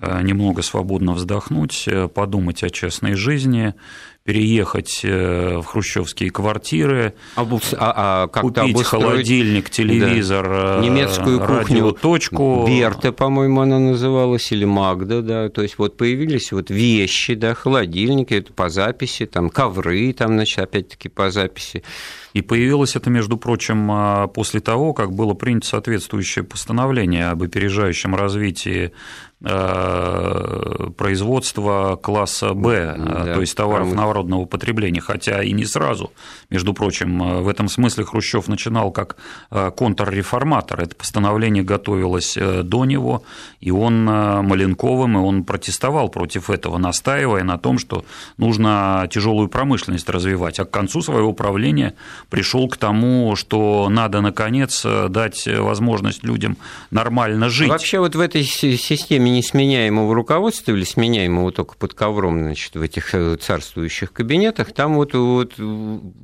немного 0.00 0.62
свободно 0.62 1.12
вздохнуть, 1.12 1.88
подумать 2.14 2.62
о 2.62 2.70
честной 2.70 3.14
жизни, 3.14 3.74
переехать 4.26 5.00
э, 5.04 5.58
в 5.58 5.64
хрущевские 5.64 6.30
квартиры, 6.30 7.14
Обу... 7.36 7.60
а, 7.78 8.24
а 8.24 8.26
купить 8.26 8.58
обустроить... 8.58 8.86
холодильник, 9.04 9.70
телевизор, 9.70 10.48
да. 10.48 10.80
немецкую 10.80 11.38
кухню, 11.40 11.92
точку. 11.92 12.66
Берта, 12.66 13.12
по-моему, 13.12 13.60
она 13.60 13.78
называлась, 13.78 14.50
или 14.50 14.64
Магда, 14.64 15.22
да, 15.22 15.48
то 15.48 15.62
есть 15.62 15.78
вот 15.78 15.96
появились 15.96 16.50
вот 16.50 16.70
вещи, 16.70 17.34
да, 17.34 17.54
холодильники, 17.54 18.34
это 18.34 18.52
по 18.52 18.68
записи, 18.68 19.26
там 19.26 19.48
ковры, 19.48 20.12
там, 20.12 20.32
значит, 20.34 20.58
опять-таки 20.58 21.08
по 21.08 21.30
записи. 21.30 21.84
И 22.36 22.42
появилось 22.42 22.96
это, 22.96 23.08
между 23.08 23.38
прочим, 23.38 23.88
а, 23.90 24.26
после 24.26 24.60
того, 24.60 24.92
как 24.92 25.12
было 25.14 25.32
принято 25.32 25.68
соответствующее 25.68 26.44
постановление 26.44 27.28
об 27.28 27.42
опережающем 27.42 28.14
развитии 28.14 28.92
а, 29.42 30.90
производства 30.96 31.98
класса 32.02 32.52
Б, 32.52 32.94
а, 32.98 33.24
да, 33.24 33.34
то 33.34 33.40
есть 33.40 33.56
товаров 33.56 33.94
народного 34.16 34.46
потребления, 34.46 35.00
хотя 35.00 35.42
и 35.42 35.52
не 35.52 35.64
сразу. 35.64 36.12
Между 36.50 36.72
прочим, 36.72 37.42
в 37.42 37.48
этом 37.48 37.68
смысле 37.68 38.04
Хрущев 38.04 38.48
начинал 38.48 38.90
как 38.90 39.16
контрреформатор. 39.50 40.80
Это 40.80 40.94
постановление 40.96 41.62
готовилось 41.62 42.36
э, 42.36 42.62
до 42.62 42.84
него, 42.84 43.22
и 43.60 43.70
он 43.70 44.04
Маленковым, 44.04 45.18
и 45.18 45.20
он 45.20 45.44
протестовал 45.44 46.08
против 46.08 46.50
этого, 46.50 46.78
настаивая 46.78 47.44
на 47.44 47.58
том, 47.58 47.78
что 47.78 48.04
нужно 48.38 49.08
тяжелую 49.10 49.48
промышленность 49.48 50.08
развивать. 50.08 50.58
А 50.60 50.64
к 50.64 50.70
концу 50.70 51.02
своего 51.02 51.32
правления 51.32 51.94
пришел 52.30 52.68
к 52.68 52.76
тому, 52.76 53.36
что 53.36 53.88
надо, 53.90 54.20
наконец, 54.20 54.84
дать 54.84 55.46
возможность 55.46 56.24
людям 56.24 56.56
нормально 56.90 57.48
жить. 57.48 57.68
Вообще 57.68 57.98
вот 57.98 58.14
в 58.14 58.20
этой 58.20 58.44
системе 58.44 59.30
несменяемого 59.30 60.14
руководства 60.14 60.72
или 60.72 60.84
сменяемого 60.84 61.52
только 61.52 61.74
под 61.76 61.94
ковром 61.94 62.40
значит, 62.40 62.74
в 62.74 62.82
этих 62.82 63.14
э, 63.14 63.36
царствующих 64.06 64.12
кабинетах, 64.12 64.72
там 64.72 64.94
вот, 64.94 65.14
вот 65.14 65.54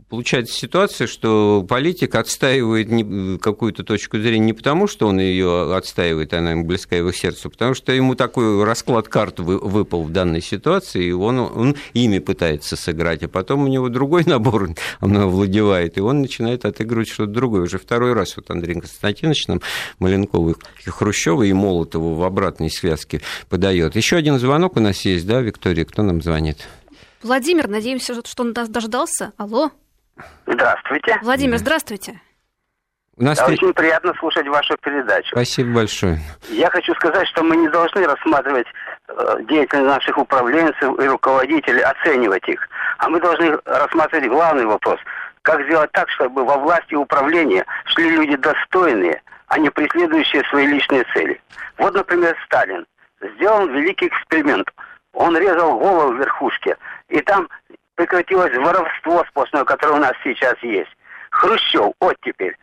получается 0.09 0.55
ситуация, 0.55 1.07
что 1.07 1.65
политик 1.69 2.15
отстаивает 2.15 3.41
какую-то 3.41 3.85
точку 3.85 4.19
зрения 4.19 4.47
не 4.47 4.53
потому, 4.53 4.87
что 4.87 5.09
он 5.09 5.21
ее 5.21 5.75
отстаивает, 5.75 6.35
она 6.35 6.53
ему 6.53 6.65
близка 6.65 6.97
его 6.97 7.13
сердцу, 7.13 7.51
потому 7.51 7.75
что 7.75 7.93
ему 7.93 8.15
такой 8.15 8.65
расклад 8.65 9.09
карт 9.09 9.41
выпал 9.41 10.05
в 10.05 10.11
данной 10.11 10.43
ситуации, 10.43 11.05
и 11.05 11.13
он, 11.13 11.39
он 11.39 11.77
ими 11.95 12.19
пытается 12.19 12.77
сыграть, 12.77 13.23
а 13.23 13.29
потом 13.29 13.65
у 13.65 13.69
него 13.69 13.89
другой 13.89 14.25
набор 14.27 14.71
он 15.01 15.17
овладевает 15.17 15.99
и 15.99 16.01
он 16.01 16.21
начинает 16.21 16.65
отыгрывать 16.65 17.09
что-то 17.09 17.33
другое. 17.33 17.63
Уже 17.63 17.79
второй 17.79 18.13
раз 18.13 18.37
вот 18.37 18.51
Андрей 18.51 18.75
Константинович 18.75 19.49
нам 19.49 19.61
Маленкова, 19.99 20.55
Хрущева 20.87 21.43
и 21.43 21.53
Молотова 21.53 22.15
в 22.15 22.23
обратной 22.23 22.71
связке 22.71 23.21
подает. 23.49 23.97
Еще 23.97 24.17
один 24.17 24.39
звонок 24.39 24.77
у 24.77 24.81
нас 24.81 25.05
есть, 25.05 25.27
да, 25.27 25.41
Виктория? 25.41 25.85
Кто 25.85 26.03
нам 26.03 26.23
звонит? 26.23 26.59
Владимир, 27.23 27.69
надеемся, 27.69 28.15
что 28.27 28.43
он 28.43 28.53
дождался. 28.53 29.33
Алло. 29.37 29.71
Здравствуйте. 30.47 31.19
Владимир, 31.23 31.59
здравствуйте. 31.59 32.21
У 33.17 33.25
нас 33.25 33.41
Очень 33.47 33.75
приятно 33.75 34.15
слушать 34.19 34.47
вашу 34.49 34.77
передачу. 34.79 35.29
Спасибо 35.33 35.75
большое. 35.75 36.19
Я 36.49 36.71
хочу 36.71 36.95
сказать, 36.95 37.29
что 37.29 37.43
мы 37.43 37.57
не 37.57 37.69
должны 37.69 38.05
рассматривать 38.07 38.67
э, 39.09 39.37
деятельность 39.49 39.87
наших 39.87 40.17
управленцев 40.17 40.99
и 40.99 41.07
руководителей, 41.07 41.83
оценивать 41.83 42.49
их. 42.49 42.67
А 42.99 43.09
мы 43.09 43.21
должны 43.21 43.59
рассматривать 43.65 44.29
главный 44.29 44.65
вопрос– 44.65 44.99
как 45.43 45.65
сделать 45.65 45.91
так, 45.93 46.09
чтобы 46.11 46.45
во 46.45 46.57
власти 46.57 46.95
управления 46.95 47.67
шли 47.87 48.11
люди 48.11 48.37
достойные, 48.37 49.21
а 49.49 49.59
не 49.59 49.71
преследующие 49.71 50.43
свои 50.45 50.67
личные 50.67 51.05
цели. 51.13 51.41
Вот, 51.79 51.95
например, 51.95 52.37
Сталин. 52.47 52.87
Сделал 53.37 53.69
великий 53.69 54.07
эксперимент. 54.07 54.69
Он 55.13 55.37
резал 55.37 55.79
голову 55.79 56.15
в 56.15 56.19
верхушке, 56.19 56.77
и 57.13 57.21
там 57.21 57.49
прекратилось 57.95 58.57
воровство 58.57 59.25
сплошное, 59.29 59.65
которое 59.65 59.95
у 59.95 60.01
нас 60.01 60.13
сейчас 60.25 60.57
есть. 60.63 60.91
Хрущев, 61.31 61.93
вот 62.01 62.17
теперь, 62.23 62.57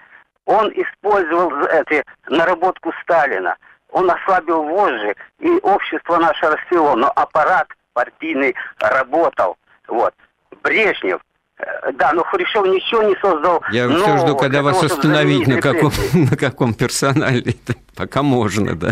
он 0.46 0.72
использовал 0.76 1.52
эти 1.66 2.04
наработку 2.28 2.92
Сталина. 3.04 3.56
Он 3.92 4.10
ослабил 4.12 4.64
вожжи, 4.64 5.16
и 5.40 5.50
общество 5.64 6.18
наше 6.18 6.48
расцвело, 6.48 6.96
но 6.96 7.12
аппарат 7.16 7.68
партийный 7.94 8.56
работал. 8.80 9.58
Вот. 9.88 10.14
Брежнев 10.62 11.22
Э, 11.60 11.92
да, 11.94 12.14
но 12.14 12.24
Хрущев 12.24 12.66
ничего 12.66 13.04
не 13.04 13.16
создал. 13.18 13.62
Я 13.72 13.88
все 13.90 14.18
жду, 14.20 14.36
когда 14.38 14.62
вас 14.62 14.82
остановить, 14.82 15.48
на 15.48 15.62
каком, 15.62 15.92
на 16.14 16.38
каком 16.38 16.74
персонале. 16.74 17.56
Пока 17.96 18.24
можно, 18.24 18.76
да. 18.76 18.92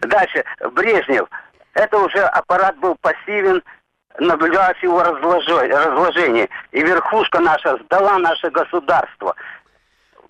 Дальше. 0.00 0.44
Брежнев. 0.72 1.28
Это 1.74 1.98
уже 1.98 2.20
аппарат 2.20 2.76
был 2.78 2.96
пассивен, 3.00 3.62
наблюдалось 4.18 4.82
его 4.82 5.02
разложение. 5.02 6.48
И 6.72 6.80
верхушка 6.80 7.40
наша 7.40 7.78
сдала 7.84 8.18
наше 8.18 8.50
государство. 8.50 9.34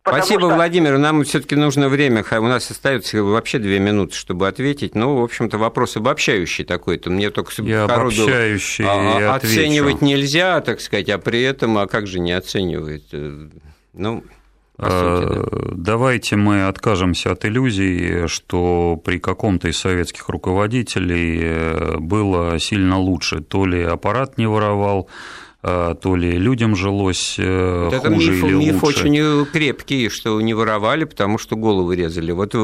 Спасибо, 0.05 0.49
что... 0.49 0.55
Владимир. 0.57 0.99
Нам 0.99 1.23
все-таки 1.23 1.55
нужно 1.55 1.89
время. 1.89 2.25
У 2.31 2.47
нас 2.47 2.71
остается 2.71 3.23
вообще 3.23 3.59
две 3.59 3.79
минуты, 3.79 4.17
чтобы 4.17 4.49
ответить. 4.49 4.97
Ну, 4.97 5.21
в 5.21 5.23
общем-то, 5.23 5.59
вопрос 5.59 5.97
обобщающий 5.97 6.65
такой-то. 6.65 7.11
Мне 7.11 7.31
только 7.31 7.53
Я 7.63 7.85
обобщающий 7.85 8.85
а, 8.85 9.37
оценивать 9.37 10.03
нельзя, 10.03 10.61
так 10.61 10.81
сказать, 10.81 11.09
а 11.09 11.19
при 11.19 11.43
этом, 11.43 11.79
а 11.79 11.87
как 11.87 12.09
же 12.09 12.19
не 12.19 12.33
оценивает? 12.33 13.05
Э, 13.13 13.49
ну, 13.93 14.25
Сути, 14.77 14.89
да. 14.89 15.69
Давайте 15.73 16.37
мы 16.37 16.67
откажемся 16.67 17.33
от 17.33 17.45
иллюзий, 17.45 18.27
что 18.27 19.01
при 19.05 19.19
каком-то 19.19 19.69
из 19.69 19.77
советских 19.79 20.29
руководителей 20.29 21.41
э, 21.43 21.97
было 21.99 22.59
сильно 22.59 22.99
лучше. 22.99 23.41
То 23.41 23.67
ли 23.67 23.83
аппарат 23.83 24.39
не 24.39 24.47
воровал, 24.47 25.09
а, 25.65 25.95
то 25.95 26.17
ли 26.17 26.33
людям 26.33 26.75
жилось 26.75 27.37
э, 27.39 27.89
вот 27.93 27.95
хуже 28.01 28.33
это 28.33 28.43
миф, 28.43 28.45
или 28.45 28.55
миф 28.55 28.83
лучше. 28.83 29.05
очень 29.05 29.47
крепкий, 29.47 30.09
что 30.09 30.41
не 30.41 30.55
воровали, 30.55 31.05
потому 31.05 31.39
что 31.39 31.55
головы 31.55 31.95
резали. 31.95 32.33
Вот 32.33 32.55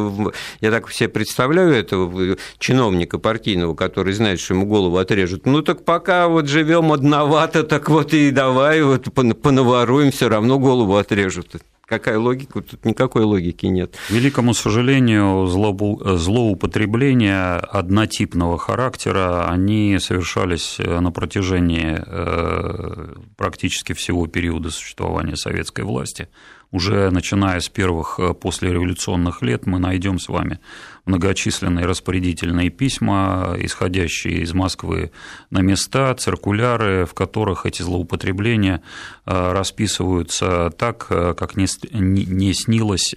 я 0.60 0.70
так 0.72 0.90
себе 0.90 1.08
представляю 1.08 1.74
этого 1.74 2.36
чиновника 2.58 3.18
партийного, 3.18 3.76
который 3.76 4.14
знает, 4.14 4.40
что 4.40 4.54
ему 4.54 4.66
голову 4.66 4.96
отрежут. 4.96 5.46
Ну 5.46 5.62
так 5.62 5.84
пока 5.84 6.26
вот 6.26 6.48
живем 6.48 6.90
одновато, 6.90 7.62
так 7.62 7.88
вот 7.88 8.14
и 8.14 8.32
давай 8.32 8.82
вот 8.82 9.12
понаворуем, 9.14 10.10
все 10.10 10.28
равно 10.28 10.58
голову 10.58 10.96
отрежут. 10.96 11.54
Какая 11.88 12.18
логика? 12.18 12.60
Тут 12.60 12.84
никакой 12.84 13.24
логики 13.24 13.64
нет. 13.64 13.96
К 14.08 14.10
великому 14.10 14.52
сожалению, 14.52 15.46
злоупотребления 15.46 17.56
однотипного 17.56 18.58
характера, 18.58 19.48
они 19.48 19.98
совершались 19.98 20.76
на 20.78 21.10
протяжении 21.10 21.98
э, 21.98 23.14
практически 23.38 23.94
всего 23.94 24.26
периода 24.26 24.70
существования 24.70 25.36
советской 25.36 25.84
власти. 25.84 26.28
Уже 26.70 27.10
начиная 27.10 27.60
с 27.60 27.70
первых 27.70 28.18
э, 28.18 28.34
послереволюционных 28.34 29.40
лет 29.40 29.64
мы 29.64 29.78
найдем 29.78 30.18
с 30.18 30.28
вами 30.28 30.60
многочисленные 31.08 31.86
распорядительные 31.86 32.70
письма, 32.70 33.56
исходящие 33.58 34.42
из 34.42 34.52
Москвы 34.54 35.10
на 35.50 35.60
места, 35.60 36.14
циркуляры, 36.14 37.06
в 37.06 37.14
которых 37.14 37.66
эти 37.66 37.82
злоупотребления 37.82 38.82
э, 39.26 39.52
расписываются 39.52 40.70
так, 40.76 41.06
э, 41.10 41.34
как 41.36 41.56
не 41.56 42.54
снилось 42.54 43.14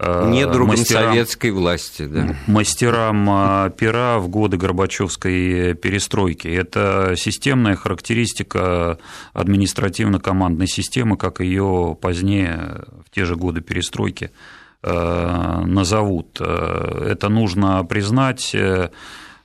Недругам 0.00 0.68
мастерам, 0.68 1.10
советской 1.10 1.50
власти, 1.50 2.06
да. 2.06 2.34
Мастерам 2.46 3.70
пера 3.72 4.18
в 4.18 4.28
годы 4.28 4.56
Горбачевской 4.56 5.74
перестройки. 5.74 6.48
Это 6.48 7.14
системная 7.18 7.76
характеристика 7.76 8.98
административно-командной 9.34 10.68
системы, 10.68 11.18
как 11.18 11.40
ее 11.40 11.98
позднее, 12.00 12.86
в 13.04 13.14
те 13.14 13.26
же 13.26 13.36
годы 13.36 13.60
перестройки, 13.60 14.30
Э, 14.30 14.34
назовут. 14.82 16.38
Э, 16.40 17.08
это 17.10 17.28
нужно 17.28 17.84
признать 17.84 18.54
э, 18.54 18.88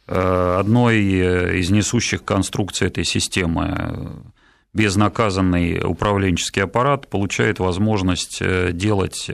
одной 0.08 1.00
из 1.00 1.72
несущих 1.72 2.24
конструкций 2.24 2.88
этой 2.88 3.04
системы. 3.04 4.24
Безнаказанный 4.74 5.82
управленческий 5.84 6.62
аппарат 6.64 7.08
получает 7.08 7.60
возможность 7.60 8.42
делать 8.74 9.32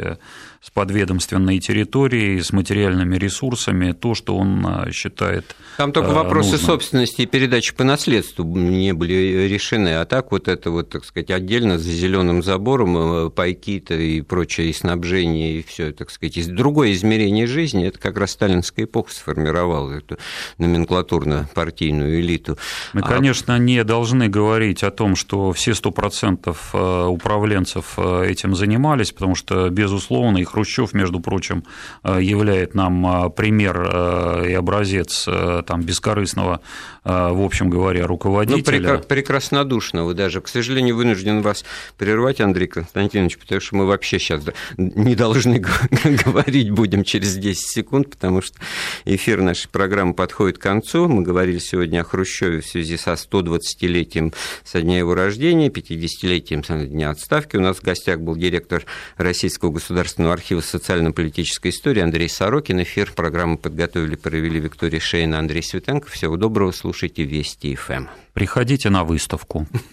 с 0.62 0.70
подведомственной 0.70 1.60
территорией, 1.60 2.40
с 2.40 2.54
материальными 2.54 3.18
ресурсами, 3.18 3.94
то, 3.94 4.14
что 4.14 4.38
он 4.38 4.64
а, 4.64 4.92
считает 4.92 5.56
Там 5.78 5.92
только 5.92 6.10
вопросы 6.10 6.52
нужным. 6.52 6.68
собственности 6.68 7.24
и 7.24 7.26
передачи 7.26 7.74
по 7.74 7.84
наследству 7.84 8.46
не 8.46 8.94
были 8.94 9.48
решены, 9.48 9.96
а 9.96 10.06
так 10.06 10.32
вот 10.32 10.48
это 10.48 10.70
вот, 10.70 10.90
так 10.90 11.04
сказать, 11.04 11.32
отдельно 11.32 11.80
за 11.80 11.90
зеленым 11.90 12.44
забором 12.44 12.98
э, 12.98 13.30
пайки-то 13.32 13.96
и 13.96 14.22
прочее, 14.22 14.70
и 14.70 14.74
снабжение, 14.74 15.60
и 15.60 15.64
все, 15.64 15.92
так 15.94 16.12
сказать, 16.12 16.54
другое 16.54 16.92
измерение 16.92 17.48
жизни, 17.48 17.88
это 17.88 17.98
как 17.98 18.18
раз 18.20 18.32
сталинская 18.32 18.86
эпоха 18.86 19.12
сформировала 19.12 19.92
эту 19.94 20.20
номенклатурно-партийную 20.60 22.20
элиту. 22.20 22.60
Мы, 22.94 23.02
а... 23.02 23.08
конечно, 23.08 23.58
не 23.58 23.84
должны 23.84 24.28
говорить 24.28 24.84
о 24.84 24.92
том, 24.92 25.16
что 25.16 25.54
все 25.54 25.72
100% 25.72 26.56
э, 26.74 27.06
управленцев 27.08 27.94
э, 27.98 28.28
этим 28.28 28.54
занимались, 28.54 29.12
потому 29.12 29.34
что, 29.34 29.68
безусловно, 29.70 30.38
их 30.38 30.51
Хрущев, 30.52 30.94
между 30.94 31.20
прочим, 31.20 31.64
э, 32.04 32.20
являет 32.22 32.76
нам 32.76 33.26
э, 33.26 33.30
пример 33.30 33.90
э, 33.92 34.50
и 34.50 34.54
образец 34.54 35.28
там, 35.66 35.82
бескорыстного, 35.82 36.62
в 37.04 37.44
общем 37.44 37.70
говоря, 37.70 38.06
руководителя. 38.06 38.94
Ну, 38.94 39.00
прекраснодушного 39.00 40.14
даже. 40.14 40.42
К 40.42 40.48
сожалению, 40.48 40.96
вынужден 40.96 41.42
вас 41.42 41.66
прервать, 41.98 42.42
Андрей 42.42 42.68
Константинович, 42.68 43.38
потому 43.38 43.62
что 43.62 43.76
мы 43.76 43.86
вообще 43.88 44.20
сейчас 44.20 44.44
не 44.78 45.16
должны 45.16 45.60
говорить 46.26 46.72
будем 46.72 47.04
через 47.04 47.36
10 47.38 47.60
секунд, 47.60 48.10
потому 48.12 48.42
что 48.42 48.58
эфир 49.06 49.42
нашей 49.42 49.70
программы 49.70 50.14
подходит 50.14 50.58
к 50.58 50.62
концу. 50.62 51.08
Мы 51.08 51.24
говорили 51.24 51.60
сегодня 51.60 52.02
о 52.02 52.04
Хрущеве 52.04 52.62
в 52.62 52.66
связи 52.66 52.98
со 52.98 53.14
120-летием 53.14 54.34
со 54.64 54.82
дня 54.82 55.00
его 55.00 55.16
рождения, 55.16 55.70
50-летием 55.70 56.64
со 56.64 56.78
дня 56.86 57.10
отставки. 57.10 57.56
У 57.56 57.62
нас 57.62 57.78
в 57.78 57.84
гостях 57.84 58.20
был 58.20 58.36
директор 58.36 58.86
Российского 59.18 59.72
государственного 59.72 60.34
архива 60.42 60.62
социально-политической 60.62 61.70
истории 61.70 62.02
Андрей 62.02 62.28
Сорокин. 62.28 62.82
Эфир 62.82 63.12
программы 63.16 63.58
подготовили, 63.58 64.16
провели 64.16 64.60
Виктория 64.60 65.00
Шейна, 65.00 65.38
Андрей 65.38 65.62
Светенко. 65.62 66.10
Всего 66.10 66.36
доброго, 66.36 66.72
слушайте 66.72 67.24
Вести 67.24 67.76
ФМ. 67.76 68.08
Приходите 68.34 68.90
на 68.90 69.04
выставку. 69.04 69.68